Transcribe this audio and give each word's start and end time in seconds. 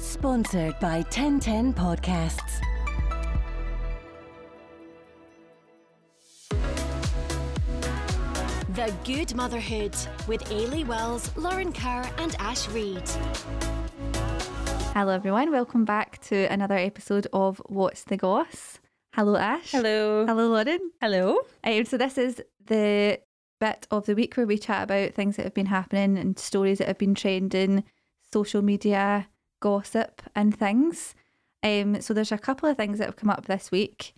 Sponsored 0.00 0.78
by 0.80 1.02
TEN10 1.04 1.74
Podcasts. 1.74 2.60
The 8.74 8.94
Good 9.04 9.34
Motherhood 9.34 9.94
with 10.26 10.42
Eilidh 10.44 10.86
Wells, 10.86 11.36
Lauren 11.36 11.70
Kerr, 11.70 12.10
and 12.16 12.34
Ash 12.38 12.66
Reid. 12.70 13.06
Hello, 14.94 15.12
everyone. 15.12 15.52
Welcome 15.52 15.84
back 15.84 16.18
to 16.22 16.50
another 16.50 16.76
episode 16.76 17.26
of 17.34 17.60
What's 17.66 18.04
the 18.04 18.16
Goss. 18.16 18.80
Hello, 19.14 19.36
Ash. 19.36 19.70
Hello. 19.70 20.24
Hello, 20.26 20.48
Lauren. 20.48 20.92
Hello. 21.02 21.40
Um, 21.62 21.84
so, 21.84 21.98
this 21.98 22.16
is 22.16 22.40
the 22.64 23.20
bit 23.60 23.86
of 23.90 24.06
the 24.06 24.14
week 24.14 24.34
where 24.38 24.46
we 24.46 24.56
chat 24.56 24.84
about 24.84 25.12
things 25.12 25.36
that 25.36 25.44
have 25.44 25.54
been 25.54 25.66
happening 25.66 26.16
and 26.16 26.38
stories 26.38 26.78
that 26.78 26.88
have 26.88 26.98
been 26.98 27.14
trending, 27.14 27.84
social 28.32 28.62
media, 28.62 29.28
gossip, 29.60 30.22
and 30.34 30.56
things. 30.56 31.14
Um, 31.62 32.00
so, 32.00 32.12
there's 32.14 32.32
a 32.32 32.38
couple 32.38 32.68
of 32.68 32.76
things 32.76 32.98
that 32.98 33.06
have 33.06 33.16
come 33.16 33.30
up 33.30 33.46
this 33.46 33.70
week. 33.70 34.14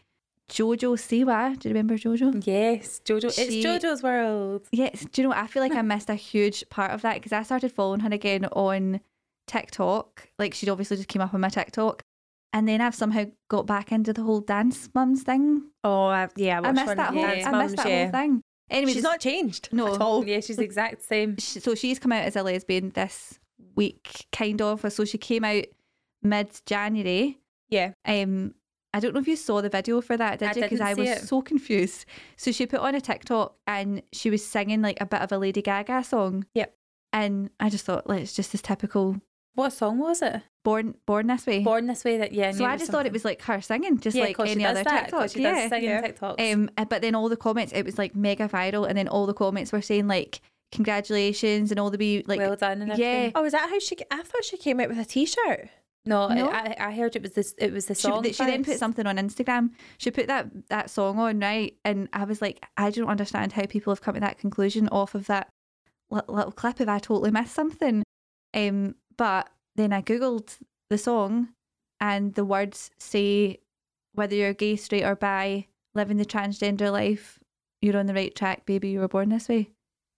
Jojo 0.50 0.96
Siwa, 0.98 1.58
do 1.58 1.68
you 1.68 1.74
remember 1.74 1.96
Jojo? 1.96 2.42
Yes, 2.46 3.00
Jojo. 3.04 3.32
She- 3.34 3.42
it's 3.60 3.66
Jojo's 3.66 4.02
world. 4.02 4.66
Yes. 4.70 5.06
Do 5.10 5.22
you 5.22 5.28
know? 5.28 5.34
I 5.34 5.46
feel 5.46 5.62
like 5.62 5.72
I 5.74 5.82
missed 5.82 6.10
a 6.10 6.14
huge 6.14 6.64
part 6.68 6.90
of 6.90 7.02
that 7.02 7.14
because 7.14 7.32
I 7.32 7.42
started 7.42 7.72
following 7.72 8.00
her 8.00 8.10
again 8.12 8.44
on 8.46 9.00
TikTok. 9.46 10.28
Like 10.38 10.54
she'd 10.54 10.68
obviously 10.68 10.96
just 10.96 11.08
came 11.08 11.22
up 11.22 11.34
on 11.34 11.40
my 11.40 11.48
TikTok. 11.48 12.02
And 12.52 12.68
then 12.68 12.82
I've 12.82 12.94
somehow 12.94 13.24
got 13.48 13.66
back 13.66 13.92
into 13.92 14.12
the 14.12 14.22
whole 14.22 14.40
dance 14.40 14.90
mums 14.94 15.22
thing. 15.22 15.62
Oh, 15.84 16.04
I, 16.06 16.28
yeah. 16.36 16.60
I 16.62 16.72
missed 16.72 16.96
that 16.96 17.14
whole 17.14 17.22
Dance 17.22 17.46
I 17.46 17.50
Mums, 17.50 17.72
missed 17.72 17.76
that 17.82 17.88
yeah. 17.90 18.02
whole 18.02 18.12
thing. 18.12 18.42
Anyway, 18.70 18.92
She's 18.92 19.02
just- 19.02 19.10
not 19.10 19.20
changed 19.20 19.68
No. 19.72 19.94
at 19.94 20.00
all. 20.02 20.24
Yeah, 20.26 20.40
she's 20.40 20.56
the 20.56 20.64
exact 20.64 21.02
same. 21.02 21.38
so 21.38 21.74
she's 21.74 21.98
come 21.98 22.12
out 22.12 22.24
as 22.24 22.36
a 22.36 22.42
lesbian 22.42 22.90
this 22.90 23.38
week, 23.74 24.26
kind 24.32 24.60
of. 24.60 24.90
So 24.92 25.04
she 25.04 25.18
came 25.18 25.44
out 25.44 25.64
mid 26.22 26.48
January. 26.66 27.40
Yeah. 27.68 27.92
Um, 28.04 28.54
I 28.94 29.00
don't 29.00 29.14
know 29.14 29.20
if 29.20 29.28
you 29.28 29.36
saw 29.36 29.62
the 29.62 29.70
video 29.70 30.00
for 30.00 30.16
that, 30.16 30.38
did 30.38 30.48
I 30.48 30.52
you? 30.54 30.62
Because 30.62 30.80
I 30.80 30.94
was 30.94 31.08
it. 31.08 31.22
so 31.22 31.40
confused. 31.40 32.04
So 32.36 32.52
she 32.52 32.66
put 32.66 32.80
on 32.80 32.94
a 32.94 33.00
TikTok 33.00 33.56
and 33.66 34.02
she 34.12 34.28
was 34.28 34.44
singing 34.44 34.82
like 34.82 35.00
a 35.00 35.06
bit 35.06 35.22
of 35.22 35.32
a 35.32 35.38
Lady 35.38 35.62
Gaga 35.62 36.04
song. 36.04 36.44
Yep. 36.54 36.74
And 37.14 37.50
I 37.58 37.70
just 37.70 37.84
thought, 37.84 38.06
like, 38.06 38.22
it's 38.22 38.34
just 38.34 38.52
this 38.52 38.62
typical 38.62 39.16
What 39.54 39.72
song 39.72 39.98
was 39.98 40.22
it? 40.22 40.42
born 40.64 40.94
born 41.06 41.26
this 41.26 41.46
way. 41.46 41.60
Born 41.60 41.86
this 41.86 42.04
way. 42.04 42.18
That 42.18 42.32
yeah. 42.32 42.52
so 42.52 42.64
I 42.64 42.76
just 42.76 42.90
thought 42.90 43.06
it 43.06 43.12
was 43.12 43.24
like 43.24 43.42
her 43.42 43.60
singing, 43.60 43.98
just 43.98 44.16
yeah, 44.16 44.24
like 44.24 44.40
any 44.40 44.64
other 44.64 44.82
that, 44.82 45.04
TikTok. 45.04 45.30
She 45.30 45.42
yeah. 45.42 45.74
Yeah. 45.76 46.02
TikToks. 46.02 46.52
Um, 46.52 46.70
uh, 46.76 46.84
but 46.84 47.02
then 47.02 47.14
all 47.14 47.28
the 47.28 47.36
comments, 47.36 47.72
it 47.72 47.84
was 47.84 47.98
like 47.98 48.14
mega 48.14 48.48
viral, 48.48 48.88
and 48.88 48.96
then 48.96 49.08
all 49.08 49.26
the 49.26 49.34
comments 49.34 49.72
were 49.72 49.82
saying 49.82 50.06
like 50.06 50.40
congratulations 50.72 51.70
and 51.70 51.78
all 51.78 51.90
the 51.90 51.98
wee 51.98 52.24
like 52.26 52.38
well 52.38 52.56
done. 52.56 52.82
And 52.82 52.98
yeah. 52.98 53.06
everything. 53.06 53.32
Oh, 53.34 53.44
is 53.44 53.52
that 53.52 53.70
how 53.70 53.78
she? 53.78 53.96
I 54.10 54.22
thought 54.22 54.44
she 54.44 54.56
came 54.56 54.80
out 54.80 54.88
with 54.88 54.98
a 54.98 55.04
T-shirt. 55.04 55.68
No, 56.04 56.26
No? 56.28 56.48
I, 56.48 56.74
I 56.80 56.92
heard 56.92 57.14
it 57.14 57.22
was 57.22 57.34
this. 57.34 57.54
It 57.58 57.72
was 57.72 57.86
the 57.86 57.94
song. 57.94 58.24
th- 58.24 58.34
she 58.34 58.44
then 58.44 58.64
put 58.64 58.78
something 58.78 59.06
on 59.06 59.18
Instagram. 59.18 59.70
She 59.98 60.10
put 60.10 60.26
that 60.26 60.68
that 60.68 60.90
song 60.90 61.18
on 61.20 61.38
right, 61.38 61.76
and 61.84 62.08
I 62.12 62.24
was 62.24 62.42
like, 62.42 62.64
I 62.76 62.90
don't 62.90 63.08
understand 63.08 63.52
how 63.52 63.66
people 63.66 63.92
have 63.92 64.00
come 64.00 64.14
to 64.14 64.20
that 64.20 64.38
conclusion 64.38 64.88
off 64.88 65.14
of 65.14 65.28
that 65.28 65.48
li- 66.10 66.20
little 66.26 66.50
clip. 66.50 66.80
If 66.80 66.88
I 66.88 66.98
totally 66.98 67.30
missed 67.30 67.54
something, 67.54 68.02
um, 68.52 68.96
but 69.16 69.48
then 69.76 69.92
I 69.92 70.02
googled 70.02 70.58
the 70.90 70.98
song, 70.98 71.50
and 72.00 72.34
the 72.34 72.44
words 72.44 72.90
say 72.98 73.60
whether 74.14 74.34
you're 74.34 74.54
gay, 74.54 74.74
straight, 74.74 75.04
or 75.04 75.14
bi, 75.14 75.68
living 75.94 76.16
the 76.16 76.24
transgender 76.26 76.90
life, 76.90 77.38
you're 77.80 77.96
on 77.96 78.06
the 78.06 78.14
right 78.14 78.34
track, 78.34 78.66
baby. 78.66 78.88
You 78.88 79.00
were 79.00 79.08
born 79.08 79.28
this 79.28 79.48
way. 79.48 79.70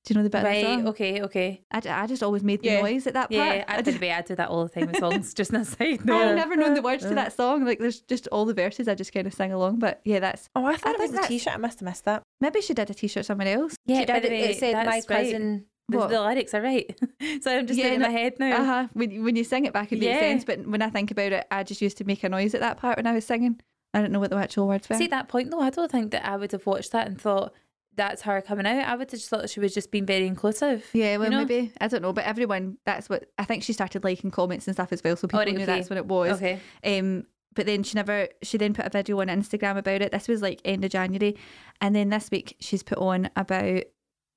Do 0.05 0.13
you 0.13 0.19
know 0.19 0.23
the 0.25 0.29
bit 0.31 0.39
of 0.39 0.45
the 0.45 0.49
Right. 0.51 0.65
song? 0.65 0.89
Okay. 0.89 1.23
Okay. 1.23 1.63
I 1.71 2.07
just 2.07 2.23
always 2.23 2.45
made 2.45 2.61
the 2.61 2.69
Yeah. 2.69 2.83
noise 2.83 3.07
at 3.07 3.15
that 3.15 3.31
part. 3.31 3.33
Yeah. 3.33 3.65
I, 3.67 3.73
I 3.73 3.77
by 3.77 3.83
just, 3.83 3.99
the 3.99 4.07
way, 4.07 4.13
I 4.13 4.21
do 4.21 4.35
that 4.35 4.49
all 4.51 4.65
the 4.65 4.69
time 4.69 4.87
with 4.89 4.99
songs. 4.99 5.33
just 5.33 5.51
an 5.53 5.67
No. 6.05 6.19
I've 6.29 6.37
never 6.37 6.57
known 6.57 6.75
the 6.75 6.83
words 6.83 7.05
to 7.05 7.15
that 7.15 7.33
song. 7.33 7.65
Like 7.65 7.79
there's 7.79 8.01
just 8.01 8.27
all 8.29 8.45
the 8.45 8.53
verses. 8.53 8.87
I 8.87 8.95
just 8.95 9.15
kind 9.15 9.27
of 9.27 9.33
sing 9.33 9.53
along. 9.53 9.79
But 9.79 10.01
yeah, 10.05 10.21
that's 10.21 10.51
Oh, 10.55 10.67
I 10.67 10.77
thought 10.77 10.91
I 10.91 10.95
it 10.95 10.99
was 11.01 11.11
think 11.11 11.11
a 11.11 11.13
that's- 11.23 11.29
T-shirt. 11.29 11.55
I 11.55 11.57
must 11.57 11.81
have 11.81 11.87
missed 11.89 12.05
that. 12.05 12.23
maybe 12.41 12.61
she 12.61 12.75
did 12.75 12.91
a 12.91 12.95
t-shirt 12.95 13.25
somewhere 13.25 13.49
else. 13.49 13.77
Yeah. 13.87 14.01
she 14.01 14.05
did. 14.07 14.25
It, 14.27 14.33
it 14.33 14.59
said 14.59 14.75
my 14.75 14.85
that's 14.85 15.09
right. 15.09 15.25
cousin. 15.25 15.65
The, 15.89 15.99
What? 15.99 16.11
the 16.11 16.21
lyrics 16.21 16.53
are 16.55 16.63
right. 16.63 16.95
so 17.43 17.57
I'm 17.59 17.67
just 17.67 17.79
Yeah, 17.79 17.89
in 17.89 18.01
no- 18.01 18.07
my 18.09 18.13
head 18.13 18.35
now. 18.39 18.57
Uh 18.61 18.65
huh. 18.65 18.89
When 18.93 19.25
when 19.25 19.37
you 19.37 19.45
sing 19.45 19.65
it 19.65 19.73
back, 19.73 19.91
it 19.93 19.97
makes 20.01 20.07
Yeah. 20.07 20.21
sense. 20.21 20.45
But 20.45 20.67
when 20.67 20.83
I 20.83 20.91
think 20.91 21.11
about 21.13 21.33
it, 21.33 21.47
I 21.51 21.63
just 21.63 21.81
used 21.81 21.97
to 21.99 22.05
make 22.05 22.23
a 22.25 22.29
noise 22.29 22.55
at 22.55 22.61
that 22.61 22.77
part 22.77 22.99
when 22.99 23.07
I 23.07 23.13
was 23.15 23.25
singing. 23.25 23.59
I 23.95 24.01
don't 24.01 24.11
know 24.11 24.19
what 24.21 24.31
the 24.31 24.37
actual 24.37 24.67
words 24.69 24.89
were. 24.89 24.97
See 24.97 25.07
that 25.09 25.29
point 25.29 25.51
though, 25.51 25.61
I 25.61 25.71
don't 25.71 25.91
think 25.91 26.11
that 26.13 26.27
I 26.27 26.37
would 26.37 26.53
have 26.53 26.67
watched 26.67 26.91
that 26.93 27.07
and 27.07 27.19
thought 27.21 27.53
that's 27.97 28.23
her 28.23 28.41
coming 28.41 28.67
out. 28.67 28.87
I 28.87 28.93
would 28.97 29.11
have 29.11 29.19
just 29.19 29.29
thought 29.29 29.49
she 29.51 29.61
was 29.61 29.75
just 29.75 29.91
being 29.91 30.07
very 30.07 30.27
inclusive. 30.27 30.87
yeah, 30.93 31.17
well, 31.17 31.27
you 31.27 31.31
know? 31.31 31.39
maybe 31.45 31.73
I 31.81 31.89
don't 31.89 32.03
know, 32.03 32.13
but 32.13 32.25
everyone. 32.25 32.79
That's 32.85 33.09
what 33.09 33.31
I 33.39 33.45
think. 33.45 33.63
She 33.63 33.73
started 33.73 34.05
liking 34.05 34.31
comments 34.31 34.67
and 34.67 34.75
stuff 34.75 34.93
as 34.93 35.03
well, 35.03 35.17
so 35.17 35.27
people 35.27 35.41
right, 35.41 35.49
knew 35.49 35.57
okay. 35.57 35.67
that's 35.67 35.91
what 35.91 35.97
it 35.97 36.07
was. 36.07 36.43
Okay. 36.43 36.61
Um, 36.85 37.25
but 37.55 37.67
then 37.67 37.83
she 37.83 37.95
never. 37.95 38.29
She 38.43 38.59
then 38.59 38.75
put 38.75 38.87
a 38.87 38.91
video 38.91 39.21
on 39.21 39.29
Instagram 39.29 39.77
about 39.77 40.03
it. 40.03 40.13
This 40.13 40.29
was 40.29 40.43
like 40.43 40.61
end 40.65 40.85
of 40.85 40.91
January, 40.91 41.37
and 41.81 41.95
then 41.95 42.11
this 42.11 42.31
week 42.31 42.57
she's 42.61 42.83
put 42.83 42.99
on 42.99 43.31
about 43.37 43.85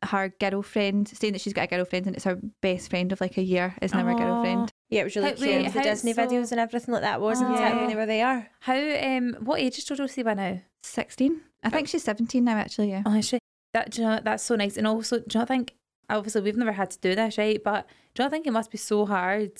her 0.06 0.32
girlfriend 0.40 1.08
saying 1.08 1.34
that 1.34 1.42
she's 1.42 1.54
got 1.54 1.64
a 1.64 1.68
girlfriend 1.68 2.06
and 2.06 2.16
it's 2.16 2.26
her 2.26 2.40
best 2.62 2.90
friend 2.90 3.12
of 3.12 3.20
like 3.20 3.38
a 3.38 3.42
year 3.42 3.76
is 3.82 3.94
now 3.94 4.06
her 4.06 4.14
girlfriend. 4.14 4.72
Yeah, 4.90 5.02
it 5.02 5.06
was 5.06 5.16
really 5.16 5.30
How- 5.30 5.36
cute. 5.36 5.50
wait, 5.50 5.74
the 5.74 5.82
Disney 5.82 6.14
so- 6.14 6.26
videos 6.26 6.52
and 6.52 6.60
everything 6.60 6.94
like 6.94 7.02
that, 7.02 7.20
wasn't 7.20 7.56
it? 7.56 7.60
Oh. 7.60 7.78
When 7.78 7.88
they 7.88 7.96
were 7.96 8.06
there. 8.06 8.50
How 8.60 8.76
um 8.76 9.38
what 9.40 9.60
age 9.60 9.80
is 9.80 9.86
Jojo 9.86 10.02
Siwa 10.02 10.36
now? 10.36 10.62
Sixteen. 10.84 11.42
I 11.64 11.70
think 11.70 11.88
she's 11.88 12.04
seventeen 12.04 12.44
now. 12.44 12.58
Actually, 12.58 12.92
yeah. 12.92 13.04
Oh 13.06 13.18
actually 13.18 13.40
that 13.78 13.92
do 13.92 14.02
you 14.02 14.08
know 14.08 14.20
that's 14.24 14.44
so 14.44 14.56
nice. 14.56 14.78
And 14.78 14.88
also 14.88 15.20
do 15.20 15.26
you 15.34 15.40
not 15.40 15.48
think 15.48 15.74
obviously 16.10 16.42
we've 16.42 16.58
never 16.58 16.72
had 16.82 16.90
to 16.92 17.00
do 17.00 17.16
this, 17.16 17.38
right? 17.38 17.62
But 17.64 17.88
do 18.14 18.22
you 18.22 18.26
not 18.26 18.32
think 18.32 18.48
it 18.48 18.52
must 18.60 18.72
be 18.72 18.78
so 18.78 19.06
hard 19.06 19.52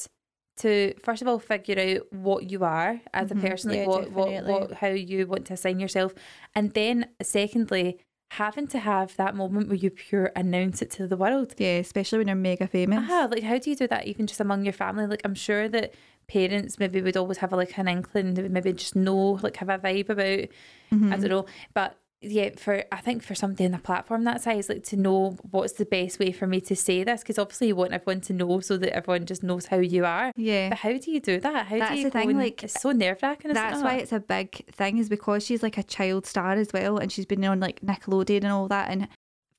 to 0.58 0.94
first 1.04 1.22
of 1.22 1.28
all 1.28 1.40
figure 1.40 1.80
out 1.80 2.02
what 2.26 2.50
you 2.52 2.64
are 2.64 3.00
as 3.14 3.30
Mhm. 3.30 3.38
a 3.38 3.42
person, 3.48 3.70
like 3.72 3.80
Yeah, 3.82 3.88
what, 3.88 4.12
what 4.12 4.44
what 4.46 4.72
how 4.82 4.88
you 4.88 5.28
want 5.28 5.46
to 5.48 5.54
assign 5.54 5.80
yourself. 5.80 6.14
And 6.56 6.74
then 6.74 6.98
secondly, 7.22 8.00
having 8.32 8.68
to 8.68 8.80
have 8.80 9.16
that 9.18 9.36
moment 9.36 9.68
where 9.70 9.78
you 9.78 9.90
pure 9.90 10.32
announce 10.36 10.82
it 10.82 10.90
to 10.92 11.08
the 11.08 11.16
world. 11.16 11.54
Yeah, 11.58 11.78
especially 11.78 12.18
when 12.20 12.28
you're 12.28 12.36
mega 12.36 12.68
famous. 12.68 13.06
Ah, 13.10 13.28
like 13.32 13.44
how 13.44 13.58
do 13.60 13.70
you 13.70 13.76
do 13.76 13.88
that 13.88 14.08
even 14.08 14.26
just 14.28 14.42
among 14.42 14.64
your 14.66 14.74
family? 14.74 15.06
Like 15.06 15.22
I'm 15.24 15.36
sure 15.36 15.70
that 15.70 15.94
parents 16.28 16.78
maybe 16.80 17.02
would 17.02 17.16
always 17.16 17.38
have 17.38 17.54
like 17.54 17.78
an 17.78 17.88
inkling, 17.88 18.34
they 18.34 18.42
would 18.42 18.52
maybe 18.52 18.74
just 18.74 18.96
know, 18.96 19.40
like 19.44 19.58
have 19.58 19.70
a 19.70 19.78
vibe 19.78 20.10
about 20.10 20.50
Mm-hmm. 20.92 21.12
I 21.14 21.18
don't 21.18 21.30
know. 21.30 21.46
But 21.74 21.98
yeah, 22.22 22.50
for 22.58 22.84
I 22.92 22.98
think 22.98 23.22
for 23.24 23.36
somebody 23.36 23.66
in 23.66 23.74
a 23.74 23.80
platform 23.80 24.24
that 24.24 24.42
size, 24.42 24.70
like 24.70 24.84
to 24.86 24.96
know 24.98 25.38
what's 25.52 25.74
the 25.74 25.86
best 25.86 26.20
way 26.20 26.32
for 26.32 26.48
me 26.48 26.60
to 26.62 26.76
say 26.76 27.04
this, 27.04 27.22
because 27.22 27.38
obviously 27.38 27.68
you 27.68 27.76
want 27.76 27.94
everyone 27.94 28.22
to 28.22 28.34
know 28.34 28.60
so 28.60 28.78
that 28.78 28.96
everyone 28.96 29.26
just 29.26 29.44
knows 29.44 29.68
how 29.68 29.78
you 29.78 30.04
are. 30.06 30.32
Yeah. 30.36 30.70
But 30.70 30.80
how 30.80 30.98
do 30.98 31.12
you 31.12 31.20
do 31.20 31.40
that? 31.40 31.68
How 31.68 31.78
That's 31.80 31.92
do 31.92 31.98
you 31.98 32.04
the 32.06 32.10
go 32.12 32.20
thing, 32.20 32.30
and- 32.32 32.40
like, 32.40 32.64
it's 32.64 32.82
so 32.82 32.92
nerve 32.92 33.20
wracking. 33.22 33.54
That's 33.54 33.82
why 33.84 33.98
it's 33.98 34.12
a 34.12 34.20
big 34.20 34.66
thing, 34.72 34.98
is 34.98 35.10
because 35.10 35.46
she's 35.46 35.62
like 35.62 35.78
a 35.78 35.84
child 35.84 36.26
star 36.26 36.54
as 36.54 36.70
well, 36.74 36.98
and 36.98 37.12
she's 37.12 37.26
been 37.26 37.44
on 37.46 37.60
like 37.60 37.82
Nickelodeon 37.82 38.38
and 38.44 38.52
all 38.52 38.68
that. 38.70 38.90
And 38.90 39.08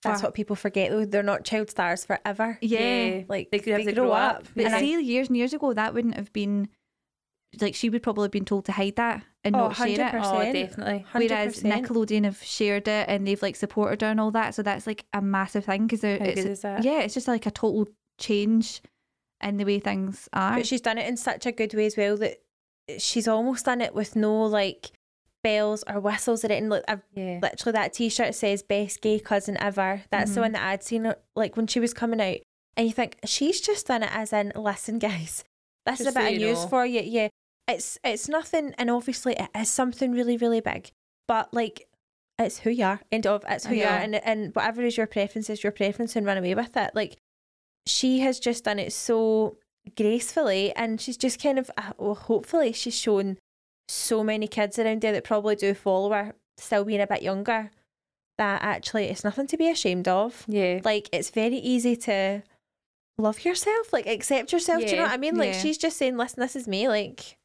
That's 0.02 0.22
what 0.22 0.34
people 0.34 0.56
forget 0.56 0.90
though. 0.90 1.04
They're 1.04 1.22
not 1.22 1.44
child 1.44 1.70
stars 1.70 2.04
forever. 2.04 2.58
yeah. 2.60 3.22
Like 3.28 3.50
They 3.50 3.58
they, 3.58 3.64
could 3.64 3.72
have 3.74 3.84
to 3.86 3.92
grow, 3.92 4.04
grow 4.06 4.12
up. 4.12 4.36
up. 4.36 4.44
But 4.56 4.66
And 4.66 4.74
see, 4.80 5.00
years 5.02 5.28
and 5.28 5.36
years 5.36 5.52
ago, 5.52 5.72
that 5.74 5.94
wouldn't 5.94 6.14
have 6.16 6.32
been 6.32 6.68
like 7.60 7.74
she 7.74 7.88
would 7.88 8.02
probably 8.02 8.24
have 8.24 8.30
been 8.30 8.44
told 8.44 8.64
to 8.66 8.72
hide 8.72 8.96
that 8.96 9.22
and 9.42 9.56
Oh, 9.56 9.60
not 9.68 9.76
share 9.76 9.88
it. 9.88 9.98
100%. 9.98 10.48
oh, 10.48 10.52
definitely. 10.52 11.06
Whereas 11.12 11.62
100%. 11.62 11.72
Nickelodeon 11.86 12.24
have 12.24 12.42
shared 12.42 12.86
it 12.88 13.08
and 13.08 13.26
they've 13.26 13.40
like 13.42 13.56
supported 13.56 14.02
her 14.02 14.08
and 14.08 14.20
all 14.20 14.30
that, 14.32 14.54
so 14.54 14.62
that's 14.62 14.86
like 14.86 15.06
a 15.12 15.22
massive 15.22 15.64
thing 15.64 15.86
because 15.86 16.02
How 16.02 16.08
it's 16.08 16.42
good 16.42 16.50
is 16.50 16.60
that? 16.62 16.84
yeah, 16.84 17.00
it's 17.00 17.14
just 17.14 17.28
like 17.28 17.46
a 17.46 17.50
total 17.50 17.88
change 18.18 18.82
in 19.42 19.56
the 19.56 19.64
way 19.64 19.78
things 19.80 20.28
are. 20.32 20.56
But 20.56 20.66
she's 20.66 20.80
done 20.80 20.98
it 20.98 21.06
in 21.08 21.16
such 21.16 21.46
a 21.46 21.52
good 21.52 21.72
way 21.74 21.86
as 21.86 21.96
well 21.96 22.16
that 22.18 22.38
she's 22.98 23.28
almost 23.28 23.64
done 23.64 23.80
it 23.80 23.94
with 23.94 24.16
no 24.16 24.42
like 24.44 24.90
bells 25.44 25.84
or 25.88 26.00
whistles 26.00 26.44
or 26.44 26.48
anything. 26.48 26.68
Like 26.68 26.84
I've 26.88 27.02
Yeah. 27.14 27.38
literally 27.40 27.72
that 27.72 27.92
T-shirt 27.94 28.34
says 28.34 28.62
"best 28.62 29.00
gay 29.00 29.18
cousin 29.20 29.56
ever." 29.60 30.02
That's 30.10 30.32
the 30.34 30.40
Mhm. 30.40 30.44
one 30.44 30.52
that 30.52 30.62
I'd 30.68 30.82
seen 30.82 31.14
like 31.36 31.56
when 31.56 31.66
she 31.66 31.80
was 31.80 31.94
coming 31.94 32.20
out, 32.20 32.38
and 32.76 32.86
you 32.86 32.92
think 32.92 33.16
she's 33.24 33.60
just 33.60 33.86
done 33.86 34.02
it 34.02 34.10
as 34.12 34.32
in, 34.32 34.52
listen, 34.56 34.98
guys, 34.98 35.44
this 35.86 36.00
is 36.00 36.06
Just 36.06 36.16
a 36.16 36.20
so 36.20 36.26
bit 36.26 36.34
of 36.34 36.40
news 36.40 36.62
know." 36.64 36.68
for 36.68 36.84
you. 36.84 37.00
Yeah, 37.00 37.28
it's 37.68 37.98
it's 38.02 38.28
nothing, 38.28 38.74
and 38.78 38.90
obviously 38.90 39.34
it 39.34 39.48
is 39.56 39.70
something 39.70 40.12
really 40.12 40.36
really 40.36 40.60
big, 40.60 40.90
but 41.26 41.52
like. 41.52 41.84
It's 42.40 42.60
who 42.60 42.70
you 42.70 42.84
are, 42.84 43.00
end 43.10 43.26
of. 43.26 43.44
It's 43.48 43.66
who 43.66 43.74
you 43.74 43.82
are, 43.82 43.98
and 43.98 44.14
and 44.14 44.54
whatever 44.54 44.82
is 44.82 44.96
your 44.96 45.08
preference 45.08 45.50
is 45.50 45.64
your 45.64 45.72
preference, 45.72 46.14
and 46.14 46.24
run 46.24 46.38
away 46.38 46.54
with 46.54 46.76
it. 46.76 46.92
Like 46.94 47.16
she 47.88 48.20
has 48.20 48.38
just 48.38 48.64
done 48.64 48.78
it 48.78 48.92
so 48.92 49.56
gracefully 49.96 50.72
and 50.76 51.00
she's 51.00 51.16
just 51.16 51.42
kind 51.42 51.58
of 51.58 51.70
uh, 51.76 51.92
well 51.98 52.14
hopefully 52.14 52.72
she's 52.72 52.94
shown 52.98 53.38
so 53.88 54.22
many 54.22 54.46
kids 54.46 54.78
around 54.78 55.00
there 55.00 55.12
that 55.12 55.24
probably 55.24 55.56
do 55.56 55.72
follow 55.74 56.10
her 56.10 56.34
still 56.58 56.84
being 56.84 57.00
a 57.00 57.06
bit 57.06 57.22
younger 57.22 57.70
that 58.36 58.62
actually 58.62 59.06
it's 59.06 59.24
nothing 59.24 59.46
to 59.46 59.56
be 59.56 59.68
ashamed 59.68 60.06
of 60.06 60.44
Yeah. 60.46 60.80
like 60.84 61.08
it's 61.12 61.30
very 61.30 61.56
easy 61.56 61.96
to 61.96 62.42
love 63.16 63.44
yourself 63.44 63.92
like 63.92 64.06
accept 64.06 64.52
yourself 64.52 64.82
do 64.82 64.90
you 64.90 64.96
know 64.96 65.02
what 65.04 65.12
i 65.12 65.16
mean 65.16 65.36
like 65.36 65.54
yeah. 65.54 65.58
she's 65.60 65.78
just 65.78 65.96
saying 65.96 66.16
listen 66.16 66.40
this 66.40 66.54
is 66.54 66.68
me 66.68 66.86
like 66.86 67.37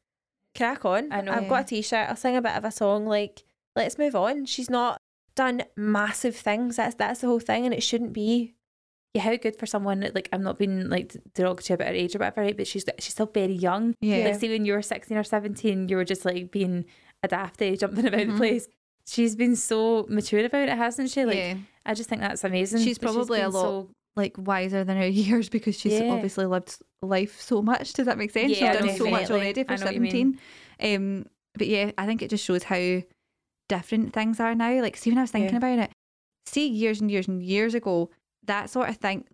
crack 0.56 0.84
on 0.84 1.12
I 1.12 1.20
know. 1.20 1.32
i've 1.32 1.48
got 1.48 1.62
a 1.62 1.64
t-shirt 1.64 2.08
i'll 2.08 2.16
sing 2.16 2.36
a 2.36 2.42
bit 2.42 2.56
of 2.56 2.64
a 2.64 2.70
song 2.70 3.06
like 3.06 3.44
let's 3.76 3.98
move 3.98 4.14
on 4.14 4.44
she's 4.46 4.70
not 4.70 4.98
done 5.34 5.62
massive 5.76 6.36
things 6.36 6.76
that's 6.76 6.94
that's 6.94 7.20
the 7.20 7.26
whole 7.26 7.40
thing 7.40 7.64
and 7.64 7.74
it 7.74 7.82
shouldn't 7.82 8.12
be 8.12 8.54
yeah, 9.14 9.22
how 9.22 9.36
good 9.36 9.56
for 9.56 9.66
someone 9.66 10.10
like 10.12 10.28
I'm 10.32 10.42
not 10.42 10.58
being 10.58 10.88
like 10.88 11.16
derogatory 11.34 11.76
about 11.76 11.88
her 11.88 11.94
age 11.94 12.16
or 12.16 12.18
whatever, 12.18 12.40
right? 12.40 12.56
But 12.56 12.66
she's 12.66 12.84
she's 12.98 13.12
still 13.12 13.30
very 13.32 13.54
young. 13.54 13.94
Yeah. 14.00 14.24
Like 14.24 14.40
see 14.40 14.50
when 14.50 14.64
you 14.64 14.72
were 14.72 14.82
sixteen 14.82 15.16
or 15.16 15.22
seventeen, 15.22 15.88
you 15.88 15.96
were 15.96 16.04
just 16.04 16.24
like 16.24 16.50
being 16.50 16.84
a 17.22 17.28
dafty, 17.28 17.76
jumping 17.76 18.08
about 18.08 18.18
the 18.18 18.26
mm-hmm. 18.26 18.36
place. 18.36 18.66
She's 19.06 19.36
been 19.36 19.54
so 19.54 20.04
mature 20.08 20.44
about 20.44 20.68
it, 20.68 20.76
hasn't 20.76 21.10
she? 21.10 21.24
Like 21.24 21.36
yeah. 21.36 21.54
I 21.86 21.94
just 21.94 22.08
think 22.08 22.22
that's 22.22 22.42
amazing. 22.42 22.82
She's 22.82 22.98
probably 22.98 23.40
a 23.40 23.48
lot 23.48 23.62
so- 23.62 23.90
like 24.16 24.34
wiser 24.38 24.84
than 24.84 24.96
her 24.96 25.06
years 25.08 25.48
because 25.48 25.78
she's 25.78 26.00
Yeah. 26.00 26.12
obviously 26.12 26.46
lived 26.46 26.76
life 27.02 27.40
so 27.40 27.62
much. 27.62 27.92
Does 27.94 28.06
that 28.06 28.18
make 28.18 28.30
sense? 28.30 28.58
Yeah, 28.60 28.72
she's 28.72 28.80
done 28.80 28.96
so 28.96 29.10
much 29.10 29.30
already 29.30 29.64
for 29.64 29.72
I 29.72 29.76
know 29.76 29.84
what 29.86 29.94
you 29.94 30.00
mean. 30.00 30.38
seventeen. 30.80 30.96
Um, 30.96 31.26
but 31.56 31.66
yeah, 31.66 31.90
I 31.98 32.06
think 32.06 32.22
it 32.22 32.30
just 32.30 32.44
shows 32.44 32.64
how 32.64 33.02
different 33.68 34.12
things 34.12 34.40
are 34.40 34.54
now. 34.54 34.80
Like, 34.80 34.96
see, 34.96 35.10
when 35.10 35.18
I 35.18 35.22
was 35.22 35.30
thinking 35.30 35.50
Yeah. 35.52 35.56
about 35.58 35.78
it, 35.78 35.90
see, 36.46 36.66
years 36.68 37.00
and 37.00 37.10
years 37.10 37.28
and 37.28 37.42
years 37.42 37.74
ago, 37.74 38.10
that 38.44 38.70
sort 38.70 38.88
of 38.88 38.96
thing, 38.96 39.24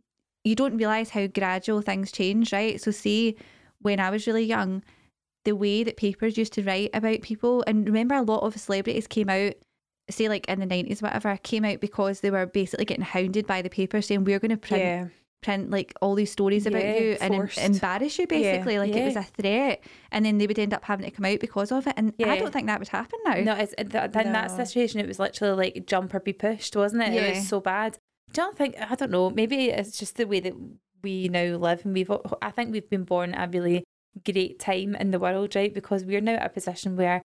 you 0.44 0.54
don't 0.54 0.76
realize 0.76 1.10
how 1.10 1.26
gradual 1.26 1.80
things 1.82 2.12
change, 2.12 2.52
right? 2.52 2.80
So, 2.80 2.90
see, 2.90 3.36
when 3.80 4.00
I 4.00 4.10
was 4.10 4.26
really 4.26 4.44
young, 4.44 4.82
the 5.44 5.52
way 5.56 5.82
that 5.82 5.96
papers 5.96 6.36
used 6.38 6.52
to 6.54 6.62
write 6.62 6.90
about 6.94 7.22
people, 7.22 7.64
and 7.66 7.86
remember, 7.86 8.14
a 8.14 8.22
lot 8.22 8.42
of 8.42 8.58
celebrities 8.58 9.06
came 9.06 9.28
out. 9.30 9.54
Say 10.10 10.28
like 10.28 10.46
in 10.48 10.60
the 10.60 10.66
nineties, 10.66 11.00
whatever, 11.02 11.36
came 11.42 11.64
out 11.64 11.80
because 11.80 12.20
they 12.20 12.30
were 12.30 12.46
basically 12.46 12.84
getting 12.84 13.04
hounded 13.04 13.46
by 13.46 13.62
the 13.62 13.70
paper, 13.70 14.02
saying 14.02 14.24
we're 14.24 14.38
going 14.38 14.50
to 14.50 14.56
print 14.56 14.82
Yeah. 14.82 15.06
print 15.42 15.70
like 15.70 15.94
all 16.02 16.14
these 16.14 16.30
stories 16.30 16.66
about 16.66 16.84
Yeah, 16.84 16.98
you 16.98 17.16
and 17.20 17.32
em- 17.34 17.48
embarrass 17.56 18.18
you 18.18 18.26
basically 18.26 18.78
like 18.78 18.92
it 18.94 19.04
was 19.06 19.16
a 19.16 19.22
threat 19.22 19.82
and 20.12 20.26
then 20.26 20.36
they 20.36 20.46
would 20.46 20.58
end 20.58 20.74
up 20.74 20.84
having 20.84 21.06
to 21.06 21.10
come 21.10 21.24
out 21.24 21.40
because 21.40 21.72
of 21.72 21.86
it 21.86 21.94
and 21.96 22.12
I 22.22 22.36
don't 22.36 22.52
think 22.52 22.66
that 22.66 22.78
would 22.78 22.88
happen 22.88 23.18
now 23.24 23.36
No, 23.36 23.54
it's, 23.54 23.72
in 23.72 23.88
that, 23.88 24.14
in 24.14 24.32
that 24.32 24.50
situation, 24.50 25.00
it 25.00 25.08
was 25.08 25.18
literally 25.18 25.56
like 25.70 25.86
jump 25.86 26.12
or 26.12 26.20
be 26.20 26.34
pushed, 26.34 26.76
wasn't 26.76 27.04
it? 27.04 27.14
It 27.14 27.36
was 27.36 27.48
so 27.48 27.58
bad. 27.60 27.96
I 28.28 28.32
don't 28.32 28.56
think? 28.56 28.74
I 28.78 28.94
don't 28.94 29.10
know. 29.10 29.30
Maybe 29.30 29.70
it's 29.70 29.98
just 29.98 30.16
the 30.16 30.26
way 30.26 30.40
that 30.40 30.52
we 31.02 31.28
now 31.28 31.56
live, 31.56 31.84
and 31.86 31.94
we've. 31.94 32.10
I 32.42 32.50
think 32.50 32.70
we've 32.70 32.88
been 32.90 33.04
born 33.04 33.32
at 33.34 33.48
a 33.48 33.50
really 33.58 33.82
great 34.24 34.58
time 34.60 34.94
in 34.94 35.10
the 35.10 35.18
world, 35.18 35.56
right? 35.56 35.72
Because 35.72 36.04
we're 36.04 36.20
now 36.20 36.34
at 36.34 36.46
a 36.46 36.48
position 36.50 36.96
where, 36.96 37.22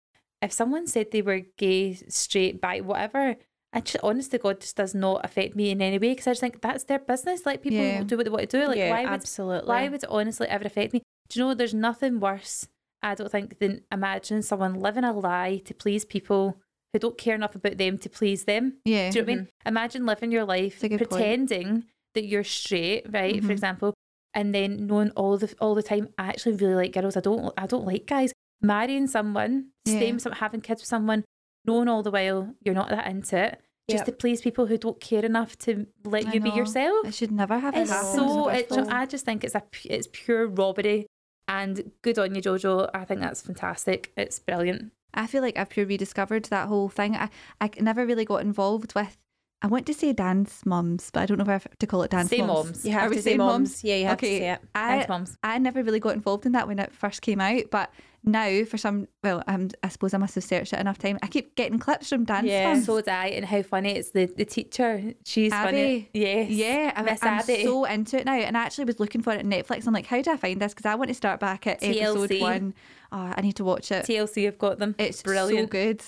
if 0.42 0.52
someone 0.52 0.86
said 0.86 1.10
they 1.10 1.22
were 1.22 1.40
gay, 1.56 1.94
straight, 1.94 2.60
bi, 2.60 2.80
whatever. 2.80 3.36
I 3.72 3.80
just, 3.80 4.02
honest 4.02 4.30
to 4.30 4.38
God, 4.38 4.60
just 4.60 4.76
does 4.76 4.94
not 4.94 5.24
affect 5.24 5.54
me 5.54 5.70
in 5.70 5.82
any 5.82 5.98
way 5.98 6.10
because 6.12 6.26
I 6.26 6.30
just 6.30 6.40
think 6.40 6.62
that's 6.62 6.84
their 6.84 6.98
business. 6.98 7.44
Let 7.44 7.62
people 7.62 7.78
Yeah. 7.84 8.02
do 8.02 8.16
what 8.16 8.24
they 8.24 8.30
want 8.30 8.48
to 8.48 8.60
do. 8.60 8.66
Like, 8.66 8.78
yeah, 8.78 8.90
why 8.90 9.02
would 9.02 9.10
absolutely. 9.12 9.68
why 9.68 9.88
would 9.88 10.02
it 10.02 10.08
honestly 10.08 10.48
ever 10.48 10.64
affect 10.66 10.94
me? 10.94 11.02
Do 11.28 11.38
you 11.40 11.44
know 11.46 11.54
there's 11.54 11.74
nothing 11.74 12.18
worse, 12.18 12.66
I 13.02 13.14
don't 13.14 13.30
think, 13.30 13.58
than 13.58 13.82
imagining 13.92 14.40
someone 14.42 14.74
living 14.80 15.04
a 15.04 15.12
lie 15.12 15.60
to 15.66 15.74
please 15.74 16.06
people 16.06 16.58
who 16.94 16.98
don't 16.98 17.18
care 17.18 17.34
enough 17.34 17.54
about 17.54 17.76
them 17.76 17.98
to 17.98 18.08
please 18.08 18.44
them. 18.44 18.78
yeah 18.86 19.10
Do 19.10 19.18
you 19.18 19.24
know 19.24 19.26
what 19.26 19.32
I 19.32 19.36
mean? 19.42 19.48
Imagine 19.66 20.06
living 20.06 20.32
your 20.32 20.44
life 20.46 20.80
good 20.80 20.90
point. 20.92 21.10
pretending 21.10 21.84
that 22.14 22.24
you're 22.24 22.44
straight, 22.44 23.04
right? 23.12 23.42
For 23.42 23.48
Mhm. 23.48 23.50
example, 23.50 23.94
and 24.32 24.54
then 24.54 24.86
knowing 24.86 25.10
all 25.10 25.36
the 25.36 25.54
all 25.60 25.74
the 25.74 25.82
time, 25.82 26.08
I 26.16 26.28
actually 26.28 26.54
really 26.56 26.74
like 26.74 26.92
girls. 26.92 27.18
I 27.18 27.20
don't 27.20 27.52
I 27.58 27.66
don't 27.66 27.84
like 27.84 28.06
guys. 28.06 28.32
Marrying 28.60 29.06
someone, 29.06 29.68
Yeah. 29.84 29.96
staying 29.96 30.14
with 30.14 30.22
some, 30.22 30.32
having 30.32 30.60
kids 30.60 30.82
with 30.82 30.88
someone, 30.88 31.24
knowing 31.64 31.88
all 31.88 32.02
the 32.02 32.10
while 32.10 32.54
you're 32.64 32.74
not 32.74 32.88
that 32.90 33.06
into 33.06 33.36
it, 33.36 33.60
just 33.88 34.00
Yep. 34.00 34.06
to 34.06 34.12
please 34.12 34.40
people 34.40 34.66
who 34.66 34.76
don't 34.76 35.00
care 35.00 35.24
enough 35.24 35.56
to 35.58 35.86
let 36.04 36.26
I 36.26 36.32
you 36.34 36.40
be 36.40 36.50
yourself. 36.50 37.06
it 37.06 37.14
should 37.14 37.32
never 37.32 37.58
have 37.58 37.74
It's 37.76 37.90
happened 37.90 38.14
so. 38.14 38.48
It. 38.48 38.70
I 38.90 39.06
just 39.06 39.24
think 39.24 39.44
it's 39.44 39.54
a 39.54 39.62
it's 39.84 40.08
pure 40.12 40.46
robbery, 40.46 41.06
and 41.46 41.92
good 42.02 42.18
on 42.18 42.34
you, 42.34 42.42
Jojo. 42.42 42.90
I 42.92 43.04
think 43.04 43.20
that's 43.20 43.40
fantastic. 43.42 44.12
It's 44.16 44.38
brilliant. 44.38 44.92
I 45.14 45.26
feel 45.26 45.40
like 45.40 45.56
I've 45.56 45.70
pure 45.70 45.86
rediscovered 45.86 46.44
that 46.46 46.68
whole 46.68 46.90
thing 46.90 47.16
I, 47.16 47.30
I 47.62 47.70
never 47.80 48.04
really 48.04 48.26
got 48.26 48.42
involved 48.42 48.94
with 48.94 49.16
I 49.62 49.66
want 49.66 49.86
to 49.86 49.94
say 49.94 50.12
dance 50.12 50.64
mums 50.66 51.10
but 51.10 51.20
I 51.20 51.26
don't 51.26 51.38
know 51.38 51.42
if 51.44 51.48
I 51.48 51.52
have 51.52 51.66
to 51.78 51.86
call 51.86 52.02
it 52.02 52.10
dance 52.10 52.28
Say 52.28 52.42
mums 52.42 52.66
mums. 52.66 52.84
You 52.84 52.90
Are 52.94 53.00
have 53.00 53.10
we 53.10 53.16
to 53.16 53.22
say 53.22 53.30
saying 53.30 53.38
moms. 53.38 53.82
Yeah, 53.82 53.96
you 53.96 54.04
have 54.04 54.18
okay 54.18 54.34
to 54.38 54.38
say 54.44 54.50
it. 54.52 54.60
I, 54.74 54.88
Thanks, 54.98 55.08
mums. 55.08 55.38
I 55.42 55.58
never 55.58 55.82
really 55.82 55.98
got 55.98 56.14
involved 56.14 56.44
in 56.44 56.52
that 56.52 56.68
when 56.68 56.78
it 56.78 56.92
first 56.92 57.22
came 57.22 57.40
out, 57.40 57.62
but 57.70 57.90
now 58.24 58.64
for 58.64 58.76
some, 58.76 59.08
well, 59.22 59.42
um, 59.46 59.68
I 59.82 59.88
suppose 59.88 60.12
I 60.14 60.18
must 60.18 60.34
have 60.34 60.44
searched 60.44 60.72
it 60.72 60.78
enough 60.80 60.98
time. 60.98 61.18
I 61.22 61.28
keep 61.28 61.54
getting 61.54 61.78
clips 61.78 62.08
from 62.08 62.24
dance 62.24 62.46
Yeah. 62.46 62.80
So 62.80 62.96
did 62.96 63.08
I, 63.08 63.28
and 63.28 63.44
how 63.44 63.62
funny 63.62 63.90
it's 63.92 64.10
the 64.10 64.26
the 64.26 64.44
teacher. 64.44 65.14
She's 65.24 65.52
Abby. 65.52 65.70
funny. 65.70 66.10
Yes. 66.14 66.50
yeah, 66.50 66.92
I'm, 66.96 67.04
Miss 67.04 67.22
I'm 67.22 67.38
Abby. 67.40 67.64
so 67.64 67.84
into 67.84 68.18
it 68.18 68.26
now, 68.26 68.34
and 68.34 68.56
I 68.56 68.62
actually 68.62 68.84
was 68.84 69.00
looking 69.00 69.22
for 69.22 69.32
it 69.32 69.44
on 69.44 69.50
Netflix. 69.50 69.86
I'm 69.86 69.94
like, 69.94 70.06
how 70.06 70.20
do 70.20 70.30
I 70.32 70.36
find 70.36 70.60
this? 70.60 70.74
Because 70.74 70.86
I 70.86 70.94
want 70.94 71.08
to 71.08 71.14
start 71.14 71.40
back 71.40 71.66
at 71.66 71.82
episode 71.82 72.30
TLC. 72.30 72.40
one. 72.40 72.74
Oh, 73.12 73.32
I 73.36 73.40
need 73.40 73.56
to 73.56 73.64
watch 73.64 73.90
it. 73.90 74.04
TLC 74.04 74.44
have 74.44 74.58
got 74.58 74.78
them. 74.78 74.94
It's 74.98 75.22
brilliant. 75.22 75.68
so 75.68 75.70
good. 75.70 76.02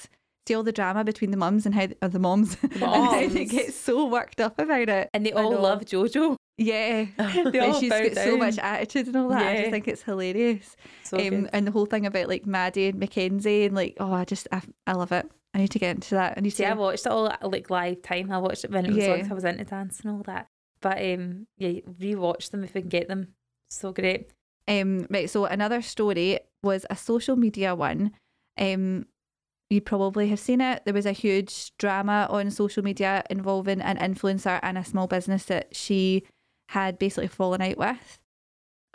See 0.48 0.54
all 0.54 0.62
the 0.62 0.72
drama 0.72 1.04
between 1.04 1.30
the 1.30 1.36
mums 1.36 1.64
and 1.64 1.74
how 1.74 1.86
or 2.02 2.08
the 2.08 2.18
moms, 2.18 2.56
and 2.62 2.82
how 2.82 3.28
they 3.28 3.44
get 3.44 3.72
so 3.72 4.06
worked 4.06 4.40
up 4.40 4.58
about 4.58 4.88
it. 4.88 5.08
And 5.14 5.24
they 5.24 5.32
all 5.32 5.52
love 5.58 5.82
Jojo. 5.82 6.36
Yeah, 6.62 7.06
They 7.16 7.58
and 7.58 7.72
all 7.72 7.80
she's 7.80 7.88
got 7.88 8.14
so 8.16 8.36
much 8.36 8.58
attitude 8.58 9.06
and 9.06 9.16
all 9.16 9.30
that. 9.30 9.46
I 9.46 9.56
just 9.60 9.70
think 9.70 9.88
it's 9.88 10.02
hilarious. 10.02 10.76
So 11.04 11.16
um, 11.18 11.48
and 11.54 11.66
the 11.66 11.70
whole 11.72 11.86
thing 11.86 12.04
about 12.04 12.28
like 12.28 12.44
Maddie 12.44 12.88
and 12.88 12.98
Mackenzie 12.98 13.64
and 13.64 13.74
like 13.74 13.96
oh 13.98 14.12
I 14.12 14.26
just 14.26 14.46
I, 14.52 14.60
I 14.86 14.92
love 14.92 15.10
it. 15.10 15.26
I 15.54 15.58
need 15.58 15.70
to 15.70 15.78
get 15.78 15.94
into 15.96 16.14
that. 16.16 16.34
I 16.36 16.40
need 16.42 16.50
See, 16.50 16.62
to. 16.64 16.68
I 16.70 16.74
watched 16.74 17.06
it 17.06 17.12
all 17.12 17.32
like 17.42 17.70
live 17.70 18.02
time. 18.02 18.30
I 18.30 18.36
watched 18.38 18.64
it 18.64 18.70
when 18.70 18.84
it 18.84 18.90
was 18.94 18.98
Yeah. 19.04 19.12
on. 19.24 19.30
I 19.30 19.34
was 19.34 19.44
into 19.44 19.64
dance 19.64 20.00
and 20.00 20.12
all 20.12 20.22
that. 20.24 20.48
But 20.82 20.98
um, 21.02 21.46
yeah, 21.56 21.80
rewatch 22.00 22.50
them 22.50 22.62
if 22.62 22.74
we 22.74 22.82
can 22.82 22.90
get 22.90 23.08
them. 23.08 23.28
So 23.70 23.92
great. 23.92 24.30
Um, 24.68 25.06
right. 25.08 25.30
So 25.30 25.46
another 25.46 25.80
story 25.80 26.40
was 26.62 26.84
a 26.90 26.96
social 26.96 27.36
media 27.36 27.74
one. 27.74 28.12
Um, 28.58 29.06
you 29.70 29.80
probably 29.80 30.28
have 30.28 30.40
seen 30.40 30.60
it. 30.60 30.82
There 30.84 30.94
was 30.94 31.06
a 31.06 31.12
huge 31.12 31.72
drama 31.78 32.26
on 32.28 32.50
social 32.50 32.82
media 32.84 33.24
involving 33.30 33.80
an 33.80 33.96
influencer 33.96 34.60
and 34.62 34.76
a 34.76 34.84
small 34.84 35.06
business 35.06 35.44
that 35.46 35.74
she 35.74 36.24
had 36.70 36.98
basically 36.98 37.26
fallen 37.28 37.60
out 37.60 37.76
with. 37.78 38.18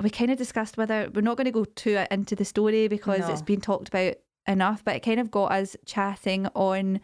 We 0.02 0.10
kind 0.10 0.32
of 0.32 0.38
discussed 0.38 0.78
whether 0.78 1.10
we're 1.14 1.22
not 1.22 1.38
going 1.38 1.46
to 1.46 1.52
go 1.52 1.66
too 1.66 2.04
into 2.12 2.36
the 2.36 2.46
story 2.46 2.88
because 2.88 3.20
No. 3.22 3.30
it's 3.32 3.42
been 3.42 3.62
talked 3.62 3.88
about 3.90 4.16
enough, 4.48 4.84
but 4.84 4.96
it 4.96 5.02
kind 5.04 5.20
of 5.20 5.30
got 5.32 5.52
us 5.52 5.76
chatting 5.86 6.48
on 6.56 7.00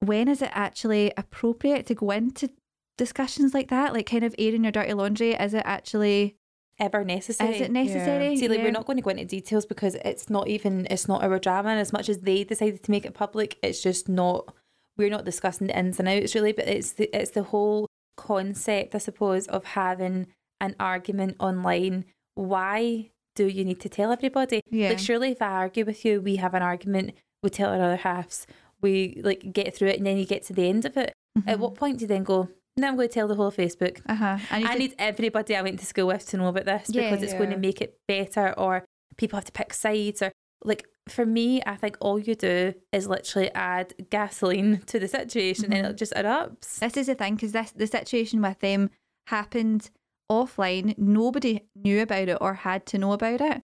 when 0.00 0.28
is 0.28 0.42
it 0.42 0.50
actually 0.52 1.12
appropriate 1.16 1.86
to 1.86 1.94
go 1.94 2.10
into 2.10 2.50
discussions 2.98 3.54
like 3.54 3.68
that, 3.70 3.92
like 3.94 4.06
kind 4.06 4.24
of 4.24 4.34
airing 4.38 4.64
your 4.64 4.72
dirty 4.72 4.92
laundry. 4.92 5.32
Is 5.34 5.54
it 5.54 5.62
actually 5.64 6.36
Ever 6.78 7.04
necessary. 7.04 7.54
is 7.56 7.60
it 7.60 7.70
necessary? 7.70 8.36
See, 8.36 8.48
like 8.48 8.58
Yeah. 8.58 8.64
we're 8.64 8.70
not 8.72 8.86
going 8.86 8.96
to 8.98 9.02
go 9.02 9.10
into 9.10 9.24
details 9.24 9.66
because 9.66 9.94
it's 9.96 10.28
not 10.30 10.48
even 10.48 10.86
it's 10.90 11.06
not 11.08 11.22
our 11.22 11.38
drama, 11.38 11.70
and 11.70 11.80
as 11.80 11.92
much 11.92 12.08
as 12.08 12.18
they 12.18 12.44
decided 12.44 12.82
to 12.82 12.90
make 12.90 13.04
it 13.04 13.14
public, 13.14 13.58
it's 13.62 13.82
just 13.82 14.08
not. 14.08 14.54
We're 14.96 15.10
not 15.10 15.24
discussing 15.24 15.68
the 15.68 15.78
ins 15.78 15.98
and 15.98 16.08
outs 16.08 16.34
really, 16.34 16.52
but 16.52 16.66
it's 16.68 16.92
the 16.92 17.08
it's 17.16 17.30
the 17.32 17.42
whole 17.44 17.86
concept, 18.16 18.94
I 18.94 18.98
suppose, 18.98 19.46
of 19.48 19.64
having 19.64 20.26
an 20.60 20.74
argument 20.78 21.36
online. 21.40 22.04
Why 22.34 23.10
do 23.34 23.46
you 23.46 23.64
need 23.64 23.80
to 23.80 23.88
tell 23.88 24.12
everybody? 24.12 24.60
Yeah. 24.70 24.90
Like, 24.90 24.98
surely 24.98 25.30
if 25.32 25.42
I 25.42 25.46
argue 25.50 25.84
with 25.84 26.04
you, 26.04 26.20
we 26.20 26.36
have 26.36 26.54
an 26.54 26.62
argument, 26.62 27.12
we 27.42 27.50
tell 27.50 27.70
our 27.70 27.76
other 27.82 27.96
halves, 27.96 28.46
we 28.80 29.20
like 29.22 29.52
get 29.52 29.74
through 29.74 29.88
it, 29.88 29.96
and 29.98 30.06
then 30.06 30.16
you 30.16 30.24
get 30.24 30.42
to 30.44 30.52
the 30.52 30.68
end 30.68 30.84
of 30.84 30.96
it. 30.96 31.12
At 31.46 31.58
what 31.58 31.74
point 31.74 31.98
do 31.98 32.02
you 32.02 32.08
then 32.08 32.24
go? 32.24 32.48
No, 32.76 32.88
I'm 32.88 32.96
going 32.96 33.08
to 33.08 33.12
tell 33.14 33.28
the 33.28 33.34
whole 33.34 33.52
Facebook. 33.52 34.00
Uh 34.06 34.14
huh. 34.14 34.38
I 34.50 34.58
need 34.58 34.66
I 34.66 34.72
to- 34.72 34.78
need 34.78 34.94
everybody 34.98 35.56
I 35.56 35.62
went 35.62 35.78
to 35.80 35.86
school 35.86 36.06
with 36.08 36.26
to 36.28 36.36
know 36.36 36.48
about 36.48 36.64
this 36.64 36.88
Yeah. 36.90 37.10
because 37.10 37.22
it's 37.22 37.32
going 37.34 37.50
to 37.50 37.56
make 37.58 37.80
it 37.80 37.96
better, 38.08 38.52
or 38.58 38.84
people 39.16 39.36
have 39.36 39.44
to 39.46 39.52
pick 39.52 39.72
sides, 39.74 40.22
or 40.22 40.32
like 40.64 40.86
for 41.08 41.26
me, 41.26 41.62
I 41.66 41.76
think 41.76 41.96
all 42.00 42.18
you 42.18 42.34
do 42.34 42.74
is 42.92 43.08
literally 43.08 43.50
add 43.54 43.94
gasoline 44.10 44.78
to 44.86 44.98
the 44.98 45.08
situation 45.08 45.72
and 45.72 45.84
mm-hmm. 45.84 45.90
it 45.92 45.96
just 45.96 46.12
erupts. 46.14 46.78
This 46.78 46.96
is 46.96 47.06
the 47.06 47.14
thing 47.14 47.34
because 47.34 47.52
this 47.52 47.72
the 47.72 47.86
situation 47.86 48.40
with 48.40 48.60
them 48.60 48.90
happened 49.26 49.90
offline. 50.30 50.96
Nobody 50.96 51.62
knew 51.74 52.02
about 52.02 52.28
it 52.28 52.38
or 52.40 52.54
had 52.54 52.86
to 52.86 52.98
know 52.98 53.12
about 53.12 53.40
it, 53.40 53.62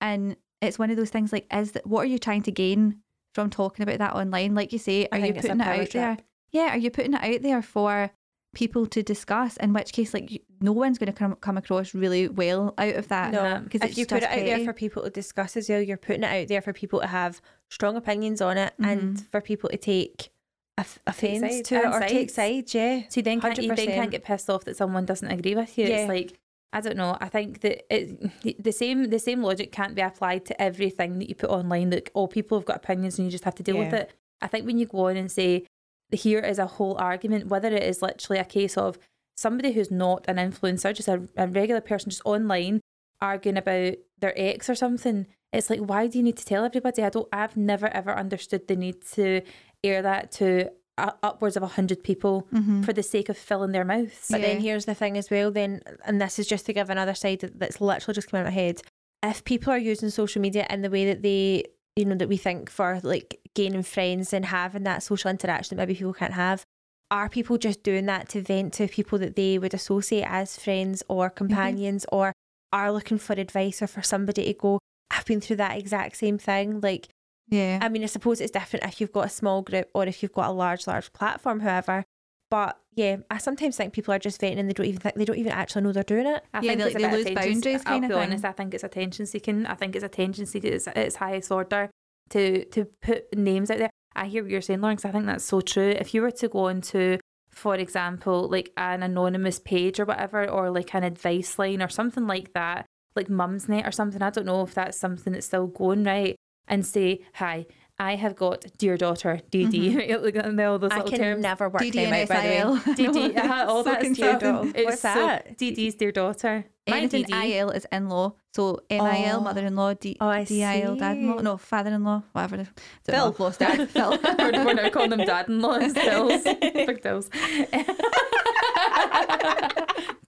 and 0.00 0.36
it's 0.60 0.78
one 0.78 0.90
of 0.90 0.96
those 0.96 1.10
things 1.10 1.32
like, 1.32 1.46
is 1.52 1.72
that 1.72 1.86
what 1.86 2.02
are 2.02 2.08
you 2.08 2.18
trying 2.18 2.42
to 2.42 2.52
gain 2.52 3.00
from 3.34 3.50
talking 3.50 3.82
about 3.82 3.98
that 3.98 4.14
online? 4.14 4.54
Like 4.54 4.72
you 4.72 4.78
say, 4.78 5.08
are 5.12 5.18
you 5.18 5.24
think 5.24 5.36
it's 5.36 5.46
a 5.46 5.48
putting 5.50 5.60
it 5.60 5.80
out 5.80 5.90
there? 5.90 6.16
Yeah, 6.52 6.74
are 6.74 6.78
you 6.78 6.90
putting 6.90 7.14
it 7.14 7.22
out 7.22 7.42
there 7.42 7.62
for 7.62 8.10
people 8.54 8.86
to 8.86 9.02
discuss? 9.02 9.56
In 9.58 9.72
which 9.72 9.92
case, 9.92 10.14
like 10.14 10.42
no 10.60 10.72
one's 10.72 10.98
going 10.98 11.12
to 11.12 11.18
come 11.18 11.34
come 11.36 11.56
across 11.56 11.94
really 11.94 12.28
well 12.28 12.74
out 12.78 12.94
of 12.94 13.08
that. 13.08 13.32
No, 13.32 13.44
um, 13.44 13.64
because 13.64 13.82
if 13.82 13.98
you 13.98 14.06
put 14.06 14.22
it 14.22 14.30
out 14.30 14.36
there 14.36 14.64
for 14.64 14.72
people 14.72 15.02
to 15.02 15.10
discuss 15.10 15.56
as 15.56 15.68
well, 15.68 15.80
you're 15.80 15.96
putting 15.96 16.22
it 16.22 16.42
out 16.42 16.48
there 16.48 16.62
for 16.62 16.72
people 16.72 17.00
to 17.00 17.06
have 17.06 17.40
strong 17.68 17.96
opinions 17.96 18.40
on 18.40 18.56
it 18.58 18.74
and 18.78 19.00
mm-hmm. 19.00 19.24
for 19.30 19.40
people 19.40 19.70
to 19.70 19.76
take 19.76 20.30
off- 20.78 20.98
offence 21.06 21.40
sides 21.40 21.68
to 21.68 21.76
it 21.76 21.84
and 21.84 21.94
or 21.94 22.00
take 22.00 22.30
sides. 22.30 22.72
sides. 22.72 22.74
Yeah, 22.74 23.02
So 23.08 23.18
you 23.18 23.22
then 23.22 23.40
can't, 23.40 23.58
you 23.58 23.74
then 23.74 23.86
can't 23.86 24.10
get 24.10 24.24
pissed 24.24 24.50
off 24.50 24.64
that 24.64 24.76
someone 24.76 25.06
doesn't 25.06 25.30
agree 25.30 25.54
with 25.54 25.76
you. 25.78 25.86
Yeah. 25.86 25.98
It's 25.98 26.08
like 26.08 26.38
I 26.72 26.80
don't 26.80 26.96
know. 26.96 27.16
I 27.20 27.28
think 27.28 27.60
that 27.60 27.84
it, 27.94 28.62
the 28.62 28.72
same 28.72 29.08
the 29.10 29.18
same 29.18 29.42
logic 29.42 29.72
can't 29.72 29.94
be 29.94 30.02
applied 30.02 30.44
to 30.46 30.62
everything 30.62 31.18
that 31.18 31.28
you 31.28 31.34
put 31.34 31.50
online. 31.50 31.90
Like 31.90 32.10
all 32.14 32.28
people 32.28 32.58
have 32.58 32.66
got 32.66 32.76
opinions 32.76 33.18
and 33.18 33.26
you 33.26 33.30
just 33.30 33.44
have 33.44 33.54
to 33.56 33.62
deal 33.62 33.78
with 33.78 33.92
it. 33.92 34.12
I 34.42 34.48
think 34.48 34.66
when 34.66 34.78
you 34.78 34.86
go 34.86 35.08
on 35.08 35.16
and 35.16 35.30
say 35.30 35.64
here 36.12 36.40
is 36.40 36.58
a 36.58 36.66
whole 36.66 36.96
argument, 36.98 37.48
whether 37.48 37.68
it 37.68 37.82
is 37.82 38.02
literally 38.02 38.40
a 38.40 38.44
case 38.44 38.76
of 38.76 38.98
somebody 39.36 39.72
who's 39.72 39.90
not 39.90 40.24
an 40.28 40.36
influencer, 40.36 40.94
just 40.94 41.08
a, 41.08 41.28
a 41.36 41.46
regular 41.46 41.80
person 41.80 42.10
just 42.10 42.22
online 42.24 42.80
arguing 43.20 43.56
about 43.56 43.94
their 44.18 44.34
ex 44.36 44.68
or 44.68 44.74
something, 44.74 45.26
it's 45.52 45.70
like 45.70 45.80
why 45.80 46.06
do 46.06 46.18
you 46.18 46.24
need 46.24 46.36
to 46.36 46.44
tell 46.44 46.64
everybody? 46.64 47.02
I 47.02 47.08
don't 47.10 47.28
I've 47.32 47.56
never 47.56 47.88
ever 47.88 48.14
understood 48.14 48.68
the 48.68 48.76
need 48.76 49.02
to 49.12 49.42
air 49.82 50.02
that 50.02 50.32
to 50.32 50.70
uh, 50.98 51.12
upwards 51.22 51.56
of 51.56 51.62
100 51.62 52.02
people 52.02 52.46
for 52.82 52.92
the 52.92 53.02
sake 53.02 53.28
of 53.28 53.36
filling 53.36 53.72
their 53.72 53.84
mouths. 53.84 54.28
But 54.30 54.40
then 54.42 54.60
here's 54.60 54.86
the 54.86 54.94
thing 54.94 55.18
as 55.18 55.30
well, 55.30 55.50
then, 55.50 55.82
and 56.06 56.20
this 56.20 56.38
is 56.38 56.46
just 56.46 56.64
to 56.66 56.72
give 56.72 56.88
another 56.88 57.14
side 57.14 57.40
that's 57.54 57.80
literally 57.80 58.14
just 58.14 58.30
come 58.30 58.40
out 58.40 58.46
of 58.46 58.52
my 58.54 58.58
head. 58.58 58.80
If 59.22 59.44
people 59.44 59.72
are 59.72 59.78
using 59.78 60.08
social 60.10 60.40
media 60.40 60.66
in 60.70 60.82
the 60.82 60.90
way 60.90 61.04
that 61.06 61.22
they, 61.22 61.64
you 61.96 62.04
know, 62.04 62.14
that 62.14 62.28
we 62.28 62.36
think 62.36 62.70
for 62.70 63.00
like 63.02 63.40
gaining 63.54 63.82
friends 63.82 64.32
and 64.32 64.44
having 64.44 64.84
that 64.84 65.02
social 65.02 65.30
interaction 65.30 65.76
that 65.76 65.82
maybe 65.82 65.96
people 65.96 66.12
can't 66.12 66.34
have, 66.34 66.64
are 67.10 67.28
people 67.28 67.56
just 67.56 67.82
doing 67.82 68.06
that 68.06 68.28
to 68.28 68.42
vent 68.42 68.74
to 68.74 68.86
people 68.86 69.18
that 69.18 69.36
they 69.36 69.58
would 69.58 69.74
associate 69.74 70.26
as 70.28 70.58
friends 70.58 71.02
or 71.08 71.28
mm-hmm. 71.28 71.36
companions 71.36 72.04
or 72.12 72.32
are 72.72 72.92
looking 72.92 73.18
for 73.18 73.32
advice 73.32 73.80
or 73.80 73.86
for 73.86 74.02
somebody 74.02 74.44
to 74.44 74.52
go, 74.52 74.78
I've 75.10 75.24
been 75.24 75.40
through 75.40 75.56
that 75.56 75.78
exact 75.78 76.16
same 76.16 76.36
thing? 76.36 76.80
Like, 76.80 77.08
Yeah. 77.48 77.78
I 77.80 77.88
mean, 77.88 78.02
I 78.02 78.06
suppose 78.06 78.40
it's 78.40 78.50
different 78.50 78.84
if 78.84 79.00
you've 79.00 79.12
got 79.12 79.26
a 79.26 79.30
small 79.30 79.62
group 79.62 79.88
or 79.94 80.04
if 80.04 80.22
you've 80.22 80.32
got 80.32 80.50
a 80.50 80.52
large, 80.52 80.86
large 80.86 81.12
platform, 81.12 81.60
however. 81.60 82.04
But 82.50 82.78
yeah, 82.96 83.16
I 83.30 83.38
sometimes 83.38 83.76
think 83.76 83.92
people 83.92 84.12
are 84.14 84.18
just 84.18 84.40
venting 84.40 84.58
and 84.58 84.68
they 84.68 84.72
don't 84.72 84.86
even 84.86 85.00
think 85.00 85.14
they 85.14 85.24
don't 85.24 85.38
even 85.38 85.52
actually 85.52 85.82
know 85.82 85.92
they're 85.92 86.02
doing 86.02 86.26
it. 86.26 86.42
I 86.54 86.60
Yeah, 86.62 86.70
think 86.72 86.80
they- 86.80 86.86
it's 86.86 86.94
a 86.94 86.98
they 86.98 87.04
bit 87.04 87.12
lose 87.12 87.26
attention- 87.26 87.52
boundaries 87.52 87.82
I'll 87.86 88.00
kind 88.00 88.08
be 88.08 88.14
honest. 88.14 88.44
I 88.44 88.52
think 88.52 88.74
it's 88.74 88.84
attention 88.84 89.26
seeking. 89.26 89.66
I 89.66 89.74
think 89.74 89.94
it's 89.94 90.04
attention 90.04 90.46
seeking 90.46 90.70
at 90.70 90.76
its, 90.76 90.86
its 90.88 91.16
highest 91.16 91.52
order 91.52 91.90
to 92.30 92.64
to 92.64 92.84
put 93.02 93.36
names 93.36 93.70
out 93.70 93.78
there. 93.78 93.90
I 94.16 94.26
hear 94.26 94.42
what 94.42 94.50
you're 94.50 94.62
saying, 94.62 94.80
Lauren, 94.80 94.96
'cause 94.96 95.04
I 95.04 95.12
think 95.12 95.26
that's 95.26 95.44
so 95.44 95.60
true. 95.60 95.90
If 95.90 96.14
you 96.14 96.22
were 96.22 96.30
to 96.30 96.48
go 96.48 96.68
into, 96.68 97.18
for 97.50 97.74
example, 97.76 98.48
like 98.48 98.72
an 98.78 99.02
anonymous 99.02 99.58
page 99.60 100.00
or 100.00 100.06
whatever, 100.06 100.48
or 100.48 100.70
like 100.70 100.94
an 100.94 101.04
advice 101.04 101.58
line 101.58 101.82
or 101.82 101.88
something 101.90 102.26
like 102.26 102.52
that, 102.54 102.86
like 103.14 103.28
Mumsnet 103.28 103.86
or 103.86 103.92
something, 103.92 104.22
I 104.22 104.30
don't 104.30 104.46
know 104.46 104.62
if 104.62 104.72
that's 104.74 104.98
something 104.98 105.34
that's 105.34 105.46
still 105.46 105.66
going 105.66 106.04
right, 106.04 106.34
and 106.66 106.84
say, 106.84 107.20
Hi, 107.34 107.66
I 107.98 108.14
have 108.16 108.36
got 108.36 108.64
dear 108.76 108.96
daughter, 108.98 109.40
DD, 109.50 109.96
right? 109.96 110.22
Like, 110.22 110.36
and 110.36 110.60
all 110.60 110.78
those 110.78 110.90
I 110.90 110.96
little 110.96 111.10
can 111.10 111.18
terms. 111.18 111.42
never 111.42 111.68
work 111.70 111.80
DD 111.80 111.92
them 111.94 112.12
and 112.12 112.22
out, 112.22 112.28
by 112.28 112.40
the 112.42 112.92
way. 112.92 113.32
DD, 113.32 113.36
uh, 113.44 113.66
all 113.70 113.84
So 113.84 113.90
that 113.90 114.00
confusing. 114.00 114.38
stuff. 114.38 114.66
What's 114.84 115.00
that? 115.02 115.56
DD's 115.58 115.94
dear 115.94 116.12
daughter. 116.12 116.66
My 116.88 116.98
Anything 116.98 117.24
DD. 117.24 117.50
IL 117.56 117.70
is 117.70 117.86
in 117.90 118.08
law. 118.10 118.34
So 118.54 118.80
MIL, 118.90 119.36
Oh. 119.38 119.40
mother 119.40 119.64
in 119.66 119.74
law, 119.76 119.94
D- 119.94 120.16
Oh, 120.20 120.28
I 120.28 120.44
DIL, 120.44 120.96
dad 120.96 121.16
in 121.16 121.28
law. 121.30 121.40
No, 121.40 121.56
father 121.56 121.90
in 121.90 122.04
law, 122.04 122.22
whatever. 122.32 122.56
Don't 122.58 122.66
Phil. 123.04 123.26
know, 123.30 123.34
lost 123.38 123.62
it. 123.62 123.90
Phil. 123.90 124.10
we're, 124.38 124.64
we're 124.64 124.74
now 124.74 124.90
calling 124.90 125.10
them 125.10 125.20
dad-in-law 125.24 125.88
stills. 125.88 126.42
Big 126.44 127.02
dills. 127.02 127.30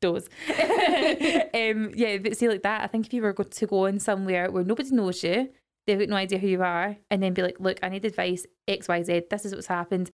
Does. 0.01 0.29
um, 1.55 1.91
yeah, 1.97 2.19
but 2.19 2.37
see, 2.37 2.49
like 2.49 2.63
that, 2.63 2.83
I 2.83 2.87
think 2.87 3.07
if 3.07 3.13
you 3.13 3.21
were 3.23 3.33
go- 3.33 3.43
to 3.43 3.67
go 3.67 3.87
in 3.87 3.99
somewhere 3.99 4.49
where 4.51 4.63
nobody 4.63 4.91
knows 4.95 5.23
you, 5.25 5.49
they've 5.89 5.99
got 5.99 6.09
no 6.09 6.17
idea 6.17 6.39
who 6.39 6.47
you 6.47 6.63
are, 6.63 6.97
and 7.11 7.23
then 7.23 7.33
be 7.33 7.43
like, 7.43 7.59
look, 7.59 7.79
I 7.83 7.89
need 7.89 8.05
advice, 8.05 8.47
X, 8.69 8.87
Y, 8.87 9.03
Z, 9.03 9.23
this 9.31 9.45
is 9.45 9.55
what's 9.55 9.67
happened, 9.67 10.11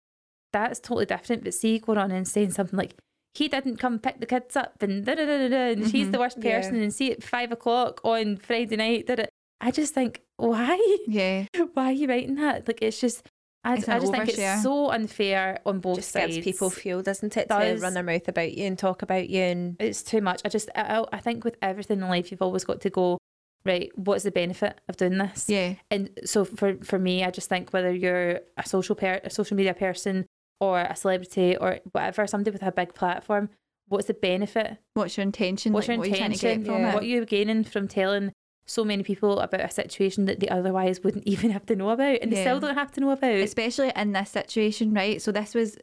that's 0.53 0.79
totally 0.79 1.05
different. 1.05 1.43
But 1.43 1.53
see, 1.53 1.79
going 1.79 1.97
on 1.97 2.11
and 2.11 2.27
saying 2.27 2.51
something 2.51 2.77
like, 2.77 2.95
he 3.33 3.47
didn't 3.47 3.77
come 3.77 3.97
pick 3.99 4.19
the 4.19 4.27
kids 4.27 4.55
up, 4.55 4.81
and 4.81 5.03
da 5.03 5.15
da 5.15 5.25
da 5.25 5.37
da 5.37 5.49
da, 5.49 5.71
and 5.71 5.81
mm-hmm. 5.81 5.89
she's 5.89 6.11
the 6.11 6.19
worst 6.19 6.37
Yeah. 6.39 6.61
person, 6.61 6.75
and 6.81 6.93
see 6.93 7.11
at 7.11 7.23
five 7.23 7.51
o'clock 7.51 7.99
on 8.03 8.37
Friday 8.37 8.75
night, 8.75 9.07
da 9.07 9.15
da. 9.15 9.25
I 9.59 9.71
just 9.71 9.93
think, 9.93 10.21
why? 10.37 10.79
yeah. 11.07 11.45
why 11.73 11.85
are 11.85 11.91
you 11.91 12.07
writing 12.07 12.35
that? 12.35 12.67
Like 12.67 12.81
it's 12.81 13.01
just 13.01 13.27
I, 13.63 13.75
It's 13.75 13.87
I 13.87 13.99
just 13.99 14.11
think 14.11 14.27
it's 14.27 14.63
so 14.63 14.91
unfair 14.91 15.61
on 15.65 15.79
both 15.79 15.95
sides. 15.95 16.05
Just 16.05 16.13
sides. 16.13 16.35
gives 16.35 16.45
people 16.45 16.69
fuel, 16.69 17.01
doesn't 17.01 17.37
it, 17.37 17.47
Does. 17.47 17.79
to 17.79 17.83
run 17.83 17.93
their 17.93 18.03
mouth 18.03 18.27
about 18.27 18.53
you 18.53 18.65
and 18.65 18.77
talk 18.77 19.01
about 19.01 19.29
you 19.29 19.41
and 19.41 19.77
it's 19.79 20.03
too 20.03 20.21
much. 20.21 20.41
I 20.43 20.49
just 20.49 20.69
I, 20.75 21.05
I 21.11 21.19
think 21.19 21.45
with 21.45 21.55
everything 21.61 22.01
in 22.01 22.09
life 22.09 22.29
you've 22.29 22.41
always 22.41 22.65
got 22.65 22.81
to 22.81 22.89
go 22.89 23.17
right. 23.65 23.89
What's 23.95 24.23
the 24.23 24.31
benefit 24.31 24.79
of 24.89 24.97
doing 24.97 25.17
this? 25.17 25.49
Yeah. 25.49 25.75
And 25.91 26.09
so 26.25 26.45
for 26.45 26.75
for 26.83 26.99
me, 26.99 27.23
I 27.23 27.31
just 27.31 27.49
think 27.49 27.71
whether 27.71 27.91
you're 27.93 28.39
a 28.57 28.65
social 28.65 28.95
per 28.95 29.21
a 29.23 29.29
social 29.29 29.55
media 29.57 29.73
person 29.73 30.25
or 30.59 30.79
a 30.81 30.95
celebrity 30.95 31.57
or 31.57 31.79
whatever, 31.91 32.25
somebody 32.27 32.51
with 32.51 32.63
a 32.63 32.71
big 32.71 32.93
platform, 32.93 33.49
what's 33.87 34.07
the 34.07 34.13
benefit? 34.13 34.77
What's 34.93 35.17
your 35.17 35.23
intention? 35.23 35.73
What's 35.73 35.87
like, 35.87 35.95
your 35.95 35.99
what 35.99 36.07
are 36.07 36.11
you 36.11 36.17
trying 36.17 36.31
to 36.31 36.37
get 36.39 36.65
from 36.65 36.85
it? 36.85 36.93
What 36.93 37.03
are 37.03 37.07
you 37.07 37.25
gaining 37.25 37.63
from 37.63 37.87
telling 37.87 38.31
so 38.65 38.85
many 38.85 39.03
people 39.03 39.39
about 39.41 39.59
a 39.59 39.69
situation 39.69 40.23
that 40.25 40.39
they 40.39 40.47
otherwise 40.47 41.01
wouldn't 41.03 41.25
even 41.27 41.51
have 41.51 41.65
to 41.65 41.75
know 41.75 41.89
about, 41.89 42.19
and 42.21 42.31
they 42.31 42.37
Yeah. 42.37 42.43
still 42.43 42.59
don't 42.61 42.75
have 42.77 42.91
to 42.93 43.01
know 43.01 43.11
about? 43.11 43.33
especially 43.35 43.91
in 43.95 44.13
this 44.13 44.29
situation, 44.29 44.93
right? 44.93 45.21
So 45.21 45.31
this 45.33 45.53
was, 45.53 45.77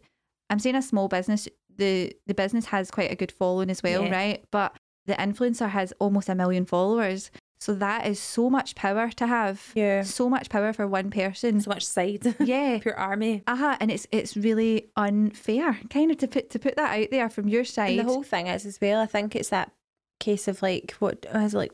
I'm 0.49 0.59
saying 0.59 0.77
a 0.77 0.83
small 0.83 1.09
business. 1.09 1.47
The 1.77 2.15
the 2.27 2.35
business 2.35 2.67
has 2.67 2.91
quite 2.91 3.11
a 3.13 3.15
good 3.17 3.33
following 3.33 3.69
as 3.71 3.83
well, 3.83 4.05
Yeah. 4.05 4.11
right? 4.11 4.45
But 4.51 4.77
the 5.07 5.15
influencer 5.15 5.69
has 5.69 5.93
almost 5.99 6.29
a 6.29 6.35
million 6.35 6.65
followers, 6.65 7.31
so 7.61 7.75
that 7.75 8.07
is 8.07 8.19
so 8.19 8.49
much 8.49 8.75
power 8.75 9.11
to 9.11 9.27
have. 9.27 9.73
Yeah. 9.75 10.03
so 10.03 10.31
much 10.31 10.49
power 10.49 10.73
for 10.73 10.87
one 10.87 11.11
person. 11.11 11.61
so 11.61 11.69
much 11.69 11.87
side. 11.87 12.35
yeah, 12.41 12.79
Pure 12.79 12.99
army. 12.99 13.43
uh-huh. 13.47 13.77
and 13.81 13.91
it's 13.91 14.07
it's 14.11 14.37
really 14.37 14.91
unfair, 14.97 15.79
kind 15.91 16.11
of 16.11 16.17
to 16.19 16.29
put 16.29 16.51
to 16.51 16.59
put 16.59 16.77
that 16.77 16.99
out 16.99 17.09
there 17.11 17.29
from 17.29 17.49
your 17.49 17.65
side. 17.65 17.99
And 17.99 18.09
the 18.09 18.13
whole 18.13 18.23
thing 18.23 18.47
is 18.47 18.65
as 18.65 18.81
well, 18.81 19.01
I 19.01 19.07
think 19.07 19.37
it's 19.37 19.51
that 19.51 19.73
case 20.21 20.49
of 20.49 20.63
like 20.63 20.93
what 21.01 21.27
is 21.35 21.55
it, 21.55 21.59
like 21.59 21.73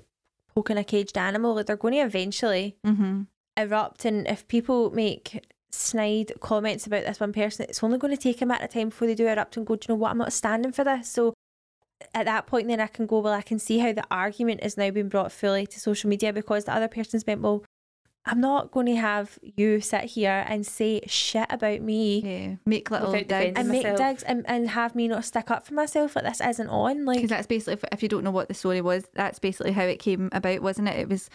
poking 0.55 0.76
a 0.76 0.85
caged 0.85 1.16
animal. 1.16 1.55
Like 1.55 1.66
they're 1.66 1.76
going 1.76 1.95
to 1.95 2.00
eventually 2.00 2.76
mm-hmm. 2.85 3.23
erupt 3.57 4.05
and 4.05 4.26
if 4.26 4.49
people 4.49 4.90
make 4.90 5.47
snide 5.71 6.33
comments 6.40 6.87
about 6.87 7.05
this 7.05 7.21
one 7.21 7.33
person, 7.33 7.66
it's 7.69 7.83
only 7.85 7.99
going 7.99 8.14
to 8.14 8.21
take 8.21 8.43
a 8.43 8.47
matter 8.47 8.64
of 8.64 8.71
time 8.73 8.88
before 8.88 9.07
they 9.07 9.14
do 9.14 9.28
erupt 9.28 9.57
and 9.57 9.66
go, 9.66 9.76
do 9.76 9.87
you 9.88 9.95
know 9.95 9.99
what, 9.99 10.11
I'm 10.11 10.19
not 10.19 10.33
standing 10.33 10.73
for 10.73 10.83
this. 10.83 11.09
So 11.09 11.35
at 12.16 12.25
that 12.25 12.46
point 12.46 12.66
then 12.66 12.80
I 12.80 12.87
can 12.88 13.06
go, 13.06 13.18
well, 13.20 13.32
I 13.35 13.42
can 13.42 13.58
see 13.58 13.78
how 13.78 13.92
the 13.92 14.04
argument 14.11 14.61
is 14.64 14.76
now 14.76 14.90
being 14.90 15.08
brought 15.11 15.30
fully 15.30 15.66
to 15.66 15.78
social 15.78 16.08
media 16.11 16.32
because 16.32 16.64
the 16.64 16.75
other 16.75 16.88
person's 16.88 17.26
meant, 17.26 17.42
well, 17.42 17.62
I'm 18.25 18.40
not 18.40 18.73
going 18.73 18.87
to 18.87 18.96
have 18.96 19.38
you 19.42 19.80
sit 19.80 20.04
here 20.04 20.44
and 20.49 20.66
say 20.66 21.02
shit 21.06 21.46
about 21.50 21.80
me 21.82 22.20
Yeah, 22.25 22.56
make 22.66 22.90
little 22.90 23.12
digs. 23.12 23.56
and 23.56 23.68
make 23.68 23.85
myself. 23.85 23.99
digs 23.99 24.23
and, 24.25 24.44
and 24.49 24.70
have 24.70 24.96
me 24.96 25.06
not 25.06 25.25
stick 25.25 25.50
up 25.50 25.66
for 25.66 25.75
myself 25.75 26.16
like 26.16 26.25
this 26.25 26.40
isn't 26.40 26.68
on. 26.68 27.04
Like 27.04 27.18
Because 27.18 27.30
that's 27.30 27.46
basically, 27.46 27.75
if, 27.75 27.85
if 27.92 28.02
you 28.02 28.08
don't 28.08 28.25
know 28.25 28.30
what 28.32 28.49
the 28.49 28.54
story 28.54 28.80
was, 28.80 29.04
that's 29.14 29.38
basically 29.38 29.73
how 29.73 29.85
it 29.85 29.99
came 30.00 30.28
about, 30.32 30.61
wasn't 30.62 30.88
it? 30.88 30.99
It 30.99 31.08
was 31.08 31.30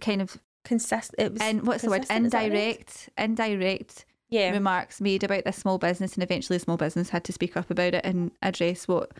kind 0.00 0.20
of 0.22 0.38
consist 0.64 1.14
it 1.18 1.32
was 1.32 1.42
and 1.42 1.66
what's 1.66 1.82
the 1.84 1.90
word? 1.90 1.96
consistent, 2.08 2.26
is 2.26 2.32
that 2.32 2.38
right? 2.38 2.46
Indirect, 2.52 3.08
indirect 3.18 4.04
Yeah. 4.30 4.50
remarks 4.50 5.00
made 5.00 5.22
about 5.22 5.44
this 5.44 5.56
small 5.58 5.78
business, 5.78 6.14
and 6.14 6.22
eventually, 6.24 6.56
the 6.56 6.64
small 6.64 6.76
business 6.78 7.10
had 7.10 7.22
to 7.24 7.32
speak 7.32 7.56
up 7.56 7.70
about 7.70 7.94
it 7.94 8.04
and 8.04 8.32
address 8.42 8.88
what 8.88 9.10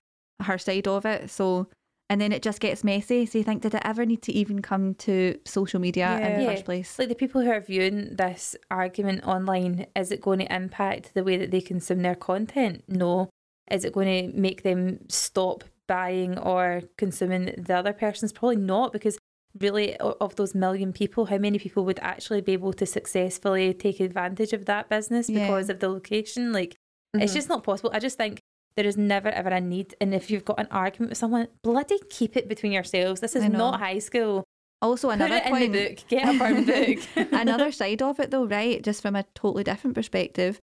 her 0.40 0.58
side 0.58 0.86
of 0.88 1.04
it. 1.06 1.30
So, 1.30 1.68
and 2.10 2.20
then 2.20 2.32
it 2.32 2.42
just 2.42 2.60
gets 2.60 2.84
messy. 2.84 3.24
So 3.26 3.38
you 3.38 3.44
think, 3.44 3.62
did 3.62 3.74
it 3.74 3.82
ever 3.84 4.04
need 4.04 4.22
to 4.22 4.32
even 4.32 4.60
come 4.62 4.94
to 4.96 5.38
social 5.44 5.80
media 5.80 6.16
in 6.18 6.38
the 6.38 6.42
Yeah. 6.44 6.50
first 6.50 6.64
place? 6.64 6.98
Like 6.98 7.08
the 7.08 7.14
people 7.14 7.40
who 7.42 7.50
are 7.50 7.60
viewing 7.60 8.16
this 8.16 8.54
argument 8.70 9.24
online, 9.24 9.86
is 9.96 10.12
it 10.12 10.20
going 10.20 10.40
to 10.40 10.54
impact 10.54 11.14
the 11.14 11.24
way 11.24 11.36
that 11.38 11.50
they 11.50 11.60
consume 11.60 12.02
their 12.02 12.14
content? 12.14 12.84
No. 12.88 13.30
Is 13.70 13.84
it 13.84 13.92
going 13.92 14.32
to 14.32 14.36
make 14.38 14.62
them 14.62 14.98
stop 15.08 15.64
buying 15.88 16.38
or 16.38 16.82
consuming 16.98 17.54
the 17.56 17.74
other 17.76 17.92
person's? 17.92 18.32
Probably 18.32 18.56
not, 18.56 18.92
because 18.92 19.16
really, 19.58 19.96
of 19.98 20.34
those 20.36 20.54
million 20.54 20.92
people, 20.92 21.26
how 21.26 21.38
many 21.38 21.58
people 21.58 21.84
would 21.84 21.98
actually 22.00 22.40
be 22.40 22.52
able 22.52 22.72
to 22.74 22.84
successfully 22.86 23.72
take 23.72 24.00
advantage 24.00 24.52
of 24.52 24.64
that 24.66 24.88
business 24.88 25.28
Yeah. 25.30 25.40
because 25.46 25.70
of 25.70 25.78
the 25.80 25.88
location? 25.88 26.52
Like, 26.52 26.76
it's 27.14 27.32
Mhm. 27.32 27.36
just 27.36 27.48
not 27.48 27.62
possible. 27.64 27.90
I 27.94 27.98
just 28.00 28.18
think 28.18 28.40
there 28.76 28.86
is 28.86 28.96
never 28.96 29.28
ever 29.28 29.50
a 29.50 29.60
need. 29.60 29.94
And 30.00 30.14
if 30.14 30.30
you've 30.30 30.44
got 30.44 30.58
an 30.60 30.68
argument 30.70 31.10
with 31.10 31.18
someone, 31.18 31.48
bloody 31.62 31.98
keep 32.10 32.36
it 32.36 32.48
between 32.48 32.72
yourselves. 32.72 33.20
This 33.20 33.36
is 33.36 33.44
not 33.44 33.78
high 33.80 33.98
school. 33.98 34.44
Also, 34.80 35.08
Put 35.08 35.14
another 35.16 35.36
it 35.36 35.44
point. 35.44 35.64
in 35.64 35.72
the 35.72 35.88
book. 35.90 35.98
Get 36.08 36.28
a 36.34 36.38
firm 36.38 36.64
book. 36.64 36.98
another 37.32 37.70
side 37.70 38.02
of 38.02 38.18
it 38.18 38.30
though 38.32 38.46
right 38.46 38.82
just 38.82 39.00
from 39.02 39.14
a 39.14 39.24
totally 39.34 39.62
different 39.62 39.94
perspective 39.94 40.58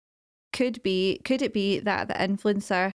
could 0.52 0.82
be 0.82 1.20
could 1.24 1.40
it 1.42 1.52
be 1.52 1.78
that 1.78 2.08
the 2.08 2.14
influencer 2.14 2.90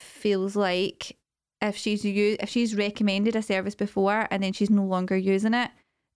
feels 0.00 0.56
like 0.56 1.16
if 1.60 1.76
she's 1.76 2.04
u- 2.04 2.36
if 2.40 2.48
she's 2.48 2.74
recommended 2.74 3.36
a 3.36 3.42
service 3.42 3.74
before 3.74 4.26
and 4.30 4.42
then 4.42 4.52
she's 4.52 4.70
no 4.70 4.82
longer 4.84 5.16
using 5.16 5.54
it 5.54 5.70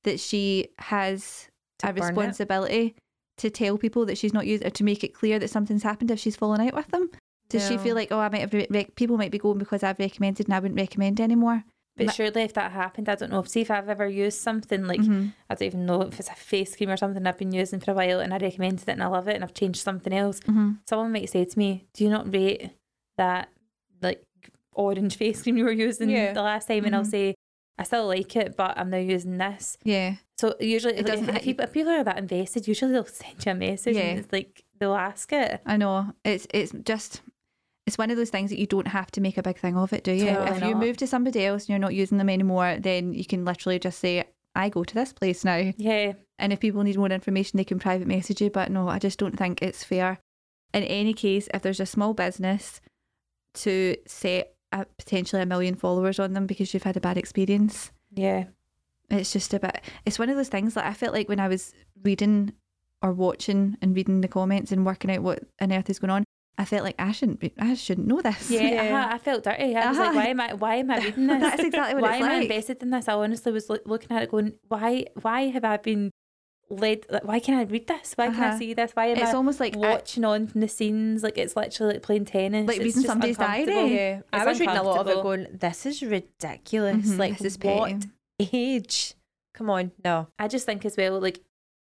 that 0.05 0.19
she 0.21 0.69
has 0.79 1.49
a 1.83 1.93
burn 1.93 1.97
it. 1.97 2.01
responsibility 2.09 2.95
to 3.39 3.51
tell 3.51 3.79
people 3.79 4.05
that 4.05 4.19
she's 4.19 4.35
not 4.35 4.47
using 4.47 4.67
or 4.67 4.71
to 4.71 4.85
make 4.85 5.03
it 5.05 5.15
clear 5.15 5.39
that 5.39 5.49
something's 5.49 5.83
happened 5.83 6.11
if 6.11 6.19
she's 6.19 6.37
fallen 6.37 6.61
out 6.61 6.75
with 6.75 6.89
them 6.89 7.11
does 7.51 7.69
she 7.69 7.77
feel 7.77 7.95
like 7.95 8.11
oh 8.11 8.19
I 8.19 8.29
might 8.31 8.41
have 8.41 8.53
re- 8.55 8.91
people 8.97 9.17
might 9.19 9.31
be 9.31 9.39
going 9.39 9.59
because 9.59 9.83
I've 9.83 9.99
recommended 9.99 10.47
and 10.47 10.55
I 10.55 10.61
wouldn't 10.61 10.81
recommend 10.81 11.21
anymore 11.21 11.65
But 11.97 12.07
Ma- 12.07 12.13
surely, 12.13 12.43
if 12.43 12.55
that 12.55 12.71
happened, 12.73 13.09
I 13.11 13.17
don't 13.17 13.31
know. 13.33 13.43
See 13.43 13.61
if 13.61 13.71
I've 13.71 13.89
ever 13.91 14.09
used 14.09 14.39
something 14.41 14.87
like 14.87 15.01
Mhm. 15.03 15.33
I 15.51 15.55
don't 15.55 15.67
even 15.67 15.85
know 15.87 16.01
if 16.03 16.19
it's 16.21 16.31
a 16.31 16.35
face 16.53 16.75
cream 16.77 16.89
or 16.89 16.97
something 16.97 17.27
I've 17.27 17.37
been 17.37 17.53
using 17.53 17.81
for 17.81 17.91
a 17.91 17.95
while, 18.01 18.21
and 18.21 18.33
I 18.33 18.39
recommended 18.39 18.89
it 18.89 18.93
and 18.97 19.03
I 19.03 19.09
love 19.09 19.29
it, 19.29 19.35
and 19.35 19.45
I've 19.45 19.53
changed 19.63 19.83
something 19.83 20.13
else. 20.23 20.39
Mhm. 20.41 20.79
Someone 20.89 21.13
might 21.13 21.29
say 21.29 21.45
to 21.45 21.59
me, 21.59 21.69
"Do 21.93 22.05
you 22.05 22.11
not 22.17 22.33
rate 22.33 22.71
that 23.19 23.49
like 24.01 24.23
orange 24.73 25.17
face 25.21 25.43
cream 25.43 25.57
you 25.59 25.65
were 25.65 25.73
using 25.89 26.09
Yeah. 26.09 26.33
the 26.33 26.43
last 26.43 26.69
time?" 26.69 26.85
And 26.87 26.95
I'll 26.97 27.03
Mhm. 27.05 27.11
say, 27.17 27.35
"I 27.77 27.83
still 27.83 28.07
like 28.07 28.35
it, 28.37 28.57
but 28.57 28.79
I'm 28.79 28.89
now 28.91 28.99
using 29.17 29.37
this." 29.39 29.77
yeah 29.85 30.15
So 30.39 30.55
usually, 30.61 30.95
It 30.97 31.05
doesn't 31.07 31.29
if, 31.29 31.43
people, 31.43 31.65
if 31.67 31.73
people 31.73 31.93
are 31.93 32.05
that 32.05 32.17
invested, 32.19 32.67
usually 32.67 32.93
they'll 32.93 33.05
send 33.25 33.45
you 33.45 33.53
a 33.53 33.55
message 33.55 33.97
Yeah. 33.97 34.03
and 34.11 34.19
it's 34.21 34.33
like 34.33 34.65
they'll 34.79 34.95
ask 35.11 35.31
it. 35.33 35.61
I 35.67 35.77
know. 35.77 36.15
It's 36.25 36.47
it's 36.55 36.73
just 36.93 37.21
it's 37.91 37.99
one 37.99 38.11
of 38.11 38.17
those 38.17 38.31
things 38.31 38.51
that 38.51 38.59
you 38.59 38.67
don't 38.67 38.89
have 38.89 39.11
to 39.13 39.21
make 39.21 39.37
a 39.37 39.43
big 39.43 39.59
thing 39.59 39.77
of 39.77 39.93
it, 39.93 40.05
do 40.05 40.13
you? 40.13 40.27
Totally 40.27 40.49
if 40.57 40.63
you 40.63 40.71
not. 40.71 40.81
move 40.81 40.97
to 40.99 41.07
somebody 41.07 41.45
else 41.45 41.65
and 41.65 41.71
you're 41.71 41.79
not 41.79 41.95
using 41.95 42.19
them 42.19 42.29
anymore, 42.31 42.77
then 42.79 43.13
you 43.13 43.25
can 43.25 43.45
literally 43.45 43.79
just 43.79 43.99
say, 43.99 44.25
I 44.55 44.69
go 44.69 44.85
to 44.85 44.95
this 44.95 45.13
place 45.13 45.45
now. 45.45 45.73
Yeah, 45.77 46.13
And 46.39 46.53
if 46.53 46.61
people 46.61 46.83
need 46.83 46.97
more 46.97 47.09
information, 47.09 47.57
they 47.57 47.65
can 47.65 47.79
private 47.79 48.07
message 48.07 48.41
you. 48.41 48.51
But 48.51 48.71
no, 48.71 48.89
I 48.89 48.99
just 48.99 49.19
don't 49.19 49.37
think 49.37 49.61
it's 49.63 49.85
fair 49.85 50.19
in 50.73 50.85
any 50.85 51.13
case, 51.15 51.49
if 51.53 51.63
there's 51.63 51.81
a 51.81 51.87
small 51.87 52.15
business 52.15 52.81
to 53.55 53.97
set 54.07 54.55
a, 54.73 54.85
potentially 54.99 55.43
a 55.43 55.47
million 55.47 55.75
followers 55.75 56.21
on 56.21 56.33
them 56.33 56.47
because 56.47 56.73
you've 56.73 56.85
had 56.85 56.97
a 56.97 57.01
bad 57.01 57.19
experience, 57.19 57.91
Yeah. 58.13 58.45
it's 59.11 59.33
just 59.33 59.53
a 59.53 59.59
bit. 59.59 59.81
It's 60.07 60.19
one 60.19 60.31
of 60.31 60.37
those 60.37 60.49
things 60.49 60.75
that 60.75 60.87
I 60.87 60.95
felt 60.95 61.13
like 61.13 61.29
when 61.29 61.41
I 61.41 61.49
was 61.49 61.73
reading 62.05 62.53
or 63.03 63.13
watching 63.13 63.77
and 63.83 63.97
reading 63.97 64.21
the 64.21 64.29
comments 64.29 64.71
and 64.71 64.87
working 64.87 65.11
out 65.11 65.23
what 65.23 65.43
on 65.61 65.73
earth 65.73 65.91
is 65.91 65.99
going 65.99 66.11
on, 66.13 66.25
I 66.61 66.65
felt 66.67 66.85
like 66.85 66.97
I 66.99 67.13
shouldn't 67.13 67.41
be. 67.41 67.53
I 67.59 67.75
shouldn't 67.75 68.07
know 68.07 68.21
this. 68.21 68.51
Yeah, 68.51 68.61
Yeah. 68.63 68.83
uh-huh, 68.99 69.15
I 69.15 69.19
felt 69.19 69.45
dirty. 69.45 69.75
I 69.75 69.89
was 69.89 69.99
like, 69.99 70.09
Uh-huh. 70.09 70.17
why 70.21 70.27
am 70.35 70.41
I? 70.41 70.53
Why 70.55 70.75
am 70.77 70.91
I 70.91 70.99
reading 71.07 71.27
this? 71.27 71.41
That's 71.41 71.63
exactly 71.63 71.95
what 72.01 72.11
I 72.11 72.19
thought. 72.19 72.21
why 72.21 72.27
it's 72.27 72.35
am 72.35 72.41
I 72.41 72.43
invested 72.43 72.83
in 72.83 72.91
this? 72.91 73.09
I 73.09 73.15
honestly 73.15 73.53
was 73.53 73.69
loo- 73.71 73.87
looking 73.87 74.13
at 74.17 74.23
it, 74.25 74.31
going, 74.31 74.53
why? 74.69 75.07
Why 75.23 75.41
have 75.49 75.65
I 75.65 75.77
been 75.79 76.11
led? 76.69 77.07
Like, 77.11 77.25
why 77.25 77.41
can 77.41 77.55
I 77.55 77.63
read 77.63 77.87
this? 77.89 78.13
Why 78.15 78.27
can 78.29 78.43
I 78.43 78.49
Uh-huh. 78.49 78.59
see 78.59 78.75
this? 78.75 78.91
Why 78.93 79.07
am 79.07 79.17
It's 79.19 79.31
I 79.31 79.35
almost 79.35 79.59
like 79.59 79.75
I- 79.77 79.79
watching 79.81 80.25
on 80.25 80.47
from 80.49 80.61
the 80.61 80.69
scenes? 80.69 81.23
Like 81.23 81.39
it's 81.39 81.57
literally 81.57 81.95
like 81.95 82.03
playing 82.03 82.27
tennis. 82.27 82.67
Like 82.69 82.77
It's 82.77 82.85
reading 82.85 83.03
just 83.03 83.07
somebody's 83.07 83.39
diary. 83.39 83.95
Yeah, 83.95 84.21
I 84.33 84.45
was 84.45 84.61
reading 84.61 84.77
a 84.77 84.83
lot 84.83 84.99
of 85.01 85.09
it 85.09 85.23
going, 85.23 85.47
this 85.65 85.87
is 85.87 86.03
ridiculous. 86.03 87.07
Mhm, 87.09 87.19
Like, 87.19 87.39
this 87.39 87.57
is 87.57 87.59
what 87.59 87.89
petty. 87.91 88.11
age? 88.53 89.15
Come 89.55 89.71
on, 89.71 89.93
no. 90.05 90.29
I 90.39 90.47
just 90.47 90.67
think 90.67 90.85
as 90.85 90.97
well, 90.97 91.19
like 91.21 91.41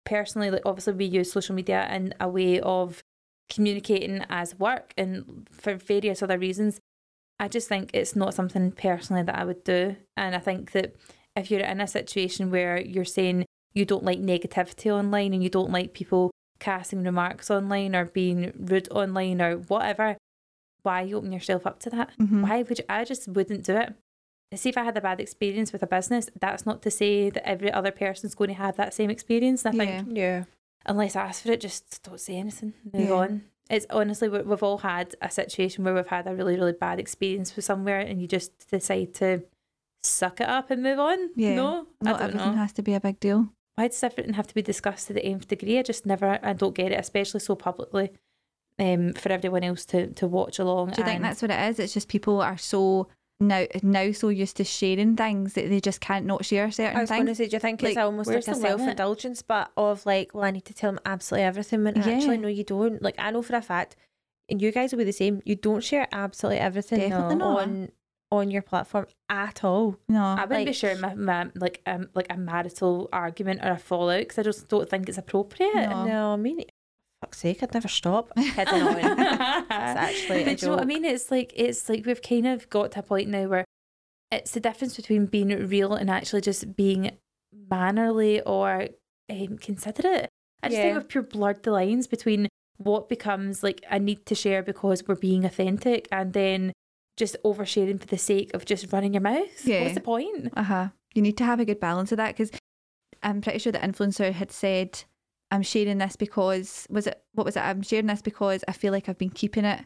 personally, 0.06 0.50
like 0.52 0.62
obviously 0.66 0.94
we 0.94 1.06
use 1.06 1.32
social 1.32 1.56
media 1.56 1.88
in 1.92 2.14
a 2.20 2.28
way 2.30 2.60
of 2.62 3.04
communicating 3.50 4.26
as 4.30 4.58
work 4.60 4.94
and 4.98 5.48
for 5.52 5.76
various 5.76 6.22
other 6.22 6.38
reasons. 6.38 6.80
I 7.40 7.48
just 7.48 7.68
think 7.70 7.92
it's 7.94 8.16
not 8.16 8.34
something 8.34 8.72
personally 8.72 9.24
that 9.24 9.38
I 9.38 9.46
would 9.46 9.64
do. 9.64 9.96
And 10.18 10.36
I 10.36 10.40
think 10.40 10.72
that 10.74 10.96
if 11.36 11.50
you're 11.50 11.62
in 11.62 11.80
a 11.82 11.88
situation 11.88 12.52
where 12.52 12.80
you're 12.80 13.06
saying 13.06 13.46
you 13.74 13.86
don't 13.86 14.04
like 14.04 14.20
negativity 14.20 14.92
online 14.92 15.34
and 15.34 15.42
you 15.44 15.50
don't 15.50 15.72
like 15.72 15.94
people 15.94 16.32
casting 16.60 17.04
remarks 17.04 17.50
online 17.50 17.96
or 17.96 18.06
being 18.06 18.52
rude 18.58 18.90
online 18.92 19.42
or 19.42 19.56
whatever, 19.58 20.18
why 20.84 21.02
you 21.02 21.18
open 21.18 21.32
yourself 21.32 21.66
up 21.66 21.80
to 21.80 21.90
that? 21.92 22.10
Mhm. 22.20 22.42
Why 22.48 22.62
would 22.64 22.78
you? 22.80 22.84
I 22.90 23.06
just 23.06 23.28
wouldn't 23.28 23.64
do 23.64 23.76
it. 23.78 23.94
See 24.56 24.70
if 24.70 24.78
I 24.78 24.84
had 24.84 24.98
a 24.98 25.02
bad 25.02 25.22
experience 25.22 25.72
with 25.72 25.84
a 25.84 25.88
business, 25.88 26.30
that's 26.40 26.66
not 26.66 26.82
to 26.82 26.92
say 26.92 27.30
that 27.30 27.48
every 27.48 27.72
other 27.72 27.92
person's 27.92 28.34
going 28.36 28.50
to 28.50 28.56
have 28.56 28.76
that 28.78 28.94
same 28.94 29.10
experience. 29.10 29.64
And 29.64 29.80
I 29.80 29.84
Yeah. 29.86 30.02
think 30.04 30.18
Yeah. 30.18 30.44
Unless 30.86 31.16
I 31.16 31.22
ask 31.28 31.44
for 31.44 31.52
it, 31.52 31.62
just 31.62 32.04
don't 32.04 32.20
say 32.20 32.36
anything. 32.38 32.74
Move 32.94 33.10
Yeah. 33.10 33.14
on. 33.14 33.44
It's 33.70 33.86
honestly 33.90 34.30
we- 34.30 34.42
we've 34.42 34.64
all 34.64 34.80
had 34.80 35.16
a 35.22 35.30
situation 35.30 35.84
where 35.84 35.94
we've 35.94 36.08
had 36.08 36.26
a 36.28 36.34
really 36.36 36.56
really 36.56 36.74
bad 36.74 37.00
experience 37.00 37.56
with 37.56 37.66
somewhere, 37.66 38.00
and 38.00 38.22
you 38.22 38.28
just 38.28 38.70
decide 38.70 39.14
to 39.16 39.44
suck 40.02 40.42
it 40.42 40.48
up 40.50 40.72
and 40.72 40.82
move 40.82 40.98
on. 41.00 41.30
Yeah. 41.36 41.56
No, 41.56 41.88
I 42.02 42.06
Not 42.06 42.20
don't 42.20 42.30
everything 42.30 42.52
know. 42.54 42.58
has 42.58 42.74
to 42.74 42.82
be 42.82 42.94
a 42.94 43.00
big 43.00 43.20
deal. 43.20 43.50
Why 43.76 43.88
does 43.88 44.04
everything 44.04 44.34
have 44.34 44.48
to 44.48 44.54
be 44.56 44.62
discussed 44.62 45.08
to 45.08 45.14
the 45.14 45.24
nth 45.24 45.48
degree? 45.48 45.78
I 45.80 45.84
just 45.84 46.06
never, 46.06 46.40
I 46.44 46.54
don't 46.54 46.76
get 46.76 46.92
it, 46.92 47.00
especially 47.00 47.40
so 47.42 47.56
publicly, 47.56 48.12
um, 48.78 49.14
for 49.14 49.30
everyone 49.32 49.64
else 49.64 49.86
to 49.88 50.08
to 50.14 50.28
watch 50.28 50.58
along. 50.60 50.92
Do 50.92 51.02
you 51.02 51.06
think 51.06 51.22
that's 51.22 51.42
what 51.42 51.52
it 51.52 51.60
is? 51.70 51.80
It's 51.80 51.94
just 51.94 52.08
people 52.08 52.42
are 52.42 52.58
so 52.58 53.08
now 53.40 53.66
now 53.84 54.12
so 54.12 54.30
used 54.30 54.58
to 54.58 54.64
sharing 54.64 55.16
things 55.16 55.54
that 55.54 55.70
they 55.70 55.80
just 55.80 56.02
can't 56.02 56.26
not 56.26 56.44
share 56.46 56.70
certain 56.72 56.96
things. 56.98 57.12
I 57.12 57.14
was 57.16 57.24
going 57.24 57.26
to 57.28 57.36
say, 57.36 57.48
do 57.48 57.56
you 57.56 57.60
think 57.60 57.82
it's 57.84 57.98
almost 57.98 58.30
like 58.30 58.48
a 58.48 58.56
self 58.56 58.82
indulgence, 58.82 59.42
but 59.42 59.72
of 59.78 60.06
like, 60.06 60.34
well, 60.34 60.44
I 60.44 60.52
need 60.52 60.66
to 60.66 60.74
tell 60.74 60.92
them 60.92 61.00
absolutely 61.06 61.46
everything 61.46 61.84
when 61.84 61.98
actually, 61.98 62.36
Yeah. 62.36 62.42
no, 62.42 62.48
you 62.48 62.64
don't. 62.64 63.02
Like, 63.02 63.16
I 63.18 63.32
know 63.32 63.42
for 63.42 63.56
a 63.56 63.62
fact, 63.62 63.96
and 64.50 64.62
you 64.62 64.72
guys 64.72 64.92
will 64.92 64.98
be 65.00 65.04
the 65.06 65.14
same, 65.14 65.42
you 65.46 65.56
don't 65.56 65.84
share 65.84 66.08
absolutely 66.12 66.60
everything 66.60 67.00
Definitely 67.00 67.36
not. 67.36 67.60
on 67.62 67.92
on 68.32 68.52
your 68.52 68.62
platform 68.62 69.08
at 69.30 69.64
all. 69.64 69.98
No, 70.08 70.24
I 70.24 70.46
wouldn't 70.46 70.68
be 70.68 70.74
sharing 70.74 71.00
my, 71.02 71.16
my 71.16 71.50
like 71.56 71.82
um 71.88 72.10
like 72.14 72.28
a 72.30 72.38
marital 72.38 73.10
argument 73.12 73.62
or 73.64 73.72
a 73.72 73.78
fallout 73.78 74.20
because 74.20 74.38
I 74.38 74.44
just 74.44 74.68
don't 74.68 74.88
think 74.88 75.10
it's 75.10 75.18
appropriate. 75.18 75.74
No. 75.90 76.06
No, 76.06 76.34
I 76.34 76.36
mean, 76.36 76.62
fuck's 77.22 77.40
sake, 77.40 77.62
I'd 77.64 77.74
never 77.74 77.88
stop. 77.88 78.32
Kidding 78.36 78.82
on. 78.82 78.98
it's 78.98 79.70
actually 79.70 80.44
But 80.46 80.62
you 80.62 80.68
know 80.68 80.76
what 80.76 80.84
I 80.84 80.86
mean? 80.86 81.06
It's 81.06 81.32
like 81.32 81.54
it's 81.56 81.90
like 81.90 82.06
we've 82.06 82.22
kind 82.22 82.48
of 82.48 82.70
got 82.70 82.92
to 82.94 83.00
a 83.00 83.04
point 83.04 83.30
now 83.30 83.48
where 83.48 83.66
it's 84.32 84.52
the 84.52 84.60
difference 84.60 84.96
between 84.96 85.26
being 85.26 85.50
real 85.68 85.94
and 85.94 86.10
actually 86.10 86.42
just 86.42 86.76
being 86.76 87.12
mannerly 87.70 88.42
or 88.42 88.88
um, 89.30 89.58
considerate. 89.58 90.30
I 90.62 90.68
just 90.70 90.78
think 90.82 90.92
Yeah. 90.92 90.94
we've 90.98 91.08
pure 91.08 91.24
blurred 91.24 91.64
the 91.64 91.72
lines 91.72 92.08
between 92.08 92.48
what 92.78 93.10
becomes 93.10 93.64
like 93.64 93.84
a 93.90 94.00
need 94.00 94.26
to 94.28 94.36
share 94.36 94.64
because 94.64 95.04
we're 95.08 95.16
being 95.16 95.46
authentic 95.46 96.08
and 96.12 96.34
then 96.34 96.74
just 97.18 97.36
oversharing 97.44 98.00
for 98.00 98.08
the 98.08 98.18
sake 98.18 98.54
of 98.54 98.66
just 98.66 98.92
running 98.94 99.14
your 99.14 99.22
mouth. 99.22 99.66
Yeah. 99.66 99.82
What's 99.84 99.96
the 99.96 100.02
point? 100.02 100.54
uh 100.56 100.64
huh. 100.64 100.88
You 101.16 101.22
need 101.22 101.38
to 101.38 101.44
have 101.44 101.60
a 101.60 101.66
good 101.66 101.80
balance 101.80 102.12
of 102.12 102.18
that 102.18 102.36
because 102.38 102.52
I'm 103.24 103.42
pretty 103.42 103.60
sure 103.60 103.72
the 103.72 103.80
influencer 103.80 104.32
had 104.32 104.52
said, 104.52 105.04
"I'm 105.52 105.62
sharing 105.64 105.98
this 105.98 106.16
because 106.16 106.86
was 106.90 107.08
it 107.08 107.22
what 107.34 107.46
was 107.46 107.56
it? 107.56 107.62
I'm 107.62 107.82
sharing 107.82 108.08
this 108.08 108.22
because 108.22 108.64
I 108.68 108.72
feel 108.74 108.92
like 108.92 109.10
I've 109.10 109.18
been 109.18 109.30
keeping 109.30 109.66
it 109.66 109.82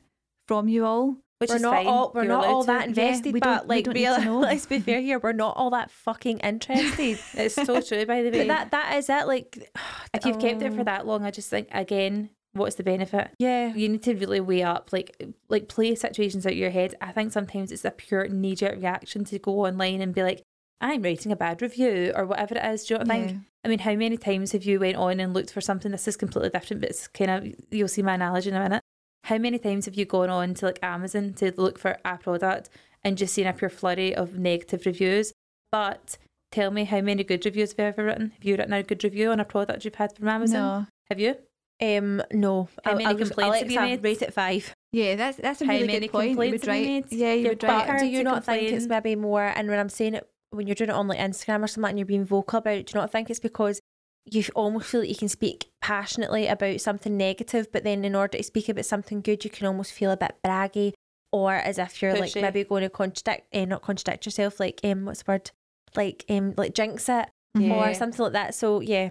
from 0.47 0.67
you 0.67 0.85
all." 0.85 1.17
Which 1.39 1.49
we're 1.49 1.55
is 1.57 1.61
not 1.61 1.73
fine. 1.73 1.87
all 1.87 2.11
we're 2.15 2.23
You're 2.23 2.31
not 2.31 2.45
all 2.45 2.63
that 2.65 2.81
Yeah, 2.95 3.03
invested, 3.03 3.33
we 3.33 3.39
don't- 3.41 3.57
but 3.57 3.67
we 3.67 3.75
like 3.75 3.83
to 3.85 3.91
real, 3.91 4.39
let's 4.39 4.65
be 4.65 4.79
fair 4.79 5.01
here, 5.01 5.19
we're 5.19 5.33
not 5.33 5.57
all 5.57 5.71
that 5.71 5.91
fucking 5.91 6.39
interested. 6.39 7.19
It's 7.33 7.55
so 7.55 7.81
true, 7.81 8.05
by 8.05 8.21
the 8.23 8.29
way. 8.31 8.37
but 8.39 8.47
that 8.47 8.71
that 8.71 8.95
is 8.97 9.09
it. 9.09 9.27
Like, 9.27 9.69
if 10.13 10.25
you've 10.25 10.39
kept 10.39 10.61
it 10.61 10.73
for 10.73 10.81
oh, 10.81 10.83
that 10.85 11.05
long, 11.05 11.25
I 11.25 11.31
just 11.31 11.49
think 11.49 11.67
again, 11.71 12.29
what's 12.53 12.75
the 12.75 12.83
benefit? 12.83 13.31
yeah, 13.39 13.73
You 13.73 13.89
need 13.89 14.03
to 14.03 14.13
really 14.15 14.39
weigh 14.39 14.63
up, 14.63 14.93
like, 14.93 15.21
like 15.49 15.67
play 15.67 15.95
situations 15.95 16.45
out 16.45 16.55
your 16.55 16.69
head. 16.69 16.95
I 17.01 17.11
think 17.11 17.33
sometimes 17.33 17.73
it's 17.73 17.83
a 17.83 17.91
pure 17.91 18.27
knee 18.29 18.55
jerk 18.55 18.75
reaction 18.77 19.25
to 19.25 19.39
go 19.39 19.65
online 19.65 19.99
and 19.99 20.13
be 20.15 20.23
like, 20.23 20.43
"I'm 20.83 21.01
writing 21.01 21.31
a 21.31 21.35
bad 21.35 21.61
review" 21.61 22.11
or 22.15 22.25
whatever 22.25 22.55
it 22.55 22.65
is. 22.65 22.85
Do 22.85 22.93
you 22.93 22.97
know 22.99 23.05
what 23.05 23.11
I 23.15 23.25
think? 23.27 23.41
I 23.65 23.67
mean, 23.69 23.79
how 23.79 23.95
many 23.95 24.17
times 24.17 24.51
have 24.51 24.63
you 24.65 24.79
went 24.79 24.97
on 24.97 25.19
and 25.19 25.33
looked 25.33 25.51
for 25.51 25.61
something? 25.61 25.91
This 25.91 26.07
is 26.07 26.17
completely 26.17 26.49
different, 26.49 26.81
but 26.81 26.89
it's 26.91 27.07
kind 27.07 27.31
of 27.31 27.55
you'll 27.71 27.87
see 27.87 28.01
my 28.03 28.13
analogy 28.15 28.49
in 28.49 28.55
a 28.55 28.59
minute. 28.59 28.81
How 29.23 29.37
many 29.37 29.57
times 29.57 29.85
have 29.85 29.95
you 29.95 30.05
gone 30.05 30.29
on 30.29 30.53
to 30.55 30.65
like 30.65 30.79
Amazon 30.83 31.33
to 31.35 31.53
look 31.57 31.79
for 31.79 31.97
a 32.03 32.17
product 32.17 32.69
and 33.03 33.17
just 33.17 33.33
seen 33.33 33.47
a 33.47 33.53
pure 33.53 33.69
flurry 33.69 34.13
of 34.13 34.37
negative 34.37 34.85
reviews? 34.85 35.31
But 35.71 36.17
tell 36.51 36.71
me 36.71 36.83
how 36.83 36.99
many 37.01 37.23
good 37.23 37.45
reviews 37.45 37.71
have 37.71 37.79
you 37.79 37.85
ever 37.85 38.03
written? 38.03 38.31
Have 38.35 38.43
you 38.43 38.55
written 38.57 38.73
a 38.73 38.83
good 38.83 39.03
review 39.03 39.31
on 39.31 39.39
a 39.39 39.45
product 39.45 39.85
you've 39.85 39.95
had 39.95 40.15
from 40.15 40.27
Amazon? 40.27 40.81
No. 40.81 40.87
Have 41.09 41.19
you? 41.19 41.35
um, 41.81 42.21
no. 42.31 42.69
How 42.85 42.91
I'll- 42.91 42.97
many 42.97 43.05
I'll 43.07 43.15
just- 43.15 43.31
complaints 43.31 43.59
have 43.59 43.71
you 43.71 43.79
made? 43.79 44.03
Rate 44.03 44.21
it 44.21 44.33
five. 44.33 44.73
Yeah, 44.91 45.15
that's 45.15 45.37
that's 45.37 45.61
a 45.61 45.65
How 45.65 45.71
really 45.73 45.87
many 45.87 45.99
good 46.07 46.11
point. 46.11 46.29
You 46.29 46.35
complaints 46.35 46.65
would 46.65 46.69
have 46.73 46.81
you 46.81 46.93
write. 46.95 47.09
made? 47.11 47.17
Yeah, 47.19 47.33
you 47.33 47.41
Your 47.41 47.49
would 47.51 47.63
write. 47.63 47.87
butter- 47.87 47.99
do 47.99 48.05
you 48.05 48.23
not 48.23 48.43
think 48.45 48.71
it's 48.71 48.87
maybe 48.87 49.15
more? 49.15 49.43
And 49.55 49.69
when 49.69 49.79
I'm 49.79 49.89
saying 49.89 50.13
it, 50.15 50.27
when 50.53 50.67
you're 50.67 50.75
doing 50.75 50.89
it 50.89 50.95
on 50.95 51.07
like 51.07 51.19
Instagram 51.19 51.63
or 51.63 51.67
something, 51.67 51.89
and 51.89 51.99
you're 51.99 52.05
being 52.05 52.25
vocal 52.25 52.59
about 52.59 52.75
it, 52.77 52.87
do 52.87 52.91
you 52.95 53.01
not 53.01 53.11
think 53.11 53.29
it's 53.29 53.39
because 53.39 53.79
you 54.25 54.43
almost 54.55 54.87
feel 54.89 55.01
that 55.01 55.09
you 55.09 55.15
can 55.15 55.27
speak 55.29 55.69
passionately 55.81 56.47
about 56.47 56.79
something 56.79 57.17
negative, 57.17 57.71
but 57.71 57.83
then 57.83 58.05
in 58.05 58.15
order 58.15 58.37
to 58.37 58.43
speak 58.43 58.69
about 58.69 58.85
something 58.85 59.19
good, 59.21 59.43
you 59.43 59.49
can 59.49 59.67
almost 59.67 59.91
feel 59.91 60.11
a 60.11 60.17
bit 60.17 60.35
braggy, 60.45 60.93
or 61.31 61.53
as 61.55 61.77
if 61.77 62.01
you're 62.01 62.15
like 62.17 62.35
maybe 62.35 62.63
going 62.63 62.83
to 62.83 62.89
contradict, 62.89 63.47
eh, 63.51 63.65
not 63.65 63.81
contradict 63.81 64.25
yourself, 64.25 64.59
like 64.59 64.79
um, 64.83 65.05
what's 65.05 65.23
the 65.23 65.31
word, 65.31 65.51
like 65.95 66.23
um, 66.29 66.53
like 66.55 66.73
jinx 66.73 67.09
it 67.09 67.27
Yeah. 67.57 67.73
or 67.89 67.93
something 67.93 68.23
like 68.23 68.33
that. 68.33 68.55
So 68.55 68.79
yeah. 68.79 69.09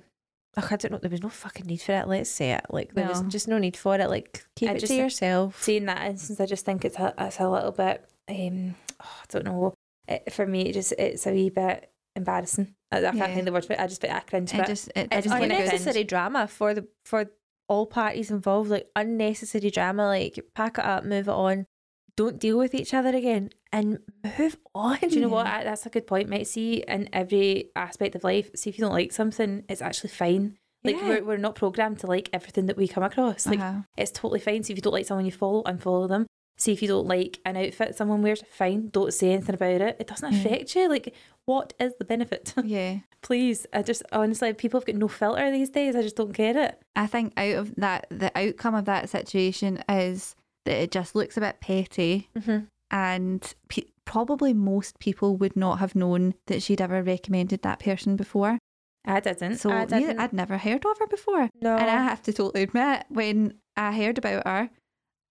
Ugh, 0.54 0.64
I 0.70 0.76
don't 0.76 0.92
know. 0.92 0.98
There 0.98 1.10
was 1.10 1.22
no 1.22 1.30
fucking 1.30 1.66
need 1.66 1.80
for 1.80 1.92
it. 1.92 2.06
Let's 2.06 2.28
say 2.28 2.52
it. 2.52 2.66
Like 2.68 2.92
there 2.92 3.08
was 3.08 3.22
just 3.22 3.48
no 3.48 3.56
need 3.56 3.74
for 3.76 3.94
it. 3.96 4.10
Like 4.10 4.44
keep 4.54 4.68
I 4.68 4.74
it 4.74 4.80
just- 4.80 4.90
to 4.92 4.96
yourself. 4.98 5.62
Seeing 5.62 5.86
that 5.86 6.06
instance, 6.06 6.40
I 6.40 6.46
just 6.46 6.64
think 6.66 6.84
it's 6.84 6.98
a, 6.98 7.14
it's 7.18 7.40
a 7.40 7.48
little 7.48 7.72
bit, 7.72 8.04
um, 8.28 8.74
oh, 9.02 9.06
I 9.22 9.24
don't 9.30 9.44
know. 9.46 9.74
It, 10.12 10.32
for 10.32 10.46
me, 10.46 10.62
it 10.68 10.72
just 10.74 10.92
it's 10.98 11.26
a 11.26 11.32
wee 11.32 11.50
bit 11.50 11.90
embarrassing. 12.16 12.74
I, 12.90 12.98
I 12.98 13.00
Yeah. 13.00 13.12
can't 13.12 13.32
think 13.34 13.44
the 13.46 13.52
word 13.52 13.64
for 13.64 13.72
it. 13.74 13.80
I 13.80 13.86
just 13.86 14.04
I 14.04 14.20
cringe. 14.20 14.52
It 14.54 14.58
But 14.58 14.66
just 14.66 14.88
it, 14.88 14.92
I 14.96 15.00
it's 15.00 15.10
just 15.10 15.24
doesn't 15.24 15.30
find 15.40 15.44
it 15.44 15.48
look 15.56 15.64
good. 15.64 15.68
unnecessary 15.72 16.04
drama 16.04 16.46
for 16.48 16.74
the 16.74 16.86
for 17.04 17.30
all 17.68 17.86
parties 17.86 18.30
involved. 18.30 18.70
Like 18.70 18.88
unnecessary 18.96 19.70
drama. 19.70 20.06
Like 20.06 20.38
pack 20.54 20.78
it 20.78 20.84
up, 20.84 21.04
move 21.04 21.28
it 21.28 21.32
on. 21.32 21.66
Don't 22.14 22.38
deal 22.38 22.58
with 22.58 22.74
each 22.74 22.92
other 22.92 23.08
again, 23.16 23.50
and 23.72 23.98
move 24.38 24.58
on. 24.74 24.98
do 25.00 25.08
you 25.08 25.20
know 25.22 25.28
what? 25.28 25.46
I, 25.46 25.64
that's 25.64 25.86
a 25.86 25.90
good 25.90 26.06
point, 26.06 26.28
mate. 26.28 26.46
See, 26.46 26.84
in 26.86 27.08
every 27.12 27.70
aspect 27.74 28.14
of 28.14 28.22
life, 28.24 28.50
see 28.54 28.68
if 28.68 28.76
you 28.78 28.84
don't 28.84 28.92
like 28.92 29.12
something, 29.12 29.64
it's 29.68 29.80
actually 29.80 30.10
fine. 30.10 30.58
Like 30.84 30.96
Yeah. 30.96 31.08
we're 31.08 31.24
we're 31.24 31.36
not 31.38 31.54
programmed 31.54 32.00
to 32.00 32.06
like 32.08 32.28
everything 32.34 32.66
that 32.66 32.76
we 32.76 32.86
come 32.86 33.02
across. 33.04 33.46
Like 33.46 33.60
Uh-huh. 33.60 33.82
it's 33.96 34.10
totally 34.10 34.40
fine. 34.40 34.62
So 34.62 34.72
if 34.72 34.76
you 34.78 34.82
don't 34.82 34.92
like 34.92 35.06
someone 35.06 35.24
you 35.24 35.32
follow, 35.32 35.62
unfollow 35.62 36.06
them. 36.08 36.26
See 36.62 36.72
if 36.72 36.80
you 36.80 36.86
don't 36.86 37.08
like 37.08 37.40
an 37.44 37.56
outfit 37.56 37.96
someone 37.96 38.22
wears, 38.22 38.44
fine. 38.52 38.88
Don't 38.90 39.12
say 39.12 39.32
anything 39.32 39.56
about 39.56 39.80
it. 39.80 39.96
It 39.98 40.06
doesn't 40.06 40.32
affect 40.32 40.76
you. 40.76 40.88
Like, 40.88 41.12
what 41.44 41.72
is 41.80 41.92
the 41.98 42.04
benefit? 42.04 42.54
Yeah. 42.64 42.98
Please, 43.20 43.66
I 43.72 43.82
just 43.82 44.04
honestly, 44.12 44.52
people 44.52 44.78
have 44.78 44.86
got 44.86 44.94
no 44.94 45.08
filter 45.08 45.50
these 45.50 45.70
days. 45.70 45.96
I 45.96 46.02
just 46.02 46.14
don't 46.14 46.30
get 46.32 46.54
it. 46.54 46.80
I 46.94 47.08
think 47.08 47.32
out 47.36 47.56
of 47.56 47.74
that, 47.76 48.06
the 48.10 48.30
outcome 48.38 48.76
of 48.76 48.84
that 48.84 49.08
situation 49.10 49.82
is 49.88 50.36
that 50.64 50.80
it 50.80 50.92
just 50.92 51.16
looks 51.16 51.36
a 51.36 51.40
bit 51.40 51.60
petty, 51.60 52.28
Mhm. 52.38 52.68
and 52.92 53.54
pe- 53.68 53.90
probably 54.04 54.52
most 54.52 54.98
people 55.00 55.36
would 55.36 55.56
not 55.56 55.80
have 55.80 55.96
known 55.96 56.34
that 56.46 56.62
she'd 56.62 56.80
ever 56.80 57.02
recommended 57.02 57.62
that 57.62 57.80
person 57.80 58.14
before. 58.14 58.58
I 59.04 59.18
didn't. 59.18 59.56
So 59.56 59.70
I 59.70 59.80
neither, 59.86 59.98
didn't. 59.98 60.20
I'd 60.20 60.32
never 60.32 60.58
heard 60.58 60.86
of 60.86 60.98
her 60.98 61.06
before, 61.08 61.48
No. 61.60 61.76
and 61.76 61.90
I 61.90 62.02
have 62.04 62.22
to 62.22 62.32
totally 62.32 62.62
admit, 62.62 63.04
when 63.08 63.54
I 63.76 63.90
heard 63.96 64.18
about 64.18 64.46
her, 64.46 64.70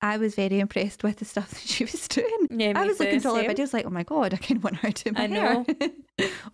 I 0.02 0.18
was 0.18 0.36
very 0.36 0.60
impressed 0.60 1.04
with 1.04 1.18
the 1.18 1.26
stuff 1.26 1.52
that 1.52 1.62
she 1.62 1.84
was 1.86 2.08
doing. 2.08 2.48
Yeah, 2.50 2.74
I 2.76 2.86
was 2.86 3.00
looking 3.00 3.20
through 3.20 3.32
all 3.32 3.38
her 3.38 3.44
videos, 3.44 3.74
like, 3.74 3.86
oh 3.86 3.90
my 3.92 4.04
god, 4.04 4.34
I 4.34 4.38
kind 4.38 4.58
of 4.58 4.64
want 4.64 4.78
her 4.78 4.92
to 4.92 5.04
do 5.04 5.12
my 5.12 5.24
I 5.24 5.28
hair. 5.28 5.54
know. 5.54 5.66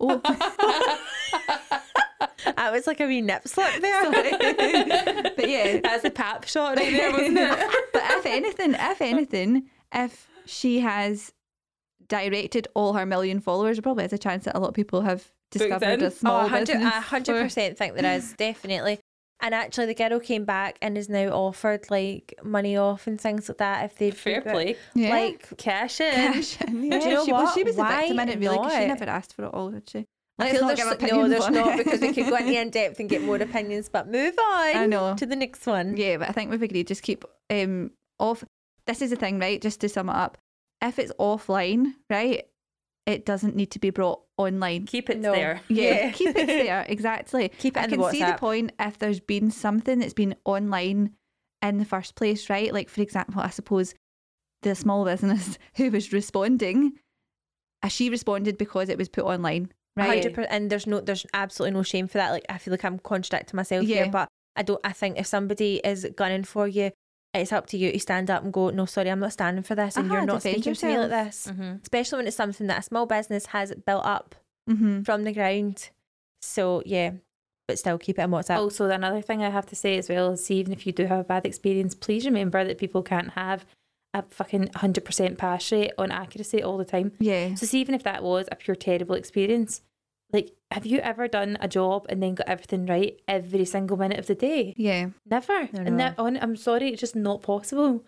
oh, 0.00 0.20
That 2.56 2.72
was 2.72 2.86
like 2.86 3.00
a 3.00 3.06
wee 3.06 3.20
nip 3.20 3.46
slip 3.46 3.80
there. 3.80 4.10
but 5.36 5.48
yeah, 5.48 5.80
That's 5.82 6.04
a 6.04 6.10
pap 6.10 6.46
shot 6.46 6.76
right 6.76 6.90
there, 6.90 7.12
wasn't 7.12 7.38
it? 7.38 7.86
but 7.92 8.02
if 8.04 8.26
anything, 8.26 8.74
if 8.74 9.00
anything, 9.00 9.64
if 9.94 10.28
she 10.46 10.80
has 10.80 11.32
directed 12.08 12.68
all 12.74 12.94
her 12.94 13.06
million 13.06 13.40
followers, 13.40 13.76
there 13.76 13.82
probably 13.82 14.04
has 14.04 14.12
a 14.12 14.18
chance 14.18 14.44
that 14.44 14.56
a 14.56 14.60
lot 14.60 14.68
of 14.68 14.74
people 14.74 15.02
have 15.02 15.30
discovered 15.50 16.02
a 16.02 16.10
small 16.10 16.40
oh, 16.40 16.42
100, 16.42 16.66
business. 16.66 16.84
I 16.84 17.00
hundred 17.00 17.42
percent 17.42 17.78
think 17.78 17.94
there 17.94 18.16
is 18.16 18.32
definitely. 18.34 18.98
And 19.40 19.54
actually, 19.54 19.86
the 19.86 19.94
girl 19.94 20.18
came 20.18 20.44
back 20.44 20.78
and 20.82 20.98
is 20.98 21.08
now 21.08 21.28
offered 21.28 21.88
like 21.90 22.34
money 22.42 22.76
off 22.76 23.06
and 23.06 23.20
things 23.20 23.48
like 23.48 23.58
that 23.58 23.84
if 23.84 23.96
they 23.96 24.10
Fair 24.10 24.40
play. 24.40 24.76
Yeah. 24.94 25.10
Like 25.10 25.56
Cash 25.58 26.00
in. 26.00 26.12
Cash 26.12 26.60
in, 26.66 26.82
yeah. 26.84 26.98
Do 26.98 27.08
you 27.08 27.14
know 27.14 27.24
she, 27.24 27.32
Well, 27.32 27.44
what? 27.44 27.54
she 27.54 27.62
was 27.62 27.76
the 27.76 27.82
Why 27.82 28.00
victim 28.00 28.18
in 28.20 28.28
it, 28.30 28.38
really, 28.40 28.56
'cause 28.58 28.72
she 28.72 28.86
never 28.86 29.04
asked 29.04 29.34
for 29.34 29.44
it 29.44 29.54
all, 29.54 29.70
did 29.70 29.88
she? 29.88 30.04
I 30.40 30.50
feel 30.52 30.66
there's 30.68 30.78
give 30.78 31.10
no, 31.12 31.28
there's 31.28 31.50
not 31.50 31.76
because 31.76 32.00
we 32.00 32.12
could 32.12 32.28
go 32.28 32.36
into 32.36 32.60
in 32.60 32.70
depth 32.70 33.00
and 33.00 33.08
get 33.08 33.22
more 33.22 33.36
opinions, 33.42 33.88
but 33.88 34.08
move 34.08 34.34
on. 34.38 34.76
I 34.76 34.86
know. 34.86 35.14
to 35.16 35.26
the 35.26 35.34
next 35.36 35.66
one. 35.66 35.96
Yeah, 35.96 36.16
but 36.18 36.28
I 36.28 36.32
think 36.32 36.50
we've 36.50 36.62
agreed 36.62 36.86
just 36.86 37.02
keep 37.02 37.24
um 37.50 37.90
off. 38.20 38.44
This 38.86 39.02
is 39.02 39.10
the 39.10 39.16
thing, 39.16 39.38
right? 39.40 39.60
Just 39.60 39.80
to 39.82 39.88
sum 39.88 40.08
it 40.08 40.14
up, 40.16 40.38
if 40.82 40.98
it's 40.98 41.12
offline, 41.18 41.94
right, 42.08 42.44
it 43.08 43.24
doesn't 43.24 43.56
need 43.56 43.70
to 43.72 43.78
be 43.78 43.90
brought 43.90 44.20
online. 44.36 44.84
Keep 44.86 45.08
it 45.10 45.18
No. 45.18 45.32
there. 45.32 45.60
Yeah, 45.68 45.84
Yeah. 45.94 46.10
keep 46.20 46.36
it 46.36 46.46
there. 46.46 46.84
Exactly. 46.88 47.48
Keep 47.58 47.76
it 47.76 47.80
I 47.80 47.84
in 47.84 47.90
the 47.90 47.96
can 47.96 48.10
see 48.10 48.22
the 48.22 48.34
point 48.34 48.72
if 48.78 48.98
there's 48.98 49.18
been 49.20 49.50
something 49.50 49.98
that's 49.98 50.12
been 50.14 50.36
online 50.44 51.14
in 51.62 51.78
the 51.78 51.84
first 51.84 52.14
place, 52.14 52.48
right? 52.50 52.72
Like 52.72 52.88
for 52.88 53.00
example, 53.00 53.40
I 53.40 53.50
suppose 53.50 53.94
the 54.62 54.74
small 54.74 55.04
business 55.04 55.58
who 55.76 55.90
was 55.90 56.12
responding, 56.12 56.98
uh, 57.82 57.88
she 57.88 58.10
responded 58.10 58.58
because 58.58 58.88
it 58.90 58.98
was 58.98 59.08
put 59.08 59.24
online, 59.24 59.72
right? 59.96 60.06
Hundred 60.08 60.34
percent. 60.34 60.52
And 60.52 60.70
there's 60.70 60.86
no, 60.86 61.00
there's 61.00 61.24
absolutely 61.32 61.74
no 61.78 61.82
shame 61.82 62.08
for 62.08 62.18
that. 62.18 62.30
Like 62.32 62.44
I 62.48 62.58
feel 62.58 62.72
like 62.72 62.84
I'm 62.84 62.98
contradicting 62.98 63.56
myself 63.56 63.84
Yeah. 63.84 64.02
here, 64.04 64.10
but 64.12 64.28
I 64.54 64.62
don't. 64.62 64.80
I 64.84 64.92
think 64.92 65.18
if 65.18 65.26
somebody 65.26 65.80
is 65.84 66.06
gunning 66.16 66.44
for 66.44 66.68
you, 66.68 66.90
it's 67.34 67.52
up 67.52 67.66
to 67.68 67.76
you 67.76 67.92
to 67.92 67.98
stand 67.98 68.30
up 68.30 68.42
and 68.42 68.52
go. 68.52 68.70
No, 68.70 68.86
sorry, 68.86 69.10
I'm 69.10 69.20
not 69.20 69.32
standing 69.32 69.62
for 69.62 69.74
this, 69.74 69.96
and 69.96 70.06
Uh-huh, 70.06 70.14
you're 70.18 70.26
not 70.26 70.40
speaking 70.42 70.74
to 70.74 70.86
me 70.86 70.98
like 70.98 71.10
this. 71.10 71.46
Mm-hmm. 71.50 71.76
Especially 71.82 72.16
when 72.18 72.26
it's 72.26 72.36
something 72.36 72.66
that 72.68 72.78
a 72.80 72.82
small 72.82 73.06
business 73.06 73.46
has 73.46 73.72
built 73.86 74.04
up 74.04 74.34
Mm-hmm. 74.68 75.02
from 75.02 75.24
the 75.24 75.32
ground. 75.32 75.88
So 76.42 76.82
yeah, 76.84 77.12
but 77.66 77.78
still 77.78 77.96
keep 77.98 78.18
it 78.18 78.22
in 78.22 78.30
WhatsApp. 78.30 78.58
Also, 78.58 78.86
another 78.90 79.22
thing 79.22 79.42
I 79.42 79.48
have 79.48 79.64
to 79.66 79.74
say 79.76 79.96
as 79.96 80.08
well 80.10 80.32
is 80.32 80.50
even 80.50 80.72
if 80.74 80.86
you 80.86 80.92
do 80.92 81.06
have 81.06 81.20
a 81.20 81.24
bad 81.24 81.46
experience, 81.46 81.94
please 81.94 82.26
remember 82.26 82.62
that 82.64 82.76
people 82.76 83.02
can't 83.02 83.30
have 83.30 83.64
a 84.14 84.22
fucking 84.22 84.68
100% 84.68 85.38
pass 85.38 85.72
rate 85.72 85.92
on 85.98 86.10
accuracy 86.10 86.62
all 86.62 86.76
the 86.76 86.84
time. 86.84 87.12
Yeah. 87.18 87.54
So, 87.54 87.64
see, 87.66 87.80
even 87.80 87.94
if 87.94 88.02
that 88.02 88.22
was 88.22 88.46
a 88.52 88.56
pure 88.56 88.74
terrible 88.76 89.14
experience, 89.14 89.80
like, 90.32 90.52
have 90.70 90.84
you 90.84 90.98
ever 90.98 91.26
done 91.28 91.56
a 91.60 91.68
job 91.68 92.06
and 92.08 92.22
then 92.22 92.34
got 92.34 92.48
everything 92.48 92.86
right 92.86 93.18
every 93.26 93.64
single 93.64 93.96
minute 93.96 94.18
of 94.18 94.26
the 94.26 94.34
day? 94.34 94.74
Yeah. 94.76 95.08
Never. 95.24 95.68
No, 95.72 95.80
And 95.80 95.98
that, 96.00 96.18
on, 96.18 96.36
I'm 96.36 96.56
sorry, 96.56 96.88
it's 96.90 97.00
just 97.00 97.16
not 97.16 97.42
possible. 97.42 98.04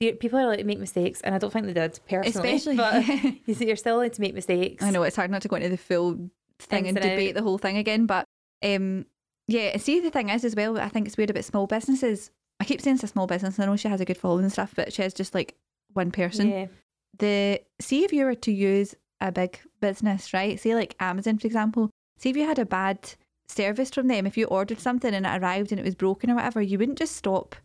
People 0.00 0.38
are 0.40 0.42
allowed 0.42 0.56
to 0.56 0.64
make 0.64 0.80
mistakes, 0.80 1.20
and 1.20 1.32
I 1.34 1.38
don't 1.38 1.52
think 1.52 1.66
they 1.66 1.72
did 1.72 1.98
personally. 2.08 2.54
Especially- 2.54 2.76
but 2.76 3.06
you 3.46 3.54
see, 3.54 3.66
you're 3.66 3.76
still 3.76 4.00
allowed 4.00 4.12
to 4.14 4.20
make 4.20 4.34
mistakes. 4.34 4.82
I 4.82 4.90
know 4.90 5.04
it's 5.04 5.14
hard 5.16 5.30
not 5.30 5.42
to 5.42 5.48
go 5.48 5.56
into 5.56 5.68
the 5.68 5.76
full 5.76 6.30
thing 6.58 6.88
and 6.88 6.96
and 6.96 6.96
debate 6.96 7.30
out. 7.30 7.34
the 7.36 7.42
whole 7.42 7.58
thing 7.58 7.76
again, 7.76 8.06
but 8.06 8.24
um, 8.64 9.06
yeah. 9.46 9.76
See, 9.78 10.00
the 10.00 10.10
thing 10.10 10.28
is 10.28 10.44
as 10.44 10.56
well. 10.56 10.78
I 10.78 10.88
think 10.88 11.06
it's 11.06 11.16
weird 11.16 11.30
about 11.30 11.44
small 11.44 11.66
businesses. 11.68 12.32
I 12.58 12.64
keep 12.64 12.80
saying 12.80 12.94
it's 12.96 13.04
a 13.04 13.08
small 13.08 13.26
business. 13.28 13.56
And 13.56 13.64
I 13.64 13.66
know 13.66 13.76
she 13.76 13.88
has 13.88 14.00
a 14.00 14.04
good 14.04 14.18
following 14.18 14.44
and 14.44 14.52
stuff, 14.52 14.72
but 14.74 14.92
she 14.92 15.02
has 15.02 15.14
just 15.14 15.34
like 15.34 15.54
one 15.92 16.10
person. 16.10 16.50
Yeah. 16.50 16.66
The 17.18 17.60
see 17.80 18.04
if 18.04 18.12
you 18.12 18.24
were 18.24 18.34
to 18.34 18.52
use 18.52 18.94
a 19.28 19.32
big 19.32 19.58
business, 19.80 20.32
right? 20.32 20.58
Say 20.60 20.74
like 20.74 20.94
Amazon, 21.00 21.38
for 21.38 21.46
example. 21.46 21.90
See 22.18 22.30
if 22.30 22.36
you 22.36 22.44
had 22.46 22.58
a 22.58 22.66
bad 22.66 23.14
service 23.48 23.90
from 23.90 24.08
them. 24.08 24.26
If 24.26 24.36
you 24.36 24.46
ordered 24.46 24.80
something 24.80 25.14
and 25.14 25.26
it 25.26 25.42
arrived 25.42 25.72
and 25.72 25.80
it 25.80 25.84
was 25.84 25.94
broken 25.94 26.30
or 26.30 26.34
whatever, 26.36 26.60
you 26.62 26.78
wouldn't 26.78 26.98
just 26.98 27.16
stop 27.16 27.56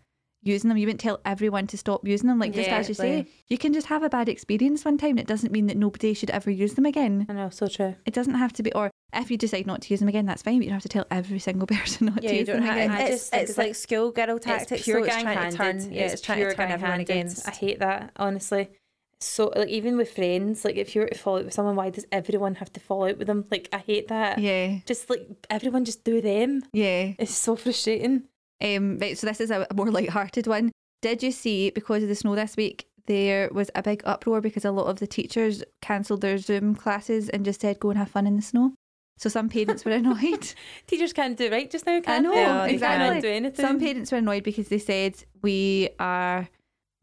using 0.43 0.69
them. 0.69 0.77
You 0.77 0.85
wouldn't 0.87 1.01
tell 1.01 1.19
everyone 1.25 1.67
to 1.67 1.77
stop 1.77 2.07
using 2.07 2.27
them. 2.27 2.39
Like 2.39 2.53
just 2.53 2.69
Yeah, 2.69 2.77
as 2.77 2.87
you 2.89 2.95
say, 2.95 3.19
exactly. 3.19 3.43
you 3.47 3.57
can 3.57 3.73
just 3.73 3.87
have 3.87 4.03
a 4.03 4.09
bad 4.09 4.29
experience 4.29 4.85
one 4.85 4.97
time. 4.97 5.17
It 5.17 5.27
doesn't 5.27 5.51
mean 5.51 5.67
that 5.67 5.77
nobody 5.77 6.13
should 6.13 6.29
ever 6.29 6.49
use 6.49 6.73
them 6.75 6.85
again. 6.85 7.25
I 7.29 7.33
know, 7.33 7.49
so 7.49 7.67
true. 7.67 7.95
It 8.05 8.13
doesn't 8.13 8.35
have 8.35 8.53
to 8.53 8.63
be, 8.63 8.71
or 8.73 8.89
if 9.13 9.29
you 9.31 9.37
decide 9.37 9.67
not 9.67 9.81
to 9.83 9.93
use 9.93 9.99
them 9.99 10.09
again, 10.09 10.25
that's 10.25 10.41
fine. 10.43 10.57
But 10.59 10.65
you 10.65 10.69
don't 10.69 10.75
have 10.75 10.83
to 10.83 10.89
tell 10.89 11.05
every 11.11 11.39
single 11.39 11.67
person 11.75 12.07
not 12.07 12.23
yeah, 12.23 12.29
to 12.29 12.35
you 12.35 12.39
use 12.39 12.47
don't 12.47 12.57
them 12.57 12.65
have. 12.65 12.77
again. 12.77 12.91
I 12.91 13.01
It's, 13.01 13.09
just 13.23 13.33
it's 13.33 13.49
it's 13.51 13.57
like 13.57 13.67
like- 13.67 13.75
schoolgirl 13.75 14.39
tactics. 14.39 14.71
it's 14.73 14.83
pure 14.83 14.99
so 14.99 15.05
it's 15.05 15.15
gang 15.15 15.23
trying 15.25 15.51
to 15.51 15.57
turn. 15.57 15.93
Yeah, 15.93 16.01
it's, 16.03 16.21
trying 16.21 16.39
to 16.39 16.53
turn 16.55 16.71
everyone 16.71 16.97
gang-handed. 17.03 17.09
against. 17.09 17.47
I 17.47 17.51
hate 17.51 17.79
that, 17.79 18.11
honestly. 18.17 18.69
So, 19.19 19.51
like, 19.55 19.69
even 19.69 19.97
with 19.97 20.11
friends, 20.11 20.63
like, 20.63 20.75
if 20.75 20.95
you 20.95 21.01
were 21.01 21.07
to 21.07 21.17
fall 21.17 21.37
out 21.37 21.45
with 21.45 21.53
someone, 21.53 21.75
why 21.75 21.89
does 21.89 22.05
everyone 22.11 22.55
have 22.55 22.71
to 22.73 22.79
fall 22.79 23.05
out 23.05 23.17
with 23.17 23.27
them? 23.27 23.45
Like, 23.49 23.67
I 23.73 23.79
hate 23.79 24.07
that. 24.09 24.37
yeah, 24.37 24.77
Just 24.85 25.09
like 25.09 25.27
everyone, 25.49 25.85
just 25.85 26.03
do 26.03 26.21
them. 26.21 26.63
yeah. 26.71 27.13
It's 27.17 27.33
so 27.35 27.55
frustrating. 27.55 28.23
Um, 28.63 28.97
right, 28.99 29.17
so 29.17 29.25
this 29.27 29.41
is 29.41 29.51
a 29.51 29.65
more 29.73 29.89
light-hearted 29.91 30.45
one. 30.47 30.71
Did 31.01 31.21
you 31.23 31.31
see 31.31 31.69
because 31.71 32.03
of 32.03 32.09
the 32.09 32.15
snow 32.15 32.35
this 32.35 32.55
week? 32.57 32.87
There 33.07 33.49
was 33.51 33.71
a 33.73 33.81
big 33.81 34.01
uproar 34.05 34.41
because 34.41 34.65
a 34.65 34.71
lot 34.71 34.87
of 34.87 34.99
the 34.99 35.07
teachers 35.07 35.63
cancelled 35.81 36.21
their 36.21 36.37
Zoom 36.37 36.75
classes 36.75 37.29
and 37.29 37.45
just 37.45 37.61
said 37.61 37.79
go 37.79 37.89
and 37.91 37.97
have 37.97 38.09
fun 38.11 38.27
in 38.27 38.35
the 38.35 38.41
snow. 38.41 38.73
So 39.17 39.29
some 39.29 39.49
parents 39.49 39.83
were 39.85 39.93
annoyed. 39.93 40.53
Teachers 40.87 41.11
can't 41.13 41.35
do 41.37 41.49
right 41.49 41.71
just 41.71 41.85
now, 41.87 41.95
I 41.97 42.01
can 42.01 42.21
know 42.23 42.33
they? 42.35 42.43
No, 42.43 42.61
they 42.65 42.71
They 42.73 42.77
can't 42.79 43.01
exactly. 43.01 43.21
do 43.21 43.29
anything. 43.29 43.65
Some 43.65 43.79
parents 43.79 44.11
were 44.11 44.17
annoyed 44.19 44.43
because 44.43 44.67
they 44.67 44.77
said 44.77 45.15
we 45.41 45.89
are 45.99 46.47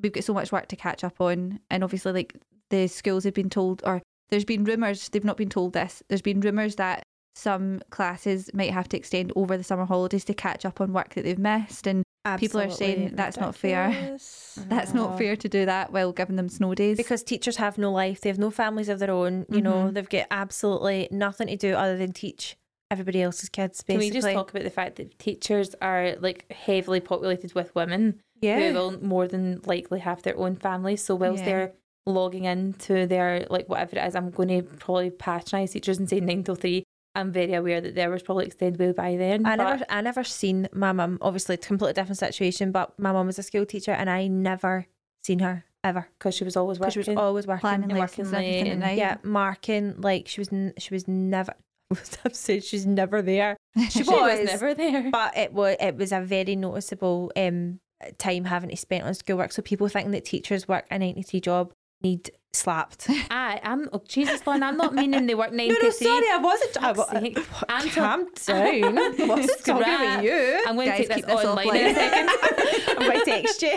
we've 0.03 0.13
got 0.13 0.25
so 0.25 0.35
much 0.35 0.53
work 0.53 0.69
to 0.69 0.77
catch 0.77 1.05
up 1.05 1.21
on, 1.21 1.61
and 1.71 1.85
obviously 1.85 2.13
like 2.13 2.35
the 2.71 2.87
schools 2.89 3.25
have 3.25 3.35
been 3.35 3.51
told, 3.51 3.83
or 3.85 4.03
there's 4.31 4.45
been 4.45 4.65
rumours 4.65 5.09
they've 5.11 5.25
not 5.25 5.37
been 5.37 5.49
told 5.51 5.73
this. 5.73 6.03
There's 6.09 6.23
been 6.23 6.41
rumours 6.41 6.77
that 6.77 7.03
some 7.37 7.81
classes 7.91 8.49
might 8.55 8.71
have 8.71 8.89
to 8.89 8.97
extend 8.97 9.33
over 9.35 9.57
the 9.57 9.65
summer 9.65 9.85
holidays 9.85 10.25
to 10.25 10.35
catch 10.35 10.65
up 10.65 10.81
on 10.81 10.93
work 10.93 11.15
that 11.15 11.25
they've 11.25 11.39
missed, 11.39 11.87
and 11.87 12.05
people 12.39 12.61
are 12.61 12.71
saying 12.71 12.93
Absolutely 12.93 13.17
that's 13.17 13.37
not 13.37 13.55
fair. 13.57 13.89
ridiculous. 13.89 14.59
that's 14.69 14.95
not 14.95 15.19
fair 15.19 15.37
to 15.37 15.49
do 15.49 15.67
that 15.67 15.93
while 15.93 16.13
giving 16.13 16.37
them 16.37 16.49
snow 16.49 16.75
days. 16.75 16.97
Because 16.97 17.23
teachers 17.23 17.57
have 17.57 17.77
no 17.77 17.91
life, 17.93 18.21
they 18.21 18.29
have 18.31 18.39
no 18.39 18.51
families 18.51 18.89
of 18.89 18.99
their 19.01 19.11
own. 19.11 19.47
You 19.51 19.61
know, 19.63 19.89
Mhm. 19.89 19.95
they've 19.95 20.09
got 20.09 20.27
absolutely 20.31 21.09
nothing 21.11 21.49
to 21.49 21.57
do 21.57 21.75
other 21.75 21.97
than 21.99 22.13
teach 22.13 22.57
everybody 22.91 23.21
else's 23.21 23.49
kids. 23.49 23.83
Can 23.83 23.99
we 23.99 24.11
just 24.11 24.29
talk 24.31 24.51
about 24.51 24.63
the 24.63 24.71
fact 24.71 24.97
that 24.97 25.19
teachers 25.19 25.75
are 25.83 26.15
like 26.21 26.51
heavily 26.53 27.01
populated 27.01 27.53
with 27.55 27.75
women 27.75 28.21
yeah, 28.41 28.69
who 28.69 28.75
will 28.75 29.03
more 29.05 29.27
than 29.29 29.61
likely 29.67 30.01
have 30.01 30.23
their 30.23 30.37
own 30.37 30.57
families? 30.57 31.05
So 31.05 31.15
whilst 31.15 31.41
Yeah. 31.45 31.45
they're 31.51 31.73
logging 32.07 32.45
into 32.45 33.07
their 33.07 33.47
like 33.51 33.69
whatever 33.69 33.97
it 33.97 34.07
is, 34.07 34.15
I'm 34.15 34.31
going 34.31 34.49
to 34.49 34.63
probably 34.63 35.11
patronise 35.11 35.73
teachers 35.73 35.99
and 35.99 36.09
say 36.09 36.21
nine 36.21 36.43
till 36.45 36.55
three. 36.55 36.85
I'm 37.17 37.31
very 37.33 37.55
aware 37.55 37.81
that 37.81 37.95
there 37.95 38.11
was 38.11 38.23
probably 38.25 38.47
extended 38.47 38.79
way 38.81 38.93
by 38.93 39.17
then. 39.17 39.47
I 39.47 39.57
but 39.57 39.65
never, 39.71 39.85
I 39.89 40.01
never 40.01 40.25
seen 40.25 40.69
my 40.73 40.91
mum. 40.93 41.19
Obviously, 41.23 41.55
it's 41.55 41.67
a 41.67 41.69
completely 41.69 41.95
different 41.95 42.19
situation, 42.19 42.73
but 42.73 42.99
my 42.99 43.13
mum 43.13 43.27
was 43.27 43.39
a 43.39 43.43
school 43.45 43.65
teacher, 43.65 43.93
and 43.93 44.11
I 44.11 44.27
never 44.27 44.87
seen 45.23 45.39
her 45.39 45.65
ever 45.85 46.09
because 46.19 46.35
she 46.35 46.43
was 46.45 46.57
always 46.57 46.81
working. 46.81 46.93
she 46.93 46.99
was 47.11 47.17
always 47.17 47.47
working. 47.47 47.61
planning 47.61 47.91
and 47.91 48.01
lessons 48.01 48.29
and 48.29 48.37
working 48.39 48.49
everything 48.49 48.65
late 48.65 48.71
and- 48.73 48.81
night. 48.81 48.99
Yeah, 48.99 49.17
marking 49.23 50.01
like 50.01 50.27
she 50.29 50.41
was. 50.41 50.53
n- 50.53 50.75
She 50.79 50.93
was 50.93 51.07
never. 51.07 51.55
I've 52.25 52.35
said 52.35 52.65
she's 52.65 52.85
never 52.85 53.23
there. 53.23 53.57
she 53.79 53.89
she 53.91 54.03
was 54.03 54.41
was, 54.41 54.47
never 54.47 54.75
there. 54.75 55.11
but 55.13 55.37
it 55.37 55.53
was 55.53 55.77
it 55.79 55.97
was 55.97 56.11
a 56.13 56.21
very 56.21 56.57
noticeable 56.57 57.31
um 57.37 57.79
time 58.19 58.45
having 58.45 58.71
to 58.71 58.77
spend 58.77 59.05
on 59.05 59.15
schoolwork. 59.15 59.53
So 59.53 59.63
people 59.63 59.89
thinking 59.89 60.13
that 60.13 60.25
teachers 60.25 60.69
work 60.69 60.87
a 60.91 60.99
ninety 60.99 61.23
three 61.23 61.41
job 61.41 61.73
need 62.03 62.31
slapped. 62.53 63.07
I, 63.31 63.61
I'm 63.63 63.89
oh, 63.93 64.03
Jesus, 64.07 64.47
Lon, 64.47 64.63
I'm 64.63 64.77
not 64.77 64.95
meaning 64.95 65.27
they 65.27 65.35
work 65.35 65.53
nine 65.53 65.69
no, 65.71 65.75
no, 65.75 65.91
three. 65.91 66.07
sorry, 66.07 66.27
I 66.31 66.39
wasn't. 66.39 66.83
I, 66.83 66.91
I, 66.91 67.45
I'm 67.69 67.91
calm 67.91 68.27
down. 68.47 68.99
I 68.99 69.27
wasn't 69.27 69.65
talking 69.65 69.83
about 69.83 70.25
you. 70.25 70.63
I'm 70.67 70.77
going 70.77 70.91
to 70.91 70.97
take 70.97 71.09
this 71.09 71.25
this 71.25 71.45
online 71.45 71.77
in 71.77 71.87
a 71.87 71.95
second. 71.95 72.29
I'm 72.89 72.97
going 72.97 73.21
to 73.21 73.25
text 73.25 73.63
you. 73.63 73.77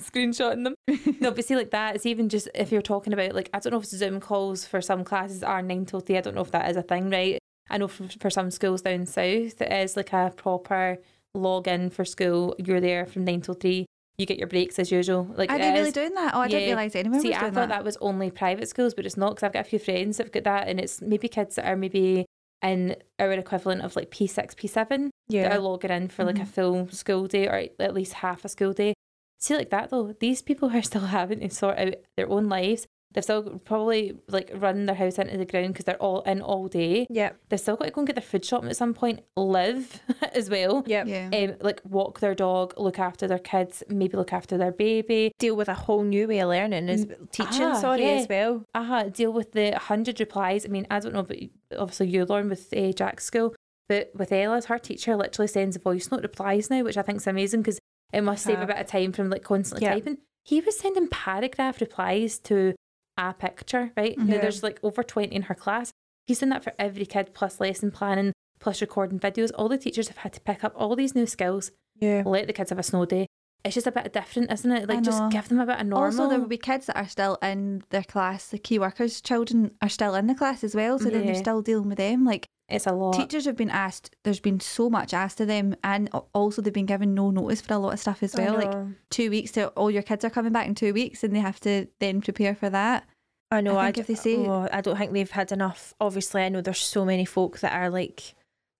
Screenshotting 0.00 0.64
them. 0.64 0.74
No, 1.20 1.30
but 1.30 1.44
see, 1.44 1.56
like 1.56 1.70
that, 1.70 1.94
it's 1.94 2.06
even 2.06 2.28
just 2.28 2.48
if 2.54 2.72
you're 2.72 2.82
talking 2.82 3.12
about, 3.12 3.34
like, 3.34 3.48
I 3.54 3.60
don't 3.60 3.72
know 3.72 3.78
if 3.78 3.86
Zoom 3.86 4.20
calls 4.20 4.64
for 4.64 4.80
some 4.80 5.04
classes 5.04 5.42
are 5.42 5.62
9 5.62 5.86
till 5.86 6.00
3. 6.00 6.18
I 6.18 6.20
don't 6.20 6.34
know 6.34 6.42
if 6.42 6.50
that 6.50 6.70
is 6.70 6.76
a 6.76 6.82
thing, 6.82 7.10
right? 7.10 7.38
I 7.70 7.78
know 7.78 7.88
for, 7.88 8.08
for 8.20 8.30
some 8.30 8.50
schools 8.50 8.82
down 8.82 9.06
south, 9.06 9.60
it 9.60 9.72
is 9.72 9.96
like 9.96 10.12
a 10.12 10.32
proper 10.36 10.98
login 11.36 11.92
for 11.92 12.04
school. 12.04 12.54
You're 12.58 12.80
there 12.80 13.06
from 13.06 13.24
9 13.24 13.40
till 13.42 13.54
3. 13.54 13.86
You 14.18 14.26
get 14.26 14.38
your 14.38 14.48
breaks 14.48 14.78
as 14.78 14.92
usual. 14.92 15.26
Like, 15.36 15.50
Are 15.50 15.58
they 15.58 15.72
really 15.72 15.88
is- 15.88 15.94
doing 15.94 16.14
that? 16.14 16.34
Oh, 16.34 16.40
I 16.40 16.48
didn't 16.48 16.68
realise 16.68 16.94
anyone 16.94 17.20
See, 17.20 17.28
was 17.28 17.38
I 17.38 17.40
thought 17.40 17.54
that. 17.54 17.68
that 17.70 17.84
was 17.84 17.96
only 18.00 18.30
private 18.30 18.68
schools, 18.68 18.94
but 18.94 19.06
it's 19.06 19.16
not 19.16 19.30
because 19.30 19.42
I've 19.44 19.52
got 19.52 19.66
a 19.66 19.68
few 19.68 19.78
friends 19.78 20.18
that've 20.18 20.32
got 20.32 20.44
that, 20.44 20.68
and 20.68 20.78
it's 20.78 21.00
maybe 21.00 21.28
kids 21.28 21.56
that 21.56 21.66
are 21.66 21.76
maybe 21.76 22.26
in 22.62 22.96
our 23.18 23.32
equivalent 23.32 23.82
of 23.82 23.96
like 23.96 24.10
P6, 24.10 24.54
P7 24.54 24.88
that 24.88 24.98
are 24.98 25.10
Yeah. 25.28 25.56
logging 25.58 25.90
in 25.90 26.08
for 26.08 26.24
like 26.24 26.36
a 26.36 26.42
mm-hmm. 26.42 26.50
full 26.50 26.88
school 26.90 27.26
day 27.26 27.48
or 27.48 27.66
at 27.80 27.94
least 27.94 28.14
half 28.14 28.44
a 28.44 28.48
school 28.48 28.72
day. 28.72 28.94
See, 29.40 29.56
like 29.56 29.70
that 29.70 29.90
though, 29.90 30.14
these 30.20 30.42
people 30.42 30.70
are 30.70 30.82
still 30.90 31.06
having 31.06 31.40
to 31.40 31.50
sort 31.50 31.78
out 31.78 31.94
their 32.16 32.28
own 32.28 32.48
lives. 32.48 32.86
They've 33.14 33.22
still 33.24 33.60
probably 33.64 34.16
like 34.28 34.50
run 34.54 34.86
their 34.86 34.94
house 34.94 35.18
into 35.18 35.36
the 35.36 35.44
ground 35.44 35.74
because 35.74 35.84
they're 35.84 35.96
all 36.02 36.22
in 36.22 36.40
all 36.40 36.66
day. 36.68 37.06
Yeah. 37.10 37.32
They've 37.48 37.60
still 37.60 37.76
got 37.76 37.84
to 37.86 37.90
go 37.90 38.00
and 38.00 38.06
get 38.06 38.16
their 38.16 38.22
food 38.22 38.44
shopping 38.44 38.70
at 38.70 38.76
some 38.76 38.94
point, 38.94 39.20
live 39.36 40.00
as 40.34 40.48
well. 40.48 40.82
Yep. 40.86 41.06
Yeah. 41.06 41.30
Um, 41.32 41.56
like 41.60 41.80
walk 41.84 42.20
their 42.20 42.34
dog, 42.34 42.74
look 42.78 42.98
after 42.98 43.26
their 43.28 43.38
kids, 43.38 43.82
maybe 43.88 44.16
look 44.16 44.32
after 44.32 44.56
their 44.56 44.72
baby. 44.72 45.32
Deal 45.38 45.56
with 45.56 45.68
a 45.68 45.74
whole 45.74 46.02
new 46.04 46.26
way 46.26 46.40
of 46.40 46.48
learning 46.48 46.88
as 46.88 47.06
teaching. 47.32 47.62
ah, 47.62 47.78
sorry 47.80 48.02
yeah. 48.02 48.12
as 48.12 48.26
well. 48.28 48.64
Aha, 48.74 49.04
deal 49.04 49.32
with 49.32 49.52
the 49.52 49.78
hundred 49.78 50.18
replies. 50.20 50.64
I 50.64 50.68
mean, 50.68 50.86
I 50.90 50.98
don't 51.00 51.12
know, 51.14 51.22
but 51.22 51.36
obviously 51.78 52.08
you 52.08 52.24
learn 52.24 52.48
with 52.48 52.72
uh, 52.76 52.92
Jack's 52.92 53.24
school. 53.24 53.54
But 53.88 54.10
with 54.14 54.32
Ella's, 54.32 54.66
her 54.66 54.78
teacher 54.78 55.16
literally 55.16 55.48
sends 55.48 55.76
a 55.76 55.78
voice 55.80 56.10
note 56.10 56.22
replies 56.22 56.70
now, 56.70 56.82
which 56.82 56.96
I 56.96 57.02
think 57.02 57.18
is 57.18 57.26
amazing 57.26 57.60
because 57.60 57.78
it 58.12 58.22
must 58.22 58.44
save 58.44 58.54
a 58.58 58.62
Uh-huh. 58.62 58.66
bit 58.68 58.78
of 58.78 58.86
time 58.86 59.12
from 59.12 59.28
like 59.28 59.42
constantly 59.42 59.84
Yeah. 59.86 59.94
typing. 59.94 60.18
He 60.44 60.60
was 60.60 60.78
sending 60.78 61.08
paragraph 61.08 61.80
replies 61.80 62.38
to 62.40 62.74
a 63.16 63.32
picture, 63.34 63.92
right? 63.96 64.16
Now 64.18 64.40
there's 64.40 64.62
like 64.62 64.78
over 64.82 65.02
20 65.02 65.34
in 65.34 65.42
her 65.42 65.54
class. 65.54 65.92
He's 66.26 66.40
done 66.40 66.50
that 66.50 66.64
for 66.64 66.72
every 66.78 67.04
kid, 67.06 67.34
plus 67.34 67.60
lesson 67.60 67.90
planning, 67.90 68.32
plus 68.60 68.80
recording 68.80 69.18
videos. 69.18 69.50
All 69.56 69.68
the 69.68 69.78
teachers 69.78 70.08
have 70.08 70.18
had 70.18 70.32
to 70.34 70.40
pick 70.40 70.62
up 70.64 70.72
all 70.76 70.94
these 70.96 71.14
new 71.14 71.26
skills, 71.26 71.70
Yeah. 72.00 72.22
let 72.24 72.46
the 72.46 72.52
kids 72.52 72.70
have 72.70 72.78
a 72.78 72.82
snow 72.82 73.04
day. 73.04 73.26
It's 73.64 73.74
just 73.76 73.86
a 73.86 73.92
bit 73.92 74.12
different, 74.12 74.50
isn't 74.50 74.72
it? 74.72 74.88
Like, 74.88 75.02
just 75.02 75.30
give 75.30 75.48
them 75.48 75.60
a 75.60 75.66
bit 75.66 75.78
of 75.80 75.86
normal. 75.86 76.04
Also, 76.06 76.28
there 76.28 76.40
will 76.40 76.48
be 76.48 76.58
kids 76.58 76.86
that 76.86 76.96
are 76.96 77.06
still 77.06 77.38
in 77.42 77.84
their 77.90 78.02
class. 78.02 78.48
The 78.48 78.58
key 78.58 78.78
workers' 78.80 79.20
children 79.20 79.70
are 79.80 79.88
still 79.88 80.16
in 80.16 80.26
the 80.26 80.34
class 80.34 80.64
as 80.64 80.74
well, 80.74 80.98
so 80.98 81.10
then 81.10 81.26
they're 81.26 81.34
still 81.36 81.62
dealing 81.62 81.88
with 81.88 81.98
them. 81.98 82.24
Like 82.24 82.48
it's 82.72 82.86
a 82.86 82.92
lot. 82.92 83.12
teachers 83.14 83.44
have 83.44 83.56
been 83.56 83.70
asked. 83.70 84.14
There's 84.24 84.40
been 84.40 84.60
so 84.60 84.88
much 84.90 85.12
asked 85.14 85.40
of 85.40 85.46
them, 85.48 85.74
and 85.84 86.08
also 86.34 86.62
they've 86.62 86.72
been 86.72 86.86
given 86.86 87.14
no 87.14 87.30
notice 87.30 87.60
for 87.60 87.74
a 87.74 87.78
lot 87.78 87.92
of 87.92 88.00
stuff 88.00 88.22
as 88.22 88.34
well. 88.34 88.54
Like 88.54 88.86
two 89.10 89.30
weeks 89.30 89.52
to 89.52 89.68
all 89.70 89.90
your 89.90 90.02
kids 90.02 90.24
are 90.24 90.30
coming 90.30 90.52
back 90.52 90.66
in 90.66 90.74
two 90.74 90.92
weeks, 90.92 91.22
and 91.24 91.34
they 91.34 91.40
have 91.40 91.60
to 91.60 91.86
then 92.00 92.20
prepare 92.20 92.54
for 92.54 92.70
that. 92.70 93.04
I 93.50 93.60
know. 93.60 93.76
I 93.76 93.86
I, 93.86 93.92
if 93.94 94.06
they 94.06 94.14
say- 94.14 94.36
oh, 94.36 94.68
I 94.72 94.80
don't 94.80 94.96
think 94.96 95.12
they've 95.12 95.30
had 95.30 95.52
enough. 95.52 95.92
Obviously, 96.00 96.42
I 96.42 96.48
know 96.48 96.60
there's 96.62 96.78
so 96.78 97.04
many 97.04 97.24
folk 97.24 97.60
that 97.60 97.72
are 97.74 97.90
like 97.90 98.34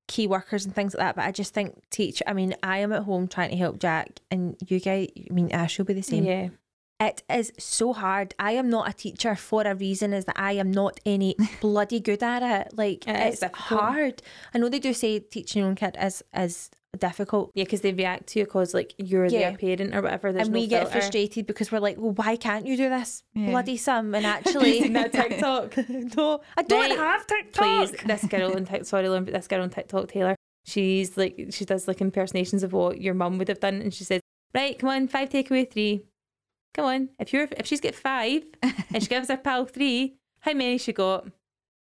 key 0.08 0.26
workers 0.26 0.64
and 0.64 0.74
things 0.74 0.94
like 0.94 1.00
that. 1.00 1.16
But 1.16 1.24
I 1.26 1.32
just 1.32 1.52
think 1.54 1.78
teach. 1.90 2.22
I 2.26 2.32
mean, 2.32 2.54
I 2.62 2.78
am 2.78 2.92
at 2.92 3.02
home 3.02 3.28
trying 3.28 3.50
to 3.50 3.56
help 3.56 3.78
Jack, 3.78 4.20
and 4.30 4.56
you 4.66 4.80
guys. 4.80 5.08
I 5.30 5.32
mean, 5.32 5.50
Ash 5.52 5.78
will 5.78 5.84
be 5.84 5.94
the 5.94 6.02
same. 6.02 6.24
Yeah. 6.24 6.48
It 7.08 7.22
is 7.28 7.52
so 7.58 7.92
hard. 7.92 8.34
I 8.38 8.52
am 8.52 8.68
not 8.70 8.88
a 8.88 8.92
teacher 8.92 9.34
for 9.34 9.62
a 9.62 9.74
reason. 9.74 10.12
Is 10.12 10.24
that 10.26 10.38
I 10.38 10.52
am 10.52 10.70
not 10.70 11.00
any 11.04 11.34
bloody 11.60 12.00
good 12.00 12.22
at 12.22 12.42
it. 12.42 12.76
Like 12.76 13.06
It 13.08 13.16
it's 13.42 13.42
hard. 13.54 14.22
I 14.54 14.58
know 14.58 14.68
they 14.68 14.78
do 14.78 14.94
say 14.94 15.18
teaching 15.18 15.60
your 15.60 15.68
own 15.68 15.74
kid 15.76 15.96
is 16.00 16.22
is 16.36 16.70
difficult. 16.98 17.50
Yeah, 17.54 17.64
because 17.64 17.80
they 17.80 17.92
react 17.92 18.26
to 18.28 18.38
you 18.40 18.44
because 18.44 18.74
like 18.74 18.94
you're 18.98 19.24
Yeah. 19.26 19.50
their 19.50 19.56
parent 19.58 19.94
or 19.96 20.02
whatever. 20.02 20.30
There's 20.32 20.46
and 20.46 20.54
no 20.54 20.60
we 20.60 20.66
get 20.66 20.92
frustrated 20.92 21.46
because 21.46 21.72
we're 21.72 21.80
like, 21.80 21.96
well, 21.98 22.12
why 22.12 22.36
can't 22.36 22.66
you 22.66 22.76
do 22.76 22.88
this 22.90 23.22
Yeah. 23.34 23.46
bloody 23.50 23.78
sum? 23.78 24.14
And 24.14 24.26
actually, 24.36 24.88
that 24.88 25.12
TikTok? 25.20 25.76
no, 26.16 26.40
I 26.56 26.62
don't 26.62 26.90
Right. 26.90 26.98
have 26.98 27.26
TikTok. 27.26 27.64
Please, 27.64 27.90
this 28.04 28.24
girl 28.26 28.54
on 28.54 28.64
TikTok, 28.66 28.86
sorry, 28.86 29.08
Lauren, 29.08 29.24
but 29.24 29.32
this 29.34 29.48
girl 29.48 29.62
on 29.62 29.70
TikTok, 29.70 30.08
Taylor, 30.08 30.36
she's 30.66 31.16
like, 31.16 31.34
she 31.50 31.64
does 31.64 31.88
like 31.88 32.00
impersonations 32.02 32.62
of 32.62 32.72
what 32.74 33.00
your 33.00 33.14
mum 33.14 33.38
would 33.38 33.48
have 33.48 33.60
done. 33.60 33.80
And 33.80 33.92
she 33.94 34.04
says, 34.04 34.20
right, 34.54 34.78
come 34.78 34.90
on, 34.90 35.08
five 35.08 35.30
takeaway 35.30 35.70
three. 35.70 36.04
Come 36.74 36.84
on. 36.86 37.08
If 37.18 37.32
you're, 37.32 37.48
if 37.56 37.66
she's 37.66 37.80
got 37.80 37.94
five 37.94 38.44
and 38.62 39.02
she 39.02 39.08
gives 39.08 39.28
her 39.28 39.36
pal 39.36 39.66
three, 39.66 40.16
how 40.40 40.52
many 40.54 40.78
she 40.78 40.92
got? 40.92 41.26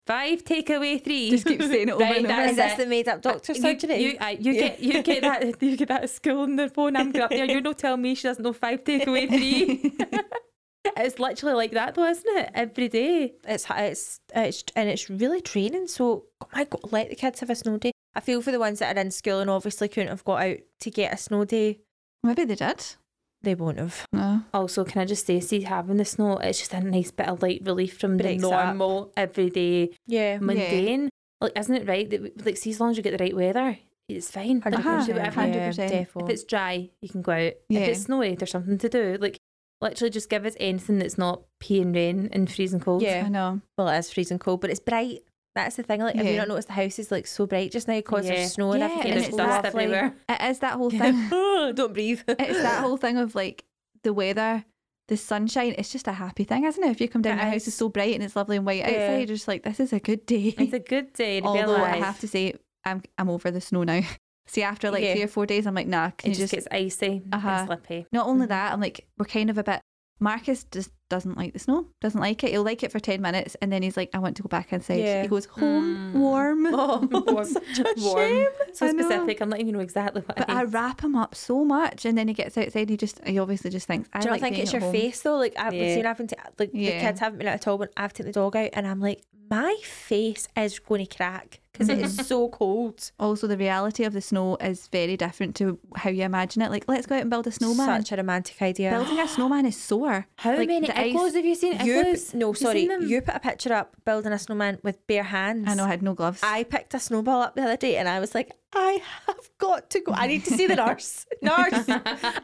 Five 0.06 0.44
take 0.44 0.70
away 0.70 0.98
three. 0.98 1.30
Just 1.30 1.46
keep 1.46 1.62
saying 1.62 1.88
it 1.90 1.92
over 1.94 2.04
Right, 2.04 2.18
and 2.18 2.26
over. 2.26 2.36
that's 2.36 2.52
Is 2.52 2.58
this 2.58 2.74
the 2.78 2.86
made 2.88 3.08
up 3.08 3.22
doctor 3.22 3.54
uh, 3.54 3.56
You- 3.56 3.62
surgery? 3.62 3.98
You, 4.04 4.18
aye, 4.20 4.38
you, 4.40 4.52
Yeah. 4.52 4.62
get 4.62 4.80
you 4.82 5.04
get 5.04 5.22
that 5.22 5.62
you 5.62 5.78
get 5.78 5.88
that 5.88 6.04
at 6.04 6.10
school 6.10 6.42
on 6.42 6.56
the 6.58 6.68
phone. 6.70 6.98
I'm 6.98 7.12
going 7.12 7.24
up 7.24 7.30
there. 7.30 7.46
You're 7.46 7.62
not 7.62 7.78
telling 7.78 8.02
me 8.02 8.16
she 8.16 8.24
doesn't 8.28 8.44
know 8.44 8.52
five 8.54 8.84
take 8.84 9.08
away 9.08 9.28
three. 9.28 9.94
it's 10.98 11.20
literally 11.20 11.56
like 11.56 11.72
that 11.72 11.96
though, 11.96 12.06
isn't 12.06 12.38
it? 12.38 12.50
Every 12.54 12.90
day. 12.90 13.34
it's 13.48 13.66
it's 13.70 14.20
it's 14.36 14.64
and 14.76 14.90
it's 14.90 15.10
really 15.10 15.40
training. 15.40 15.88
So 15.88 16.26
oh 16.42 16.48
my 16.54 16.66
god, 16.66 16.92
let 16.92 17.10
the 17.10 17.16
kids 17.16 17.40
have 17.40 17.50
a 17.50 17.56
snow 17.56 17.78
day. 17.78 17.92
I 18.16 18.20
feel 18.20 18.42
for 18.42 18.52
the 18.52 18.60
ones 18.60 18.80
that 18.80 18.98
are 18.98 19.00
in 19.00 19.10
school 19.12 19.40
and 19.40 19.50
obviously 19.50 19.88
couldn't 19.88 20.10
have 20.10 20.26
got 20.26 20.42
out 20.42 20.58
to 20.82 20.92
get 20.92 21.14
a 21.14 21.18
snow 21.18 21.46
day. 21.46 21.80
Maybe 22.24 22.44
they 22.44 22.56
did. 22.56 22.96
They 23.44 23.56
won't 23.56 23.78
have. 23.78 24.08
No. 24.14 24.42
Also, 24.54 24.84
can 24.86 25.02
I 25.02 25.06
just 25.06 25.26
say, 25.26 25.40
see, 25.42 25.62
having 25.62 25.98
the 25.98 26.06
snow, 26.06 26.38
it's 26.38 26.60
just 26.60 26.74
a 26.74 26.80
nice 26.80 27.12
bit 27.12 27.28
of 27.28 27.42
light 27.44 27.62
relief 27.66 27.98
from 28.00 28.16
Breaks 28.18 28.42
the 28.42 28.48
it 28.50 28.54
up. 28.54 28.66
normal, 28.68 29.12
everyday, 29.18 29.92
Yeah. 30.08 30.40
mundane. 30.40 31.10
Like, 31.42 31.58
isn't 31.60 31.76
it 31.76 31.88
right 31.88 32.10
that, 32.10 32.46
like, 32.46 32.56
see, 32.58 32.70
as 32.72 32.80
long 32.80 32.92
as 32.92 32.98
you 32.98 33.04
get 33.04 33.18
the 33.18 33.24
right 33.24 33.36
weather, 33.36 33.78
it's 34.08 34.32
fine. 34.32 34.62
Like, 34.64 34.76
you 34.78 34.82
can 34.84 34.88
Uh-huh. 35.00 35.06
Yeah. 35.10 35.30
100%. 35.30 36.08
If 36.24 36.30
it's 36.30 36.44
dry, 36.46 36.90
you 37.02 37.10
can 37.10 37.22
go 37.22 37.34
out. 37.34 37.54
Yeah. 37.68 37.82
If 37.82 37.90
it's 37.90 38.02
snowy, 38.04 38.36
there's 38.36 38.52
something 38.52 38.78
to 38.78 38.88
do. 38.90 39.18
Like, 39.20 39.38
literally, 39.82 40.10
just 40.10 40.30
give 40.30 40.46
us 40.46 40.56
anything 40.60 41.00
that's 41.00 41.18
not 41.18 41.42
pee 41.60 41.82
and 41.82 41.94
rain 41.94 42.30
and 42.32 42.50
freezing 42.50 42.80
cold. 42.80 43.02
Yeah. 43.02 43.24
I 43.26 43.30
know. 43.30 43.60
Well, 43.78 43.90
it 43.90 43.98
is 43.98 44.10
freezing 44.14 44.40
cold, 44.40 44.62
but 44.62 44.70
it's 44.70 44.80
bright. 44.80 45.20
That's 45.56 45.76
the 45.76 45.84
thing. 45.84 46.02
Like, 46.02 46.16
have 46.16 46.26
you 46.26 46.38
not 46.38 46.48
noticed 46.48 46.68
the 46.68 46.74
house 46.74 46.98
is 46.98 47.12
like 47.12 47.28
so 47.28 47.46
bright 47.46 47.72
just 47.72 47.88
now 47.88 47.96
because 47.98 48.26
Yeah. 48.26 48.36
there's 48.36 48.54
snow 48.54 48.72
and 48.72 48.80
Yeah, 48.80 48.86
everything? 48.88 49.12
and 49.12 49.20
There's 49.20 49.28
it's 49.30 49.38
dust 49.38 49.64
lovely. 49.66 49.84
everywhere. 49.84 50.16
It 50.30 50.42
is 50.50 50.60
that 50.60 50.74
whole 50.74 50.90
thing. 50.90 51.30
Don't 51.76 51.94
breathe. 51.94 52.22
it's 52.28 52.62
that 52.62 52.82
whole 52.82 52.98
thing 52.98 53.18
of 53.18 53.36
like 53.36 53.64
the 54.02 54.14
weather, 54.14 54.66
the 55.10 55.18
sunshine. 55.18 55.76
It's 55.78 55.92
just 55.92 56.08
a 56.08 56.14
happy 56.14 56.44
thing, 56.44 56.64
isn't 56.64 56.84
it? 56.84 56.90
If 56.90 57.00
you 57.02 57.08
come 57.08 57.22
down, 57.22 57.38
It 57.38 57.42
the 57.44 57.50
house 57.52 57.62
is. 57.64 57.68
is 57.70 57.76
so 57.76 57.90
bright 57.90 58.16
and 58.16 58.24
it's 58.24 58.36
lovely 58.36 58.58
and 58.58 58.66
white 58.66 58.78
Yeah. 58.80 58.90
outside. 58.90 59.18
You're 59.30 59.36
just 59.38 59.48
like, 59.48 59.62
this 59.64 59.80
is 59.80 59.94
a 59.94 60.00
good 60.00 60.26
day. 60.26 60.56
It's 60.58 60.74
a 60.74 60.80
good 60.80 61.14
day 61.14 61.40
to 61.40 61.44
be 61.44 61.48
Although 61.60 61.76
I 61.84 61.98
have 61.98 62.20
to 62.22 62.28
say, 62.28 62.56
I'm 62.84 63.04
I'm 63.20 63.30
over 63.30 63.52
the 63.52 63.62
snow 63.62 63.84
now. 63.84 64.02
See, 64.48 64.64
after 64.64 64.90
like 64.92 65.04
Yeah. 65.04 65.14
three 65.14 65.24
or 65.24 65.28
four 65.28 65.46
days, 65.46 65.66
I'm 65.68 65.76
like, 65.76 65.88
nah. 65.88 66.10
Can 66.18 66.32
it 66.32 66.38
you 66.38 66.44
just 66.44 66.54
just? 66.54 66.68
gets 66.70 66.76
icy 67.00 67.22
Uh-huh. 67.32 67.48
and 67.50 67.68
slippy. 67.68 68.08
Not 68.12 68.28
only 68.28 68.48
that, 68.48 68.74
I'm 68.74 68.82
like, 68.82 69.06
we're 69.18 69.26
kind 69.26 69.50
of 69.50 69.58
a 69.58 69.64
bit. 69.64 69.82
Marcus 70.24 70.64
just 70.72 70.90
doesn't 71.10 71.38
like 71.38 71.52
the 71.54 71.60
snow. 71.60 71.86
Doesn't 72.02 72.20
like 72.22 72.44
it. 72.44 72.52
He'll 72.52 72.64
like 72.64 72.82
it 72.82 72.92
for 72.92 73.00
ten 73.00 73.22
minutes, 73.22 73.56
and 73.62 73.72
then 73.72 73.84
he's 73.84 73.98
like, 73.98 74.10
I 74.14 74.20
want 74.20 74.38
to 74.38 74.42
go 74.44 74.48
back 74.48 74.72
inside. 74.72 75.00
Yeah. 75.02 75.22
He 75.22 75.28
goes 75.28 75.46
home 75.46 76.14
Mm. 76.14 76.20
warm. 76.20 76.66
Oh, 76.74 77.08
Warm. 77.28 77.46
such 77.46 77.80
a 77.80 77.94
Warm. 77.98 78.18
shame. 78.18 78.48
So 78.74 78.88
I 78.88 78.92
know. 78.94 79.04
specific. 79.04 79.42
I'm 79.42 79.50
letting 79.50 79.68
you 79.68 79.74
know 79.74 79.80
exactly 79.82 80.22
what 80.22 80.38
But 80.38 80.50
I 80.50 80.62
I 80.62 80.64
wrap 80.64 81.02
him 81.04 81.16
up 81.16 81.36
so 81.36 81.66
much, 81.66 82.06
and 82.06 82.18
then 82.18 82.28
he 82.30 82.34
gets 82.34 82.58
outside. 82.58 82.90
He 82.90 82.96
just, 82.98 83.20
he 83.28 83.38
obviously 83.38 83.70
just 83.70 83.86
thinks, 83.86 84.10
I 84.14 84.22
Do 84.22 84.28
you 84.28 84.32
like 84.32 84.42
not 84.42 84.46
think 84.46 84.56
being 84.56 84.64
it's 84.64 84.72
your 84.74 84.82
home. 84.82 84.92
face 84.94 85.22
though? 85.22 85.36
Like 85.38 85.54
I've 85.58 85.74
Yeah. 85.74 85.94
seen 85.94 86.06
having 86.06 86.28
to 86.28 86.38
like 86.58 86.72
the 86.72 86.80
kids 87.04 87.20
haven't 87.20 87.38
been 87.40 87.48
out 87.50 87.56
at 87.56 87.68
all, 87.68 87.78
but 87.78 87.92
I've 87.98 88.14
taken 88.14 88.28
the 88.28 88.32
dog 88.32 88.56
out 88.56 88.70
and 88.74 88.88
I'm 88.88 89.02
like, 89.02 89.22
my 89.50 89.76
face 89.84 90.48
is 90.58 90.80
going 90.80 91.06
to 91.06 91.16
crack 91.18 91.60
because 91.74 91.90
it 91.90 92.00
is 92.00 92.14
mm-hmm. 92.14 92.26
so 92.26 92.50
cold. 92.50 93.12
Also, 93.20 93.48
the 93.48 93.58
reality 93.58 94.04
of 94.04 94.14
the 94.14 94.22
snow 94.22 94.56
is 94.58 94.88
very 94.88 95.18
different 95.18 95.56
to 95.56 95.80
how 95.96 96.12
you 96.12 96.24
imagine 96.24 96.62
it. 96.62 96.70
Like, 96.70 96.86
let's 96.88 97.08
go 97.08 97.16
out 97.16 97.22
and 97.22 97.32
build 97.32 97.48
a 97.48 97.52
snowman. 97.52 98.04
Such 98.04 98.12
a 98.12 98.16
romantic 98.18 98.62
idea. 98.62 98.92
Building 98.92 99.20
a 99.20 99.28
snowman 99.28 99.66
is 99.66 99.76
sore. 99.76 100.28
How 100.38 100.56
Like, 100.56 100.68
many 100.68 100.86
the 100.88 101.00
ice- 101.00 101.08
igloos 101.16 101.34
have 101.34 101.46
you 101.46 101.56
seen? 101.56 101.84
you 101.84 102.00
Igloos? 102.00 102.34
no, 102.36 102.54
sorry, 102.54 102.88
you 103.02 103.22
put 103.22 103.36
a 103.36 103.40
picture 103.40 103.74
up 103.74 103.96
building 104.06 104.32
a 104.32 104.40
snowman 104.40 104.78
with 104.84 105.06
bare 105.08 105.24
hands. 105.24 105.68
I 105.68 105.74
know 105.74 105.86
I 105.86 105.88
had 105.88 106.04
no 106.04 106.14
gloves. 106.14 106.42
I 106.44 106.64
picked 106.64 106.94
a 106.94 107.00
snowball 107.00 107.42
up 107.42 107.56
the 107.56 107.64
other 107.64 107.78
day 107.78 107.98
and 107.98 108.08
I 108.08 108.20
was 108.20 108.36
like, 108.36 108.52
I 108.76 109.02
have 109.26 109.50
got 109.58 109.90
to 109.92 110.00
go. 110.02 110.14
I 110.14 110.28
need 110.28 110.46
to 110.46 110.52
see 110.52 110.68
the 110.68 110.76
nurse. 110.76 111.26
nurse. 111.42 111.86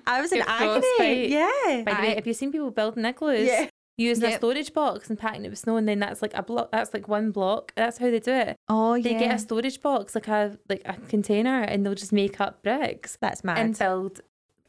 I 0.08 0.22
was 0.22 0.32
in 0.32 0.42
agony. 0.46 1.28
Yeah. 1.28 1.84
By 1.86 1.94
the 1.94 2.02
way, 2.02 2.16
have 2.16 2.28
you 2.28 2.34
seen 2.34 2.52
people 2.52 2.72
building 2.72 3.06
igloos? 3.06 3.48
Yeah. 3.48 3.68
Using 4.00 4.30
a 4.30 4.38
storage 4.38 4.74
box 4.74 5.10
and 5.10 5.20
packing 5.20 5.44
it 5.44 5.50
with 5.50 5.60
snow, 5.60 5.76
and 5.76 5.88
then 5.88 6.00
that's 6.00 6.22
like 6.22 6.34
a 6.34 6.42
block. 6.42 6.72
That's 6.72 6.94
like 6.94 7.10
one 7.10 7.32
block. 7.32 7.74
That's 7.76 7.98
how 7.98 8.10
they 8.10 8.20
do 8.20 8.32
it. 8.32 8.56
oh 8.70 8.94
yeah. 8.96 9.04
They 9.04 9.20
get 9.20 9.36
a 9.36 9.40
storage 9.40 9.82
box, 9.82 10.16
like 10.16 10.30
a 10.30 10.58
like 10.70 10.82
a 10.86 10.94
container, 11.10 11.62
and 11.62 11.86
they'll 11.86 11.96
just 11.96 12.14
make 12.14 12.40
up 12.40 12.64
bricks 12.64 13.18
That's 13.20 13.44
mad. 13.44 13.60
and 13.60 13.78
build 13.78 14.22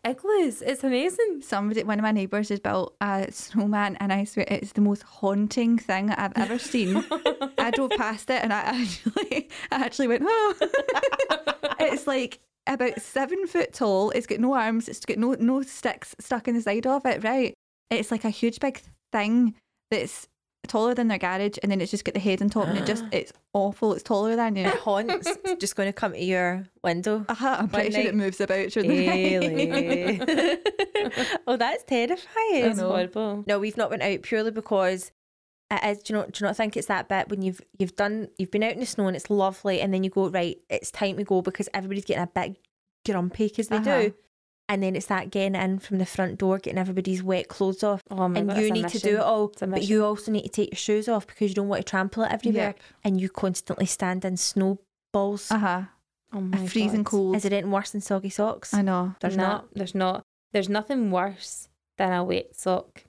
igloos. 0.04 0.62
It's 0.62 0.82
amazing. 0.82 1.42
Somebody, 1.42 1.84
one 1.84 1.98
of 1.98 2.02
my 2.02 2.10
neighbours, 2.10 2.48
has 2.48 2.58
built 2.58 2.96
a 3.00 3.30
snowman, 3.30 3.96
and 3.96 4.12
I 4.12 4.24
swear 4.24 4.46
it's 4.48 4.72
the 4.72 4.80
most 4.80 5.02
haunting 5.04 5.78
thing 5.78 6.10
I've 6.10 6.32
ever 6.36 6.58
seen. 6.58 7.04
I 7.58 7.70
drove 7.70 7.90
past 7.96 8.30
it, 8.30 8.42
and 8.42 8.52
I 8.52 8.60
actually, 8.60 9.48
I 9.70 9.76
actually 9.84 10.08
went, 10.08 10.24
oh. 10.26 10.54
it's 11.80 12.06
like 12.06 12.40
about 12.66 13.00
seven 13.00 13.46
foot 13.46 13.72
tall. 13.72 14.10
It's 14.10 14.26
got 14.26 14.40
no 14.40 14.54
arms. 14.54 14.88
It's 14.88 15.04
got 15.04 15.18
no 15.18 15.34
no 15.34 15.62
sticks 15.62 16.14
stuck 16.18 16.48
in 16.48 16.54
the 16.54 16.62
side 16.62 16.86
of 16.86 17.04
it. 17.06 17.22
Right. 17.22 17.54
It's 17.90 18.10
like 18.10 18.24
a 18.24 18.30
huge 18.30 18.60
big 18.60 18.80
thing 19.12 19.54
that's 19.90 20.28
taller 20.68 20.94
than 20.94 21.08
their 21.08 21.18
garage, 21.18 21.56
and 21.62 21.72
then 21.72 21.80
it's 21.80 21.90
just 21.90 22.04
got 22.04 22.14
the 22.14 22.20
head 22.20 22.40
on 22.42 22.50
top, 22.50 22.68
and 22.68 22.78
it 22.78 22.86
just 22.86 23.04
it's 23.12 23.32
awful. 23.54 23.92
It's 23.94 24.02
taller 24.02 24.36
than 24.36 24.56
you. 24.56 24.66
it 24.66 24.74
haunts. 24.78 25.26
It's 25.44 25.60
just 25.60 25.76
going 25.76 25.88
to 25.88 25.92
come 25.92 26.12
to 26.12 26.22
your 26.22 26.66
window. 26.84 27.24
Uh-huh, 27.28 27.56
I'm 27.60 27.68
pretty 27.68 27.88
One 27.94 28.02
sure 28.02 28.08
it 28.10 28.14
moves 28.14 28.40
about 28.40 28.68
during 28.70 28.88
the 28.90 29.06
night. 29.06 30.20
Really? 30.26 30.60
oh, 31.46 31.56
that's 31.56 31.82
terrifying. 31.84 32.26
It's 32.52 32.78
know. 32.78 32.88
horrible. 32.88 33.44
No, 33.46 33.58
we've 33.58 33.76
not 33.76 33.90
went 33.90 34.02
out 34.02 34.22
purely 34.22 34.50
because 34.50 35.10
it 35.70 35.80
is. 35.84 36.02
Do 36.02 36.12
you 36.12 36.18
not? 36.20 36.32
Do 36.32 36.44
you 36.44 36.48
not 36.48 36.56
think 36.56 36.76
it's 36.76 36.86
that 36.88 37.08
bit 37.08 37.28
when 37.28 37.42
you've 37.42 37.60
you've 37.78 37.96
done 37.96 38.28
you've 38.38 38.50
been 38.50 38.62
out 38.62 38.72
in 38.72 38.80
the 38.80 38.86
snow 38.86 39.06
and 39.06 39.16
it's 39.16 39.30
lovely, 39.30 39.80
and 39.80 39.92
then 39.94 40.04
you 40.04 40.10
go 40.10 40.28
right. 40.28 40.58
It's 40.68 40.90
time 40.90 41.16
to 41.16 41.24
go 41.24 41.42
because 41.42 41.68
everybody's 41.74 42.04
getting 42.04 42.22
a 42.22 42.26
bit 42.26 42.58
grumpy 43.06 43.48
because 43.48 43.68
they 43.68 43.76
Uh-huh. 43.76 44.02
do, 44.02 44.14
and 44.70 44.82
then 44.82 44.94
it's 44.96 45.06
that 45.06 45.30
getting 45.30 45.54
in 45.60 45.78
from 45.80 45.98
the 45.98 46.06
front 46.06 46.38
door, 46.38 46.58
getting 46.58 46.78
everybody's 46.78 47.22
wet 47.22 47.48
clothes 47.48 47.82
off. 47.82 48.00
Oh 48.10 48.28
my 48.28 48.38
and 48.38 48.48
God, 48.48 48.58
you 48.58 48.70
need 48.70 48.88
to 48.88 48.98
do 48.98 49.16
it 49.16 49.20
all, 49.20 49.52
but 49.60 49.82
you 49.82 50.04
also 50.04 50.30
need 50.30 50.42
to 50.44 50.48
take 50.48 50.70
your 50.70 50.78
shoes 50.78 51.08
off 51.08 51.26
because 51.26 51.48
you 51.50 51.54
don't 51.54 51.68
want 51.68 51.84
to 51.84 51.90
trample 51.90 52.22
it 52.22 52.32
everywhere, 52.32 52.68
Yep. 52.76 52.80
and 53.04 53.20
you 53.20 53.28
constantly 53.28 53.86
stand 53.86 54.24
in 54.24 54.36
snowballs. 54.38 55.50
Uh 55.50 55.58
huh. 55.58 55.82
Oh 56.32 56.40
my 56.40 56.66
Freezing 56.66 57.02
God. 57.02 57.10
cold. 57.10 57.36
Is 57.36 57.44
it 57.44 57.52
anything 57.52 57.72
worse 57.72 57.90
than 57.90 58.00
soggy 58.00 58.30
socks? 58.30 58.72
I 58.72 58.82
know. 58.82 59.14
There's 59.20 59.36
No, 59.36 59.42
not. 59.42 59.74
There's 59.74 59.94
not. 59.94 60.22
There's 60.52 60.68
nothing 60.68 61.10
worse 61.10 61.68
than 61.98 62.12
a 62.12 62.22
wet 62.24 62.54
sock. 62.56 63.04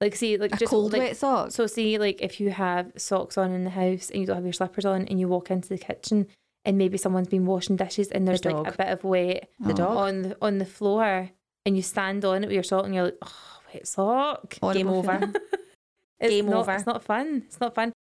Like 0.00 0.16
see, 0.16 0.36
like 0.36 0.52
A 0.52 0.56
just 0.56 0.70
cold 0.70 0.92
like, 0.92 1.00
wet 1.00 1.16
sock. 1.16 1.52
So 1.52 1.66
see, 1.68 1.98
like 1.98 2.20
if 2.20 2.40
you 2.40 2.50
have 2.50 2.90
socks 2.96 3.38
on 3.38 3.52
in 3.52 3.62
the 3.64 3.70
house 3.70 4.10
and 4.10 4.20
you 4.20 4.26
don't 4.26 4.36
have 4.36 4.44
your 4.44 4.52
slippers 4.52 4.84
on, 4.84 5.06
and 5.06 5.20
you 5.20 5.28
walk 5.28 5.50
into 5.52 5.68
the 5.68 5.78
kitchen 5.78 6.26
and 6.64 6.78
maybe 6.78 6.96
someone's 6.98 7.28
been 7.28 7.46
washing 7.46 7.76
dishes 7.76 8.08
and 8.10 8.26
there's 8.26 8.44
like 8.44 8.66
a 8.74 8.76
bit 8.76 8.88
of 8.88 9.04
weight 9.04 9.44
The 9.60 9.74
dog? 9.74 9.96
on 9.96 10.22
the 10.22 10.36
on 10.40 10.58
the 10.58 10.64
floor, 10.66 11.30
and 11.66 11.76
you 11.76 11.82
stand 11.82 12.24
on 12.24 12.42
it 12.42 12.46
with 12.46 12.54
your 12.54 12.62
sock 12.62 12.84
and 12.84 12.94
you're 12.94 13.04
like, 13.04 13.18
oh, 13.22 13.60
wet 13.72 13.86
sock. 13.86 14.56
Horrible 14.60 14.74
Game 14.74 14.88
over. 14.88 15.18
feeling. 15.18 15.34
It's 16.20 16.30
Game 16.30 16.46
not, 16.46 16.60
over. 16.60 16.72
It's 16.72 16.86
not 16.86 17.02
fun. 17.02 17.42
It's 17.46 17.60
not 17.60 17.74
fun. 17.74 17.92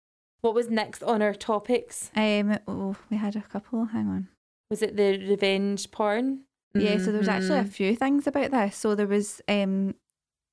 What 0.42 0.54
was 0.54 0.70
next 0.70 1.02
on 1.04 1.22
our 1.22 1.34
topics? 1.34 2.12
Um, 2.16 2.58
oh, 2.68 2.96
we 3.10 3.18
had 3.18 3.36
a 3.36 3.42
couple. 3.42 3.86
Hang 3.86 4.08
on. 4.08 4.28
Was 4.70 4.82
it 4.82 4.96
the 4.96 5.18
revenge 5.28 5.90
porn? 5.92 6.42
Yeah, 6.76 6.98
so 7.00 7.06
there 7.12 7.20
was 7.20 7.28
actually 7.28 7.60
a 7.60 7.64
Mhm. 7.64 7.70
few 7.70 7.96
things 7.96 8.28
about 8.28 8.52
this. 8.52 8.76
So 8.78 8.96
there 8.96 9.08
was 9.08 9.42
um, 9.48 9.96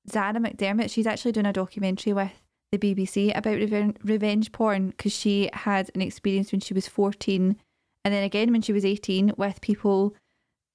Zara 0.09 0.33
McDermott. 0.33 0.91
She's 0.91 1.07
actually 1.07 1.31
doing 1.33 1.45
a 1.45 1.53
documentary 1.53 2.13
with 2.13 2.31
the 2.71 2.77
BBC 2.77 3.31
about 3.35 3.57
reven- 3.57 3.97
revenge 4.03 4.51
porn 4.51 4.89
because 4.89 5.13
she 5.13 5.49
had 5.53 5.89
an 5.95 6.01
experience 6.01 6.51
when 6.51 6.61
she 6.61 6.73
was 6.73 6.87
14 6.87 7.57
and 8.03 8.13
then 8.13 8.23
again 8.23 8.51
when 8.51 8.61
she 8.61 8.73
was 8.73 8.85
18 8.85 9.33
with 9.37 9.61
people 9.61 10.15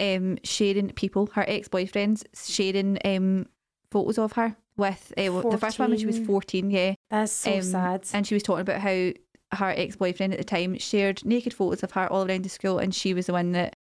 um, 0.00 0.38
sharing, 0.44 0.90
people, 0.90 1.28
her 1.34 1.44
ex 1.48 1.68
boyfriends, 1.68 2.22
sharing 2.34 2.98
um, 3.04 3.46
photos 3.90 4.18
of 4.18 4.32
her 4.32 4.56
with 4.76 5.12
uh, 5.16 5.40
the 5.50 5.56
first 5.58 5.78
one 5.78 5.88
when 5.90 5.98
she 5.98 6.04
was 6.06 6.16
14. 6.18 6.26
14, 6.26 6.70
yeah. 6.70 6.94
That's 7.10 7.32
so 7.32 7.54
Um, 7.56 7.62
sad. 7.62 8.06
And 8.12 8.26
she 8.26 8.34
was 8.34 8.42
talking 8.42 8.60
about 8.60 8.80
how 8.82 9.12
her 9.52 9.70
ex 9.76 9.96
boyfriend 9.96 10.32
at 10.34 10.38
the 10.38 10.44
time 10.44 10.76
shared 10.78 11.24
naked 11.24 11.54
photos 11.54 11.82
of 11.82 11.92
her 11.92 12.06
all 12.12 12.28
around 12.28 12.44
the 12.44 12.48
school, 12.50 12.78
and 12.78 12.94
she 12.94 13.14
was 13.14 13.26
the 13.26 13.32
one 13.32 13.52
that 13.52 13.74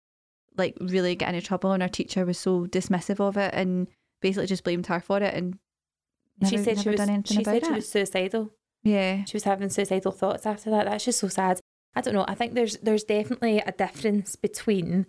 like 0.57 0.77
really 0.81 1.17
got 1.17 1.31
into 1.35 1.45
trouble, 1.45 1.73
and 1.73 1.83
her 1.83 1.89
teacher 1.89 2.25
was 2.25 2.39
so 2.39 2.67
dismissive 2.67 3.19
of 3.19 3.37
it 3.37 3.53
and 3.55 3.89
basically 4.21 4.47
just 4.47 4.63
blamed 4.63 4.87
her 4.87 5.01
for 5.01 5.19
it. 5.21 5.35
And 5.35 5.59
she 6.47 6.53
never- 6.57 6.65
said 6.65 6.81
she 6.81 6.89
was. 6.91 6.99
done 6.99 7.11
anything 7.11 7.37
She 7.39 7.43
about 7.43 7.55
said 7.55 7.65
she 7.65 7.73
it. 7.73 7.75
was 7.75 7.89
suicidal. 7.89 8.51
yeah, 8.85 9.25
She 9.25 9.37
was 9.37 9.45
having 9.45 9.69
suicidal 9.69 10.13
thoughts 10.13 10.47
after 10.47 10.71
that. 10.71 10.85
That's 10.87 11.05
just 11.07 11.19
so 11.19 11.27
sad. 11.29 11.59
I 11.97 12.01
don't 12.01 12.15
know. 12.15 12.25
I 12.27 12.35
think 12.35 12.55
there's 12.55 12.77
there's 12.79 13.05
definitely 13.05 13.59
a 13.59 13.73
difference 13.73 14.37
between 14.37 15.07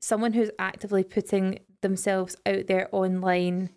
someone 0.00 0.32
who's 0.32 0.50
actively 0.58 1.04
putting 1.04 1.60
themselves 1.82 2.36
out 2.46 2.66
there 2.66 2.88
online. 2.92 3.70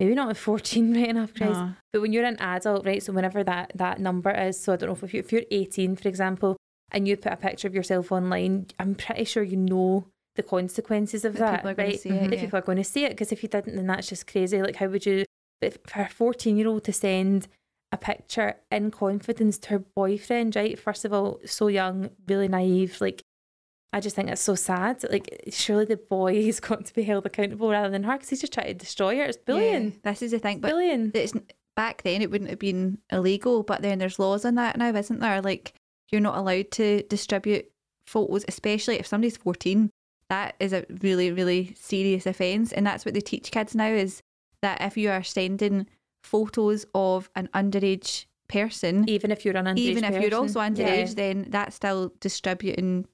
Maybe 0.00 0.14
not 0.14 0.30
at 0.30 0.36
14, 0.36 0.94
right 0.96 1.08
enough, 1.10 1.34
Chris. 1.34 1.50
No. 1.50 1.74
But 1.92 2.02
when 2.02 2.12
you're 2.12 2.24
an 2.24 2.40
adult, 2.40 2.84
right? 2.84 3.02
So 3.02 3.12
whenever 3.12 3.44
that 3.44 3.72
that 3.74 4.00
number 4.00 4.30
is, 4.30 4.58
so 4.58 4.72
I 4.72 4.76
don't 4.76 4.88
know 4.88 5.06
if, 5.06 5.14
you, 5.14 5.20
if 5.20 5.32
you're 5.32 5.42
18, 5.50 5.96
for 5.96 6.08
example, 6.08 6.56
and 6.90 7.06
you 7.06 7.16
put 7.16 7.32
a 7.32 7.36
picture 7.36 7.68
of 7.68 7.74
yourself 7.74 8.10
online, 8.10 8.66
I'm 8.78 8.94
pretty 8.94 9.24
sure 9.24 9.42
you 9.42 9.56
know 9.56 10.06
the 10.34 10.42
consequences 10.42 11.24
of 11.24 11.34
That 11.34 11.40
that, 11.40 11.56
people 11.56 11.70
are 11.70 11.74
gonna 11.74 11.88
right? 11.88 12.06
it, 12.06 12.30
That 12.30 12.32
yeah. 12.36 12.40
people 12.40 12.58
are 12.58 12.62
going 12.62 12.78
to 12.78 12.84
see 12.84 13.04
it 13.04 13.10
because 13.10 13.32
if 13.32 13.42
you 13.42 13.48
didn't, 13.48 13.76
then 13.76 13.86
that's 13.86 14.08
just 14.08 14.26
crazy. 14.26 14.62
Like, 14.62 14.76
how 14.76 14.88
would 14.88 15.06
you? 15.06 15.24
But 15.60 15.88
for 15.88 16.02
a 16.02 16.08
14 16.08 16.56
year 16.56 16.68
old 16.68 16.84
to 16.84 16.92
send 16.92 17.48
a 17.92 17.96
picture 17.98 18.56
in 18.70 18.90
confidence 18.90 19.58
to 19.58 19.68
her 19.70 19.78
boyfriend, 19.78 20.56
right? 20.56 20.78
First 20.78 21.04
of 21.04 21.12
all, 21.12 21.40
so 21.44 21.68
young, 21.68 22.10
really 22.26 22.48
naive. 22.48 23.00
Like, 23.00 23.22
I 23.92 24.00
just 24.00 24.16
think 24.16 24.30
it's 24.30 24.40
so 24.40 24.54
sad. 24.54 25.04
Like, 25.10 25.44
surely 25.50 25.84
the 25.84 25.98
boy 25.98 26.42
has 26.46 26.58
got 26.58 26.86
to 26.86 26.94
be 26.94 27.02
held 27.02 27.26
accountable 27.26 27.70
rather 27.70 27.90
than 27.90 28.04
her 28.04 28.14
because 28.14 28.30
he's 28.30 28.40
just 28.40 28.54
trying 28.54 28.68
to 28.68 28.74
destroy 28.74 29.16
her. 29.18 29.24
It's 29.24 29.36
bullying. 29.36 29.84
Yeah, 29.92 30.10
this 30.10 30.22
is 30.22 30.30
the 30.30 30.38
thing, 30.38 30.60
but 30.60 30.70
Bullying. 30.70 31.10
it's 31.14 31.34
back 31.76 32.02
then 32.02 32.22
it 32.22 32.30
wouldn't 32.30 32.50
have 32.50 32.58
been 32.58 32.98
illegal, 33.10 33.62
but 33.62 33.82
then 33.82 33.98
there's 33.98 34.18
laws 34.18 34.44
on 34.44 34.54
that 34.56 34.78
now, 34.78 34.94
isn't 34.94 35.20
there? 35.20 35.42
Like 35.42 35.74
you're 36.10 36.20
not 36.20 36.36
allowed 36.36 36.70
to 36.72 37.02
distribute 37.04 37.66
photos, 38.06 38.44
especially 38.48 38.98
if 38.98 39.06
somebody's 39.06 39.36
14. 39.36 39.90
That 40.28 40.54
is 40.60 40.72
a 40.72 40.86
really, 41.02 41.30
really 41.30 41.74
serious 41.78 42.26
offence, 42.26 42.72
and 42.72 42.86
that's 42.86 43.04
what 43.04 43.12
they 43.12 43.20
teach 43.20 43.50
kids 43.50 43.74
now 43.74 43.88
is 43.88 44.22
that 44.62 44.80
if 44.80 44.96
you 44.96 45.10
are 45.10 45.22
sending 45.22 45.86
photos 46.22 46.86
of 46.94 47.30
an 47.36 47.48
underage 47.54 48.26
person, 48.48 49.08
even 49.08 49.30
if 49.30 49.44
you're 49.44 49.56
an 49.56 49.66
underage 49.66 49.78
even 49.78 50.04
if 50.04 50.22
you're 50.22 50.38
also 50.40 50.60
underage, 50.60 51.08
Yeah. 51.08 51.14
then 51.14 51.46
that's 51.50 51.76
still 51.76 52.12
distributing 52.20 53.06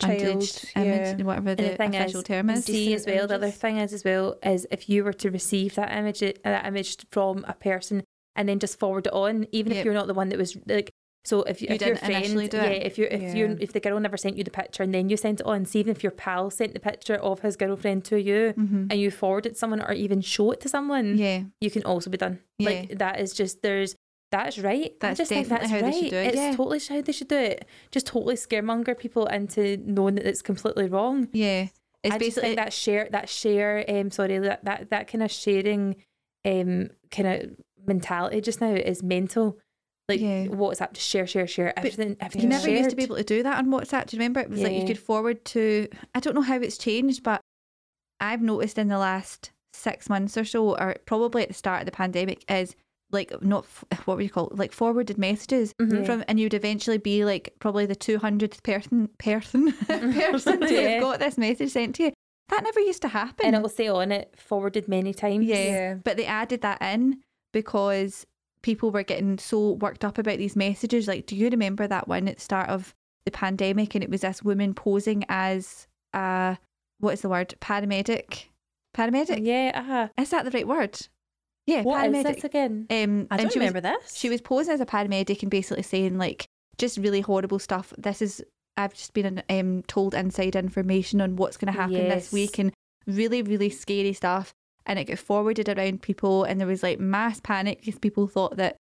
Child, 0.00 0.20
underage 0.20 0.64
yeah. 0.76 0.82
image, 0.82 1.24
whatever 1.24 1.50
And 1.50 1.58
the, 1.58 1.74
official 1.98 2.22
term 2.22 2.50
is. 2.50 2.64
See 2.64 2.94
as 2.94 3.06
well. 3.06 3.26
The 3.26 3.34
other 3.36 3.50
thing 3.50 3.78
is 3.78 3.92
as 3.92 4.04
well 4.04 4.36
is 4.44 4.66
if 4.70 4.88
you 4.88 5.04
were 5.04 5.12
to 5.14 5.30
receive 5.30 5.74
that 5.76 5.92
image, 5.96 6.20
that 6.20 6.66
image 6.66 6.96
from 7.10 7.44
a 7.46 7.54
person 7.54 8.02
and 8.36 8.48
then 8.48 8.58
just 8.58 8.78
forward 8.78 9.06
it 9.06 9.12
on, 9.12 9.46
even 9.52 9.72
Yep. 9.72 9.78
if 9.80 9.84
you're 9.84 9.94
not 9.94 10.06
the 10.08 10.14
one 10.14 10.28
that 10.30 10.38
was 10.38 10.56
like. 10.66 10.90
So 11.26 11.42
if, 11.44 11.62
you, 11.62 11.68
You 11.70 11.74
if 11.76 11.80
your 11.86 11.96
friend, 11.96 12.50
do 12.50 12.56
yeah, 12.58 12.64
it. 12.64 12.82
if 12.86 12.98
you 12.98 13.06
if 13.10 13.34
you 13.34 13.56
if 13.58 13.72
the 13.72 13.80
girl 13.80 13.98
never 13.98 14.16
sent 14.18 14.36
you 14.36 14.44
the 14.44 14.50
picture 14.50 14.82
and 14.82 14.92
then 14.92 15.08
you 15.08 15.16
sent 15.16 15.40
it 15.40 15.46
on, 15.46 15.64
see 15.64 15.80
even 15.80 15.92
if 15.96 16.02
your 16.02 16.12
pal 16.12 16.50
sent 16.50 16.74
the 16.74 16.80
picture 16.80 17.14
of 17.14 17.40
his 17.40 17.56
girlfriend 17.56 18.04
to 18.06 18.20
you 18.20 18.52
Mhm. 18.58 18.88
and 18.90 19.00
you 19.00 19.10
forward 19.10 19.46
it 19.46 19.50
to 19.50 19.54
someone 19.54 19.80
or 19.80 19.92
even 19.92 20.20
show 20.20 20.50
it 20.50 20.60
to 20.60 20.68
someone, 20.68 21.16
Yeah, 21.16 21.44
you 21.62 21.70
can 21.70 21.82
also 21.84 22.10
be 22.10 22.18
done. 22.18 22.40
Yeah. 22.58 22.68
Like 22.68 22.98
that 22.98 23.20
is 23.20 23.32
just 23.32 23.62
there's 23.62 23.96
that's 24.30 24.58
right. 24.58 24.92
That's 25.00 25.18
I 25.18 25.22
just 25.22 25.28
think 25.30 25.48
that's 25.48 25.70
how 25.70 25.80
right. 25.80 25.92
they 25.92 26.00
should 26.00 26.10
do 26.10 26.16
it, 26.16 26.26
It's 26.26 26.36
yeah. 26.36 26.56
totally 26.56 26.80
how 26.88 27.00
they 27.00 27.12
should 27.12 27.28
do 27.28 27.36
it. 27.38 27.66
Just 27.90 28.06
totally 28.06 28.34
scaremonger 28.34 28.98
people 28.98 29.26
into 29.26 29.78
knowing 29.78 30.16
that 30.16 30.26
it's 30.26 30.42
completely 30.42 30.88
wrong. 30.88 31.28
yeah. 31.32 31.68
It's 32.02 32.14
I 32.14 32.18
basically 32.18 32.54
that 32.56 32.72
share 32.74 33.08
that 33.12 33.30
share 33.30 33.82
um 33.88 34.10
sorry 34.10 34.36
that 34.38 34.62
that, 34.66 34.90
that 34.90 35.08
kind 35.08 35.22
of 35.22 35.30
sharing 35.30 35.96
um 36.44 36.90
kind 37.10 37.28
of 37.28 37.56
mentality 37.86 38.42
just 38.42 38.60
now 38.60 38.74
is 38.74 39.02
mental. 39.02 39.58
Like 40.08 40.20
Yeah. 40.20 40.46
WhatsApp, 40.46 40.92
just 40.92 41.08
share, 41.08 41.26
share, 41.26 41.46
share. 41.46 41.78
Everything, 41.78 42.16
everything. 42.20 42.42
You 42.42 42.48
never 42.48 42.68
used 42.70 42.90
to 42.90 42.96
be 42.96 43.04
able 43.04 43.16
to 43.16 43.24
do 43.24 43.42
that 43.42 43.56
on 43.58 43.68
WhatsApp. 43.68 44.06
Do 44.06 44.16
you 44.16 44.20
remember? 44.20 44.40
It 44.40 44.50
was 44.50 44.60
like 44.62 44.72
you 44.72 44.86
could 44.86 44.98
forward 44.98 45.44
to. 45.46 45.88
I 46.14 46.20
don't 46.20 46.34
know 46.34 46.42
how 46.42 46.58
it's 46.60 46.76
changed, 46.76 47.22
but 47.22 47.40
I've 48.20 48.42
noticed 48.42 48.76
in 48.78 48.88
the 48.88 48.98
last 48.98 49.50
six 49.72 50.08
months 50.10 50.36
or 50.36 50.44
so, 50.44 50.76
or 50.78 50.96
probably 51.06 51.42
at 51.42 51.48
the 51.48 51.54
start 51.54 51.80
of 51.80 51.86
the 51.86 51.92
pandemic, 51.92 52.44
is 52.50 52.76
like 53.12 53.32
not 53.42 53.64
what 54.04 54.16
would 54.18 54.24
you 54.24 54.30
call 54.30 54.48
it? 54.48 54.56
like 54.58 54.72
forwarded 54.72 55.16
messages 55.18 55.72
Mhm. 55.80 56.04
from, 56.04 56.22
and 56.28 56.38
you'd 56.38 56.54
eventually 56.54 56.98
be 56.98 57.24
like 57.24 57.54
probably 57.58 57.86
the 57.86 57.94
two 57.96 58.18
hundredth 58.18 58.62
person 58.62 59.08
person 59.18 59.72
person 59.72 60.60
to 60.60 60.72
Yeah. 60.74 60.88
have 60.90 61.00
got 61.02 61.18
this 61.20 61.38
message 61.38 61.70
sent 61.70 61.94
to 61.96 62.04
you. 62.04 62.12
That 62.50 62.62
never 62.62 62.80
used 62.80 63.00
to 63.02 63.08
happen. 63.08 63.46
and 63.46 63.56
it'll 63.56 63.68
say 63.70 63.88
on 63.88 64.12
it 64.12 64.34
forwarded 64.36 64.86
many 64.86 65.14
times. 65.14 65.46
Yeah. 65.46 65.64
Yeah. 65.64 65.94
But 65.94 66.18
they 66.18 66.26
added 66.26 66.60
that 66.60 66.82
in 66.82 67.20
because 67.54 68.26
people 68.64 68.90
were 68.90 69.02
getting 69.04 69.38
so 69.38 69.72
worked 69.72 70.04
up 70.04 70.18
about 70.18 70.38
these 70.38 70.56
messages. 70.56 71.06
Like, 71.06 71.26
do 71.26 71.36
you 71.36 71.48
remember 71.50 71.86
that 71.86 72.08
one 72.08 72.26
at 72.26 72.36
the 72.36 72.40
start 72.42 72.68
of 72.70 72.94
the 73.26 73.30
pandemic? 73.30 73.94
And 73.94 74.02
it 74.02 74.10
was 74.10 74.22
this 74.22 74.42
woman 74.42 74.74
posing 74.74 75.24
as 75.28 75.86
a, 76.14 76.58
what 76.98 77.12
is 77.14 77.20
the 77.20 77.28
word? 77.28 77.54
Paramedic? 77.60 78.46
Paramedic? 78.96 79.40
yeah. 79.42 79.72
Uh-huh. 79.74 80.08
Is 80.18 80.30
that 80.30 80.44
the 80.44 80.50
right 80.50 80.66
word? 80.66 80.98
Yeah, 81.66 81.82
What 81.82 82.04
is 82.06 82.12
paramedic. 82.16 82.34
this 82.36 82.44
again? 82.44 82.86
Um, 82.90 82.96
I 82.96 82.96
and 82.96 83.28
don't 83.28 83.38
she 83.40 83.44
was- 83.44 83.56
remember 83.68 83.80
this. 83.80 84.16
she 84.16 84.28
was 84.28 84.40
posing 84.40 84.74
as 84.74 84.80
a 84.80 84.86
paramedic 84.86 85.42
and 85.42 85.50
basically 85.50 85.82
saying 85.82 86.18
like 86.18 86.46
just 86.78 86.98
really 86.98 87.20
horrible 87.20 87.58
stuff. 87.58 87.92
This 87.98 88.20
is 88.22 88.42
I've 88.76 88.92
just 88.94 89.14
been 89.14 89.42
um, 89.48 89.82
told 89.86 90.14
inside 90.14 90.56
information 90.56 91.20
on 91.20 91.36
what's 91.36 91.56
going 91.56 91.72
to 91.72 91.78
happen 91.80 91.94
Yes. 91.96 92.14
this 92.24 92.32
week 92.32 92.58
and 92.58 92.72
really 93.06 93.42
really 93.42 93.70
scary 93.70 94.12
stuff. 94.12 94.52
And 94.86 94.98
it 94.98 95.04
got 95.04 95.18
forwarded 95.18 95.68
around 95.68 96.02
people, 96.02 96.44
and 96.44 96.60
there 96.60 96.66
was 96.66 96.82
like 96.82 97.00
mass 97.00 97.40
panic 97.40 97.80
because 97.80 97.98
people 97.98 98.26
thought 98.26 98.56
that 98.58 98.76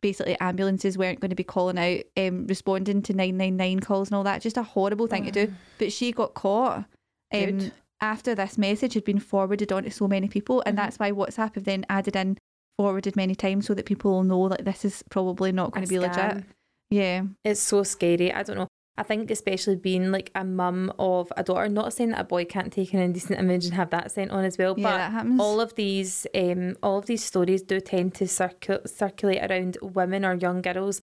basically 0.00 0.36
ambulances 0.40 0.96
weren't 0.98 1.20
going 1.20 1.30
to 1.30 1.36
be 1.36 1.44
calling 1.44 1.78
out, 1.78 2.00
um, 2.16 2.46
responding 2.46 3.02
to 3.02 3.12
nine 3.12 3.36
nine 3.36 3.56
nine 3.56 3.80
calls 3.80 4.08
and 4.08 4.16
all 4.16 4.24
that. 4.24 4.40
Just 4.42 4.56
a 4.56 4.62
horrible 4.62 5.06
thing 5.06 5.24
to 5.24 5.30
do. 5.30 5.52
But 5.78 5.92
she 5.92 6.10
got 6.12 6.34
caught. 6.34 6.84
Um, 7.32 7.72
after 8.00 8.34
this 8.34 8.58
message 8.58 8.94
had 8.94 9.04
been 9.04 9.20
forwarded 9.20 9.70
on 9.72 9.84
to 9.84 9.90
so 9.90 10.08
many 10.08 10.26
people, 10.28 10.62
and 10.66 10.74
Mhm. 10.76 10.80
that's 10.82 10.98
why 10.98 11.12
WhatsApp 11.12 11.54
have 11.54 11.64
then 11.64 11.86
added 11.88 12.16
in 12.16 12.36
forwarded 12.78 13.14
many 13.14 13.34
times 13.34 13.66
so 13.66 13.74
that 13.74 13.84
people 13.86 14.10
will 14.10 14.24
know 14.24 14.48
that 14.48 14.64
this 14.64 14.84
is 14.84 15.04
probably 15.10 15.52
not 15.52 15.70
going 15.70 15.84
A 15.84 15.86
to 15.86 15.90
be 15.90 15.98
legit. 16.00 16.44
Yeah, 16.90 17.22
It's 17.44 17.60
so 17.60 17.84
scary. 17.84 18.32
I 18.32 18.42
don't 18.42 18.56
know. 18.56 18.68
I 19.02 19.04
think 19.04 19.30
especially 19.30 19.76
being 19.76 20.10
like 20.12 20.30
a 20.34 20.44
mum 20.44 20.92
of 20.98 21.32
a 21.36 21.42
daughter, 21.42 21.68
not 21.68 21.92
saying 21.92 22.10
that 22.10 22.20
a 22.20 22.24
boy 22.24 22.44
can't 22.44 22.72
take 22.72 22.94
an 22.94 23.00
indecent 23.00 23.38
image 23.38 23.64
and 23.66 23.74
have 23.74 23.90
that 23.90 24.12
sent 24.12 24.30
on 24.30 24.44
as 24.44 24.56
well, 24.58 24.74
yeah, 24.78 25.22
but 25.24 25.42
all 25.42 25.60
of 25.60 25.74
these 25.74 26.26
um 26.34 26.76
all 26.82 26.98
of 26.98 27.06
these 27.06 27.24
stories 27.24 27.62
do 27.62 27.80
tend 27.80 28.14
to 28.14 28.24
circu- 28.24 28.88
circulate 28.88 29.42
around 29.50 29.76
women 29.82 30.24
or 30.24 30.34
young 30.34 30.62
girls 30.62 31.00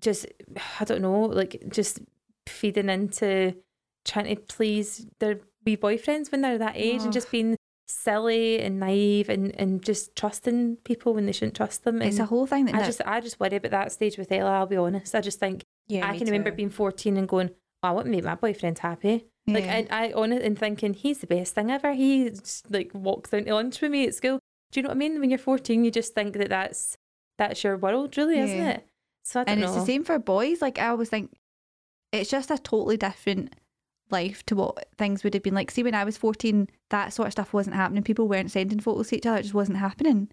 just 0.00 0.26
i 0.80 0.84
don't 0.84 1.02
know 1.02 1.20
like 1.40 1.62
just 1.68 2.00
feeding 2.46 2.88
into 2.88 3.54
trying 4.04 4.28
to 4.34 4.36
please 4.56 5.06
their 5.20 5.40
wee 5.64 5.76
boyfriends 5.76 6.30
when 6.30 6.40
they're 6.42 6.58
that 6.58 6.76
age 6.76 7.00
Oh. 7.00 7.04
and 7.04 7.12
just 7.12 7.30
being 7.30 7.56
silly 7.88 8.60
and 8.60 8.80
naive 8.80 9.28
and, 9.28 9.54
and 9.60 9.82
just 9.82 10.16
trusting 10.16 10.76
people 10.84 11.14
when 11.14 11.26
they 11.26 11.32
shouldn't 11.32 11.56
trust 11.56 11.84
them. 11.84 11.96
And 12.00 12.08
it's 12.08 12.18
a 12.18 12.24
whole 12.26 12.46
thing 12.46 12.64
that 12.66 12.74
I 12.74 12.84
just 12.84 13.00
I 13.06 13.20
just 13.20 13.38
worry 13.40 13.56
about 13.56 13.70
that 13.72 13.92
stage 13.92 14.16
with 14.18 14.30
Ella 14.32 14.50
I'll 14.58 14.66
be 14.66 14.76
honest. 14.76 15.14
I 15.14 15.20
just 15.20 15.38
think 15.38 15.64
yeah, 15.88 16.08
I 16.08 16.16
can 16.16 16.26
remember 16.26 16.50
being 16.50 16.70
14 16.70 17.16
and 17.16 17.28
going 17.28 17.50
oh, 17.82 17.88
I 17.88 17.90
want 17.92 18.06
to 18.06 18.10
make 18.10 18.24
my 18.24 18.34
boyfriend 18.34 18.78
happy 18.78 19.26
like 19.46 19.64
yeah. 19.64 19.82
I, 19.90 20.08
I 20.08 20.12
on 20.12 20.32
it 20.32 20.42
and 20.42 20.58
thinking 20.58 20.94
he's 20.94 21.18
the 21.18 21.26
best 21.26 21.54
thing 21.54 21.70
ever. 21.70 21.92
He 21.92 22.32
like 22.70 22.90
walks 22.94 23.32
out 23.34 23.44
to 23.44 23.54
lunch 23.54 23.80
with 23.80 23.90
me 23.90 24.06
at 24.06 24.14
school. 24.14 24.38
Do 24.72 24.80
you 24.80 24.82
know 24.82 24.88
what 24.88 24.96
I 24.96 24.98
mean? 24.98 25.20
When 25.20 25.30
you're 25.30 25.38
14, 25.38 25.84
you 25.84 25.90
just 25.90 26.14
think 26.14 26.34
that 26.34 26.48
that's 26.48 26.96
that's 27.36 27.62
your 27.62 27.76
world, 27.76 28.16
really, 28.16 28.38
isn't 28.38 28.58
it? 28.58 28.86
So 29.24 29.40
I 29.40 29.44
don't 29.44 29.52
and 29.52 29.60
know. 29.60 29.66
it's 29.68 29.76
the 29.76 29.86
same 29.86 30.04
for 30.04 30.18
boys. 30.18 30.62
Like 30.62 30.78
I 30.78 30.88
always 30.88 31.10
think 31.10 31.34
it's 32.12 32.30
just 32.30 32.50
a 32.50 32.58
totally 32.58 32.96
different 32.96 33.54
life 34.10 34.44
to 34.46 34.56
what 34.56 34.86
things 34.96 35.24
would 35.24 35.34
have 35.34 35.42
been 35.42 35.54
like. 35.54 35.70
See, 35.70 35.82
when 35.82 35.94
I 35.94 36.04
was 36.04 36.16
fourteen, 36.16 36.68
that 36.88 37.12
sort 37.12 37.26
of 37.26 37.32
stuff 37.32 37.52
wasn't 37.52 37.76
happening. 37.76 38.02
People 38.02 38.28
weren't 38.28 38.50
sending 38.50 38.80
photos 38.80 39.08
to 39.08 39.16
each 39.16 39.26
other. 39.26 39.38
It 39.38 39.42
just 39.42 39.54
wasn't 39.54 39.78
happening. 39.78 40.30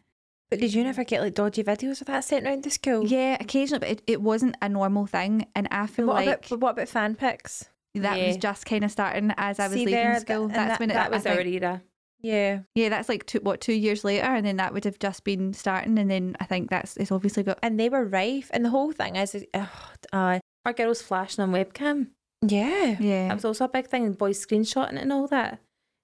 But 0.52 0.60
did 0.60 0.74
you 0.74 0.84
never 0.84 1.04
get 1.06 1.22
like 1.22 1.34
dodgy 1.34 1.64
videos 1.64 2.02
of 2.02 2.08
that 2.08 2.24
sent 2.26 2.46
around 2.46 2.64
the 2.64 2.70
school? 2.70 3.08
Yeah, 3.08 3.38
occasionally, 3.40 3.80
but 3.80 3.90
it, 3.90 4.02
it 4.06 4.22
wasn't 4.22 4.58
a 4.62 4.68
normal 4.70 5.06
thing. 5.08 5.48
And 5.56 5.68
I 5.72 5.88
feel 5.88 6.06
What 6.08 6.26
like 6.26 6.28
about 6.52 6.62
what 6.62 6.70
about 6.72 6.90
fan 6.90 7.16
pics? 7.16 7.66
that 7.96 8.20
was 8.20 8.38
just 8.38 8.66
kind 8.66 8.84
of 8.84 8.92
starting 8.92 9.34
as 9.38 9.60
I 9.60 9.66
was 9.68 9.74
See 9.74 9.80
leaving 9.86 9.94
there, 9.96 10.20
school. 10.20 10.44
and 10.46 10.54
That's 10.54 10.70
that- 10.72 10.80
when 10.80 10.92
it, 10.92 10.94
that 10.94 11.10
was 11.12 11.26
I 11.26 11.32
our 11.32 11.36
think- 11.38 11.56
era. 11.56 11.82
Yeah. 12.24 12.60
Yeah, 12.76 12.90
that's 12.90 13.10
like 13.10 13.26
two, 13.26 13.40
what 13.40 13.62
two 13.62 13.74
years 13.74 14.04
later, 14.04 14.28
and 14.28 14.46
then 14.46 14.58
that 14.58 14.74
would 14.74 14.84
have 14.86 15.00
just 15.00 15.24
been 15.24 15.54
starting, 15.54 15.98
and 15.98 16.12
then 16.12 16.36
I 16.40 16.46
think 16.46 16.70
that's 16.70 16.96
it's 16.98 17.12
obviously 17.12 17.42
got 17.44 17.58
And 17.64 17.80
they 17.80 17.90
were 17.90 18.06
rife. 18.06 18.50
And 18.54 18.64
the 18.64 18.70
whole 18.70 18.92
thing 18.92 19.16
is, 19.16 19.34
is 19.34 19.46
uh, 19.56 19.66
uh, 20.14 20.40
Our 20.66 20.74
girls 20.74 21.02
flashing 21.02 21.42
on 21.44 21.52
webcam. 21.52 22.10
yeah. 22.46 22.98
yeah. 23.00 23.28
That 23.30 23.34
was 23.36 23.46
also 23.46 23.66
a 23.66 23.70
big 23.70 23.88
thing. 23.88 24.12
Boys 24.14 24.46
screenshotting 24.46 24.94
it 24.98 25.02
and 25.02 25.12
all 25.14 25.28
that. 25.30 25.60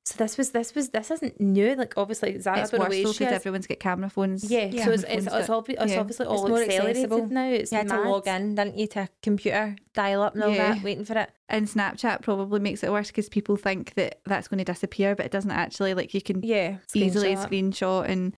So 0.08 0.16
this 0.18 0.38
was 0.38 0.52
this 0.52 0.74
was 0.74 0.90
this 0.90 1.12
isn't 1.12 1.40
new. 1.42 1.76
Like 1.76 1.94
obviously 1.98 2.32
it's 2.32 2.46
worse 2.46 2.70
though 2.70 2.80
because 2.88 3.22
everyone's 3.22 3.68
got 3.68 3.80
camera 3.80 4.10
phones. 4.10 4.50
yeah, 4.50 4.66
Yeah. 4.66 4.86
so 4.86 4.92
it's 4.92 5.04
it's, 5.04 5.26
it's, 5.28 5.48
obvi- 5.50 5.76
it's 5.82 5.92
yeah. 5.94 6.00
obviously 6.00 6.26
It's 6.26 6.32
all 6.34 6.48
more 6.48 6.62
accelerated 6.62 7.04
accessible. 7.06 7.28
now. 7.28 7.50
It's 7.50 7.72
You 7.72 7.78
had 7.80 7.90
to 7.90 8.02
log 8.10 8.28
in, 8.28 8.56
didn't 8.56 8.78
you, 8.78 8.88
to 8.88 9.00
a 9.02 9.10
computer, 9.22 9.76
dial 9.94 10.22
up 10.22 10.36
and 10.36 10.44
all 10.44 10.50
Yeah. 10.52 10.74
that, 10.76 10.84
waiting 10.84 11.04
for 11.06 11.18
it. 11.18 11.30
and 11.50 11.68
Snapchat 11.68 12.22
probably 12.22 12.60
makes 12.60 12.84
it 12.84 12.92
worse 12.92 13.08
because 13.08 13.28
people 13.30 13.58
think 13.58 13.94
that 13.96 14.20
that's 14.26 14.48
going 14.48 14.60
to 14.60 14.64
disappear, 14.64 15.16
but 15.16 15.26
it 15.26 15.32
doesn't 15.32 15.52
actually. 15.52 15.94
Like 15.94 16.14
you 16.14 16.22
can 16.22 16.42
Yeah. 16.44 16.78
easily 16.94 17.36
Screenshot. 17.36 17.50
screenshot 17.72 18.10
and 18.10 18.38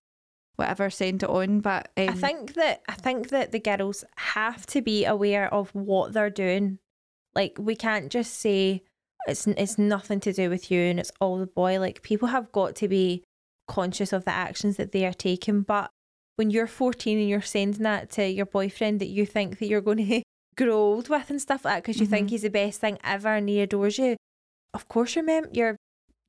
whatever 0.56 0.90
send 0.90 1.22
it 1.22 1.28
on, 1.30 1.60
but 1.60 1.88
um, 1.96 2.08
I 2.08 2.12
think 2.12 2.54
that 2.54 2.82
I 2.88 2.92
think 2.94 3.28
that 3.30 3.52
the 3.52 3.60
girls 3.60 4.04
have 4.16 4.66
to 4.66 4.82
be 4.82 5.04
aware 5.04 5.52
of 5.54 5.70
what 5.74 6.12
they're 6.12 6.30
doing. 6.30 6.78
Like 7.34 7.56
we 7.58 7.76
can't 7.76 8.10
just 8.10 8.34
say 8.40 8.82
it's 9.26 9.46
it's 9.46 9.78
nothing 9.78 10.20
to 10.20 10.32
do 10.32 10.48
with 10.50 10.70
you 10.70 10.80
and 10.80 10.98
it's 11.00 11.12
all 11.20 11.38
the 11.38 11.46
boy. 11.46 11.78
Like 11.80 12.02
people 12.02 12.28
have 12.28 12.50
got 12.52 12.74
to 12.76 12.88
be 12.88 13.22
conscious 13.68 14.12
of 14.12 14.24
the 14.24 14.30
actions 14.32 14.76
that 14.76 14.92
they 14.92 15.04
are 15.06 15.12
taking. 15.12 15.62
But 15.62 15.90
when 16.36 16.50
you're 16.50 16.66
14 16.66 17.18
and 17.18 17.28
you're 17.28 17.40
sending 17.42 17.82
that 17.82 18.10
to 18.12 18.26
your 18.26 18.46
boyfriend 18.46 19.00
that 19.00 19.08
you 19.08 19.26
think 19.26 19.58
that 19.58 19.66
you're 19.66 19.80
going 19.80 19.98
to 20.08 20.22
grow 20.56 20.74
old 20.76 21.08
with 21.08 21.30
and 21.30 21.40
stuff 21.40 21.64
like 21.64 21.74
that 21.74 21.82
because 21.82 22.00
you 22.00 22.06
think 22.06 22.28
Mhm. 22.28 22.30
he's 22.30 22.42
the 22.42 22.50
best 22.50 22.80
thing 22.80 22.98
ever 23.04 23.28
and 23.34 23.48
he 23.48 23.60
adores 23.60 23.98
you, 23.98 24.16
of 24.74 24.88
course 24.88 25.14
your 25.14 25.24
mem- 25.24 25.50
your 25.52 25.76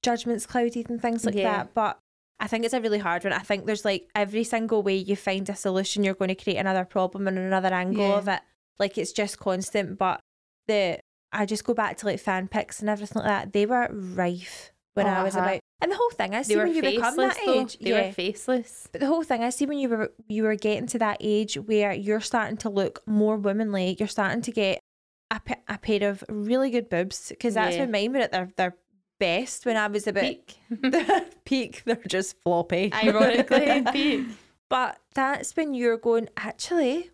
judgment's 0.04 0.46
clouded 0.46 0.90
and 0.90 1.02
things 1.02 1.26
like 1.26 1.36
Yeah. 1.36 1.52
that. 1.64 1.74
But 1.74 1.98
I 2.40 2.48
think 2.48 2.66
it's 2.66 2.74
a 2.74 2.82
really 2.82 2.98
hard 3.00 3.24
one. 3.24 3.34
I 3.34 3.40
think 3.40 3.66
there's 3.66 3.86
like 3.86 4.10
every 4.16 4.44
single 4.44 4.82
way 4.84 4.96
you 4.96 5.16
find 5.16 5.48
a 5.50 5.56
solution, 5.56 6.04
you're 6.04 6.16
going 6.16 6.30
to 6.30 6.36
create 6.44 6.58
another 6.58 6.86
problem 6.86 7.28
and 7.28 7.38
another 7.38 7.74
angle 7.74 8.08
Yeah. 8.10 8.18
of 8.18 8.28
it. 8.28 8.42
Like 8.80 8.98
it's 8.98 9.12
just 9.12 9.38
constant. 9.40 9.98
But 10.00 10.20
the 10.68 11.00
I 11.34 11.46
just 11.46 11.64
go 11.64 11.74
back 11.74 11.98
to 11.98 12.06
like 12.06 12.20
fan 12.20 12.48
pics 12.48 12.80
and 12.82 12.90
everything 12.90 13.22
like 13.22 13.28
that. 13.28 13.54
They 13.54 13.66
were 13.66 13.88
rife 13.92 14.72
when 14.94 15.08
I 15.08 15.24
was 15.24 15.36
Uh-huh. 15.36 15.46
about. 15.46 15.60
And 15.82 15.92
the 15.92 15.96
whole 15.96 16.12
thing, 16.12 16.36
I 16.36 16.42
see 16.44 16.56
when 16.58 16.76
you 16.76 16.82
become 16.82 17.16
that 17.18 17.38
though. 17.46 17.62
age. 17.62 17.80
They 17.80 17.90
yeah. 17.92 18.08
were 18.08 18.12
faceless. 18.14 18.88
But 18.92 19.02
the 19.02 19.08
whole 19.08 19.24
thing, 19.24 19.44
I 19.44 19.50
see 19.50 19.66
when 19.66 19.80
you 19.80 19.90
were 19.90 20.12
you 20.28 20.44
were 20.44 20.56
getting 20.56 20.86
to 20.88 21.00
that 21.00 21.18
age 21.22 21.56
where 21.56 21.92
you're 21.94 22.20
starting 22.22 22.58
to 22.58 22.70
look 22.70 23.02
more 23.08 23.38
womanly. 23.38 23.96
You're 23.98 24.08
starting 24.08 24.42
to 24.44 24.52
get 24.52 24.80
a, 25.32 25.40
a 25.68 25.78
pair 25.78 26.08
of 26.10 26.24
really 26.30 26.70
good 26.70 26.90
boobs 26.90 27.30
because 27.30 27.54
that's 27.56 27.76
Yeah. 27.76 27.82
when 27.84 27.92
mine 27.92 28.14
were 28.14 28.20
at 28.20 28.32
their 28.32 28.50
their 28.58 28.76
best 29.20 29.66
when 29.66 29.78
I 29.78 29.88
was 29.88 30.06
about 30.08 30.24
Peak. 30.24 30.58
peak. 31.46 31.84
They're 31.86 31.96
just 32.08 32.36
floppy. 32.44 32.92
Ironically, 32.94 33.84
peak. 33.92 34.26
But 34.70 35.00
that's 35.16 35.56
when 35.56 35.74
you're 35.74 35.98
going, 35.98 36.30
actually, 36.38 37.12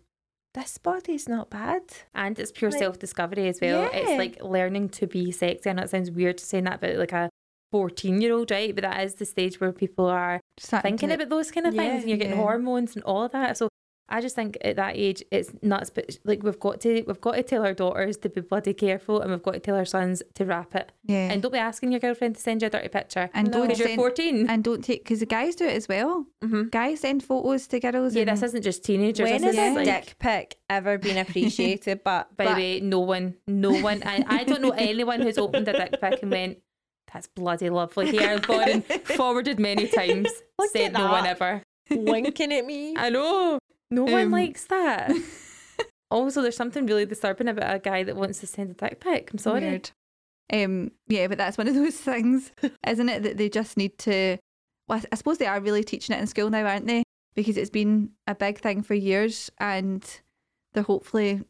this 0.54 0.78
body's 0.78 1.28
not 1.28 1.50
bad. 1.50 1.82
And 2.14 2.38
it's 2.38 2.52
pure 2.52 2.70
Like- 2.70 2.78
self 2.80 2.98
discovery 2.98 3.48
as 3.48 3.60
well. 3.60 3.82
Yeah. 3.82 3.96
It's 3.98 4.18
like 4.18 4.42
learning 4.42 4.88
to 4.90 5.06
be 5.06 5.30
sexy. 5.30 5.70
I 5.70 5.72
know 5.74 5.82
it 5.82 5.90
sounds 5.90 6.10
weird 6.10 6.40
saying 6.40 6.64
that 6.64 6.76
about 6.76 6.96
like 6.96 7.12
a 7.12 7.30
14 7.70 8.20
year 8.20 8.32
old, 8.34 8.50
right? 8.50 8.74
But 8.74 8.82
that 8.82 9.04
is 9.04 9.14
the 9.16 9.24
stage 9.26 9.60
where 9.60 9.72
people 9.72 10.06
are 10.06 10.40
starting 10.58 10.92
thinking 10.92 11.10
to- 11.10 11.14
about 11.16 11.28
those 11.28 11.50
kind 11.50 11.66
of 11.66 11.74
things 11.74 12.00
and 12.02 12.08
you're 12.08 12.18
getting 12.18 12.36
yeah. 12.36 12.42
hormones 12.42 12.94
and 12.96 13.04
all 13.04 13.24
of 13.24 13.32
that. 13.32 13.56
So 13.58 13.67
I 14.10 14.20
just 14.22 14.34
think 14.34 14.56
at 14.62 14.76
that 14.76 14.96
age 14.96 15.22
it's 15.30 15.50
nuts, 15.62 15.90
but 15.90 16.16
like 16.24 16.42
we've 16.42 16.58
got 16.58 16.80
to 16.82 17.02
we've 17.06 17.20
got 17.20 17.32
to 17.34 17.42
tell 17.42 17.64
our 17.64 17.74
daughters 17.74 18.16
to 18.18 18.28
be 18.30 18.40
bloody 18.40 18.72
careful 18.72 19.20
and 19.20 19.30
we've 19.30 19.42
got 19.42 19.52
to 19.52 19.60
tell 19.60 19.76
our 19.76 19.84
sons 19.84 20.22
to 20.34 20.44
wrap 20.46 20.74
it. 20.74 20.92
yeah, 21.04 21.30
And 21.30 21.42
don't 21.42 21.52
be 21.52 21.58
asking 21.58 21.92
your 21.92 22.00
girlfriend 22.00 22.36
to 22.36 22.40
send 22.40 22.62
you 22.62 22.68
a 22.68 22.70
dirty 22.70 22.88
picture. 22.88 23.28
and 23.34 23.48
No. 23.48 23.52
don't 23.58 23.68
Because 23.68 23.78
you're 23.80 23.96
14. 23.96 24.48
and 24.48 24.64
don't 24.64 24.82
take 24.82 25.04
because 25.04 25.20
the 25.20 25.26
guys 25.26 25.56
do 25.56 25.66
it 25.66 25.76
as 25.76 25.88
well. 25.88 26.24
Mm-hmm. 26.42 26.68
Guys 26.70 27.00
send 27.00 27.22
photos 27.22 27.66
to 27.66 27.80
girls. 27.80 28.14
yeah, 28.14 28.24
this 28.24 28.42
isn't 28.42 28.62
just 28.62 28.82
teenagers. 28.84 29.28
When 29.30 29.42
has 29.42 29.56
a 29.56 29.74
like, 29.74 29.84
dick 29.84 30.18
pic 30.18 30.56
ever 30.70 30.96
been 30.96 31.18
appreciated? 31.24 32.02
but 32.02 32.34
By 32.36 32.44
But- 32.44 32.54
the 32.54 32.60
way, 32.60 32.80
no 32.80 33.00
one, 33.00 33.34
no 33.46 33.72
one, 33.72 34.02
I, 34.06 34.24
I 34.26 34.44
don't 34.44 34.62
know 34.62 34.70
anyone 34.70 35.20
who's 35.20 35.36
opened 35.38 35.68
a 35.68 35.72
dick 35.72 36.00
pic 36.00 36.22
and 36.22 36.30
went, 36.30 36.58
that's 37.12 37.26
bloody 37.26 37.68
lovely 37.70 38.10
here, 38.10 38.38
Gordon, 38.38 38.82
forwarded 39.04 39.58
many 39.58 39.86
times, 39.86 40.28
Look 40.58 40.70
said 40.72 40.92
no 40.92 41.10
one 41.10 41.26
ever. 41.26 41.62
winking 41.90 42.52
at 42.52 42.66
me. 42.66 42.94
I 42.98 43.08
know. 43.10 43.58
No 43.90 44.04
one 44.04 44.26
Um, 44.26 44.30
likes 44.30 44.64
that. 44.66 45.10
also, 46.10 46.42
there's 46.42 46.56
something 46.56 46.86
really 46.86 47.06
disturbing 47.06 47.48
about 47.48 47.74
a 47.74 47.78
guy 47.78 48.02
that 48.02 48.16
wants 48.16 48.40
to 48.40 48.46
send 48.46 48.70
a 48.70 48.74
dick 48.74 49.00
pic. 49.00 49.30
I'm 49.32 49.38
sorry. 49.38 49.60
Weird. 49.60 49.90
Um, 50.52 50.92
yeah, 51.08 51.26
but 51.26 51.38
that's 51.38 51.58
one 51.58 51.68
of 51.68 51.74
those 51.82 51.96
things, 51.96 52.52
isn't 52.86 53.08
it? 53.08 53.22
That 53.22 53.36
they 53.36 53.48
just 53.48 53.76
need 53.76 53.98
to. 53.98 54.38
Well, 54.88 55.02
I 55.12 55.16
suppose 55.16 55.38
they 55.38 55.46
are 55.46 55.60
really 55.60 55.84
teaching 55.84 56.16
it 56.16 56.20
in 56.20 56.26
school 56.26 56.48
now, 56.50 56.64
aren't 56.66 56.86
they? 56.86 57.02
Because 57.34 57.56
it's 57.56 57.70
been 57.70 58.10
a 58.26 58.34
big 58.34 58.58
thing 58.60 58.82
for 58.82 58.94
years, 58.94 59.50
and 59.58 60.02
they're 60.72 60.82
hopefully 60.82 61.42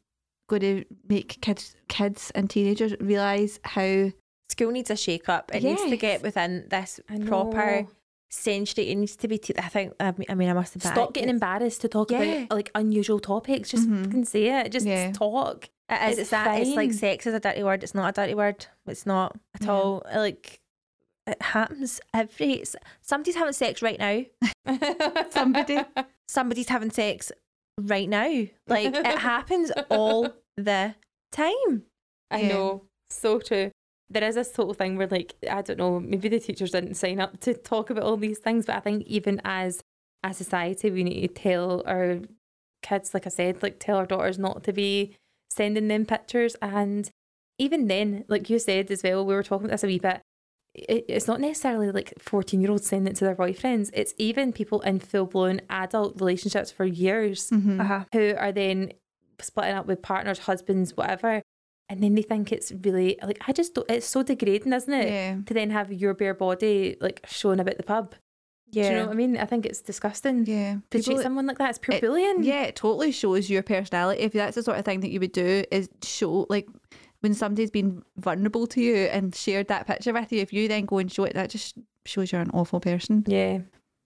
going 0.49 0.61
to 0.63 0.85
make 1.09 1.41
kids, 1.41 1.77
kids 1.89 2.33
and 2.35 2.49
teenagers 2.51 2.95
realise 3.01 3.61
how. 3.65 4.11
School 4.51 4.71
needs 4.71 4.91
a 4.91 4.97
shake 4.97 5.29
up. 5.29 5.55
It 5.55 5.63
needs 5.63 5.85
to 5.85 5.97
get 5.97 6.23
within 6.23 6.67
this 6.71 6.99
I 7.11 7.19
proper 7.19 7.83
know. 7.83 7.89
Century. 8.31 8.91
It 8.91 8.97
needs 8.97 9.17
to 9.17 9.29
be. 9.29 9.39
Te- 9.39 9.55
I 9.59 9.69
think. 9.69 9.95
I 10.01 10.13
mean, 10.35 10.49
I 10.49 10.53
must 10.53 10.75
have. 10.75 10.83
Stop 10.83 11.15
getting 11.15 11.31
embarrassed 11.31 11.81
to 11.83 11.89
talk 11.89 12.11
Yeah. 12.11 12.21
about 12.23 12.57
like 12.57 12.71
unusual 12.75 13.21
topics. 13.21 13.71
Just 13.71 13.89
Mhm. 13.89 14.05
fucking 14.05 14.25
say 14.27 14.47
it. 14.61 14.73
Just 14.73 14.87
Yeah. 14.87 15.13
talk. 15.13 15.69
It 15.91 15.95
is. 16.03 16.11
It's 16.13 16.19
It's, 16.21 16.31
that. 16.31 16.61
It's 16.61 16.77
like 16.77 16.93
sex 16.93 17.27
is 17.27 17.35
a 17.35 17.41
dirty 17.41 17.63
word. 17.63 17.83
It's 17.83 17.95
not 17.95 18.09
a 18.11 18.13
dirty 18.13 18.35
word. 18.35 18.67
It's 18.87 19.07
not 19.07 19.37
at 19.55 19.65
Yeah. 19.65 19.73
all. 19.73 20.03
Like 20.15 20.61
it 21.27 21.41
happens 21.43 22.01
every. 22.15 22.65
Somebody's 23.01 23.37
having 23.37 23.53
sex 23.55 23.83
right 23.83 23.99
now. 23.99 24.25
Somebody. 25.31 25.79
Somebody's 26.27 26.69
having 26.69 26.91
sex 26.91 27.33
right 27.81 28.09
now. 28.09 28.45
Like 28.67 28.95
it 28.95 29.19
happens 29.19 29.71
all 29.91 30.29
the 30.57 30.95
time. 31.33 31.85
I 32.31 32.41
Yeah. 32.43 32.49
know. 32.49 32.85
So 33.11 33.39
true. 33.39 33.71
There 34.11 34.25
is 34.25 34.37
this 34.37 34.53
total 34.53 34.75
thing 34.75 34.97
where, 34.97 35.07
like, 35.07 35.35
I 35.51 35.61
don't 35.63 35.79
know, 35.79 36.01
maybe 36.01 36.29
the 36.29 36.41
teachers 36.41 36.71
didn't 36.71 36.95
sign 36.95 37.21
up 37.21 37.41
to 37.41 37.55
talk 37.55 37.91
about 37.91 38.05
all 38.05 38.17
these 38.17 38.39
things, 38.39 38.65
but 38.67 38.77
I 38.77 38.81
think 38.81 39.07
even 39.07 39.41
as 39.45 39.83
a 40.25 40.33
society, 40.33 40.91
we 40.91 41.05
need 41.05 41.29
to 41.29 41.35
tell 41.43 41.83
our 41.87 42.21
kids, 42.83 43.13
like 43.13 43.27
I 43.27 43.31
said, 43.31 43.63
like, 43.63 43.79
tell 43.79 43.99
our 43.99 44.07
daughters 44.07 44.39
not 44.39 44.65
to 44.65 44.73
be 44.73 45.15
sending 45.51 45.89
them 45.89 46.07
pictures. 46.07 46.57
And 46.63 47.11
even 47.59 47.87
then, 47.89 48.25
like 48.29 48.49
you 48.49 48.59
said 48.59 48.91
as 48.91 49.03
well, 49.03 49.27
we 49.27 49.35
were 49.35 49.43
talking 49.43 49.67
about 49.67 49.75
this 49.75 49.85
a 49.85 49.89
wee 49.89 49.99
bit. 49.99 50.23
It, 50.75 51.05
it's 51.09 51.27
not 51.27 51.41
necessarily 51.41 51.91
like 51.91 52.15
14 52.19 52.61
year 52.61 52.71
olds 52.71 52.87
sending 52.87 53.13
it 53.13 53.17
to 53.17 53.25
their 53.25 53.35
boyfriends. 53.35 53.91
It's 53.93 54.15
even 54.17 54.53
people 54.53 54.81
in 54.83 55.01
full 55.01 55.27
blown 55.27 55.61
adult 55.69 56.21
relationships 56.21 56.71
for 56.71 56.85
years 56.85 57.51
Mhm. 57.51 57.81
Uh-huh. 57.81 58.05
who 58.13 58.35
are 58.39 58.53
then 58.53 58.93
splitting 59.41 59.75
up 59.75 59.87
with 59.87 60.03
partners, 60.03 60.41
husbands, 60.41 60.97
whatever, 60.97 61.43
and 61.89 62.03
then 62.03 62.15
they 62.15 62.23
think 62.23 62.53
it's 62.53 62.73
really 62.85 63.19
like 63.23 63.39
I 63.49 63.53
just 63.53 63.75
don't, 63.75 63.91
it's 63.91 64.07
so 64.07 64.23
degrading, 64.23 64.73
isn't 64.73 64.93
it? 64.93 65.09
Yeah. 65.09 65.37
To 65.47 65.55
then 65.55 65.71
have 65.71 65.93
your 65.93 66.15
bare 66.15 66.35
body 66.35 66.97
like 67.01 67.25
shown 67.29 67.61
about 67.61 67.77
the 67.77 67.83
pub. 67.83 68.15
Yeah. 68.71 68.83
Do 68.83 68.89
you 68.91 68.97
know 68.97 69.07
what 69.07 69.13
I 69.13 69.17
mean? 69.17 69.37
I 69.39 69.47
think 69.47 69.65
it's 69.65 69.81
disgusting. 69.81 70.45
Yeah. 70.45 70.77
To 70.91 71.03
treat 71.03 71.21
someone 71.21 71.47
like 71.47 71.57
that, 71.59 71.71
it's 71.71 71.79
pure 71.79 71.97
it- 71.97 72.03
bullying. 72.03 72.43
Yeah, 72.43 72.65
it 72.65 72.77
totally 72.77 73.13
shows 73.13 73.49
your 73.49 73.63
personality. 73.63 74.21
If 74.21 74.35
that's 74.35 74.57
the 74.57 74.63
sort 74.63 74.79
of 74.79 74.85
thing 74.85 75.01
that 75.01 75.11
you 75.11 75.21
would 75.21 75.33
do, 75.33 75.65
is 75.71 75.89
show 76.03 76.47
like 76.51 76.69
when 77.21 77.33
somebody's 77.35 77.71
been 77.71 78.03
vulnerable 78.19 78.67
to 78.69 78.81
you 78.81 78.95
and 78.95 79.35
shared 79.35 79.69
that 79.69 79.87
picture 79.87 80.13
with 80.13 80.31
you. 80.33 80.41
If 80.43 80.53
you 80.53 80.69
then 80.69 80.85
go 80.85 80.99
and 80.99 81.11
show 81.11 81.25
it, 81.25 81.35
that 81.35 81.49
just 81.51 81.79
shows 82.05 82.31
you're 82.31 82.43
an 82.43 82.51
awful 82.53 82.79
person. 82.81 83.25
Yeah. 83.27 83.61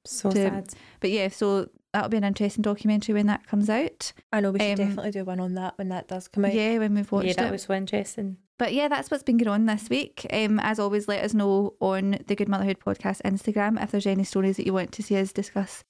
So 0.05 0.31
To- 0.31 0.37
sad. 0.37 0.69
But 1.01 1.11
yeah, 1.11 1.29
so 1.29 1.69
that'll 1.93 2.09
be 2.09 2.17
an 2.17 2.25
interesting 2.25 2.63
documentary 2.63 3.15
when 3.15 3.27
that 3.27 3.47
comes 3.47 3.69
out. 3.71 4.13
I 4.33 4.41
know 4.41 4.51
we 4.51 4.59
should 4.61 4.81
Um, 4.81 4.87
definitely 4.89 5.11
do 5.13 5.25
one 5.25 5.41
on 5.41 5.55
that 5.55 5.77
when 5.79 5.89
that 5.91 6.09
does 6.09 6.29
come 6.29 6.45
out. 6.45 6.55
Yeah, 6.55 6.79
when 6.79 6.95
we've 6.95 7.11
watched 7.13 7.27
it. 7.27 7.37
Yeah, 7.37 7.43
that 7.45 7.49
it. 7.49 7.53
was 7.53 7.63
so 7.63 7.75
interesting. 7.75 8.37
But 8.59 8.73
yeah, 8.75 8.89
that's 8.89 9.11
what's 9.11 9.23
been 9.25 9.39
going 9.39 9.49
on 9.49 9.67
this 9.67 9.89
week. 9.91 10.27
Um, 10.33 10.61
as 10.61 10.79
always, 10.79 11.09
let 11.09 11.25
us 11.25 11.35
know 11.35 11.75
on 11.81 12.19
the 12.27 12.37
Good 12.37 12.49
Motherhood 12.49 12.79
Podcast 12.79 13.21
Instagram 13.23 13.83
if 13.83 13.91
there's 13.91 14.07
any 14.07 14.25
stories 14.25 14.57
that 14.57 14.67
you 14.67 14.73
want 14.73 14.93
to 14.93 15.03
see 15.03 15.17
us 15.17 15.33
discuss 15.33 15.83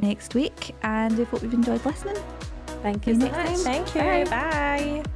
next 0.00 0.34
week. 0.34 0.74
And 0.82 1.16
we 1.16 1.24
hope 1.24 1.42
you've 1.42 1.54
enjoyed 1.54 1.84
listening. 1.84 2.16
Thank 2.82 3.06
you 3.06 3.14
See 3.14 3.20
so 3.20 3.26
you 3.26 3.32
much. 3.32 3.46
time. 3.46 3.56
Thank 3.58 3.94
you. 3.94 4.30
Bye. 4.30 5.15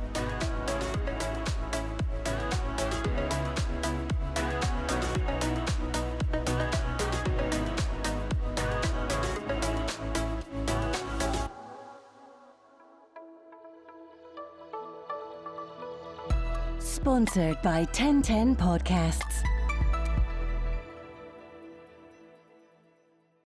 Sponsored 17.11 17.61
by 17.61 17.85
TEN10 17.87 18.57
Podcasts. 18.57 19.50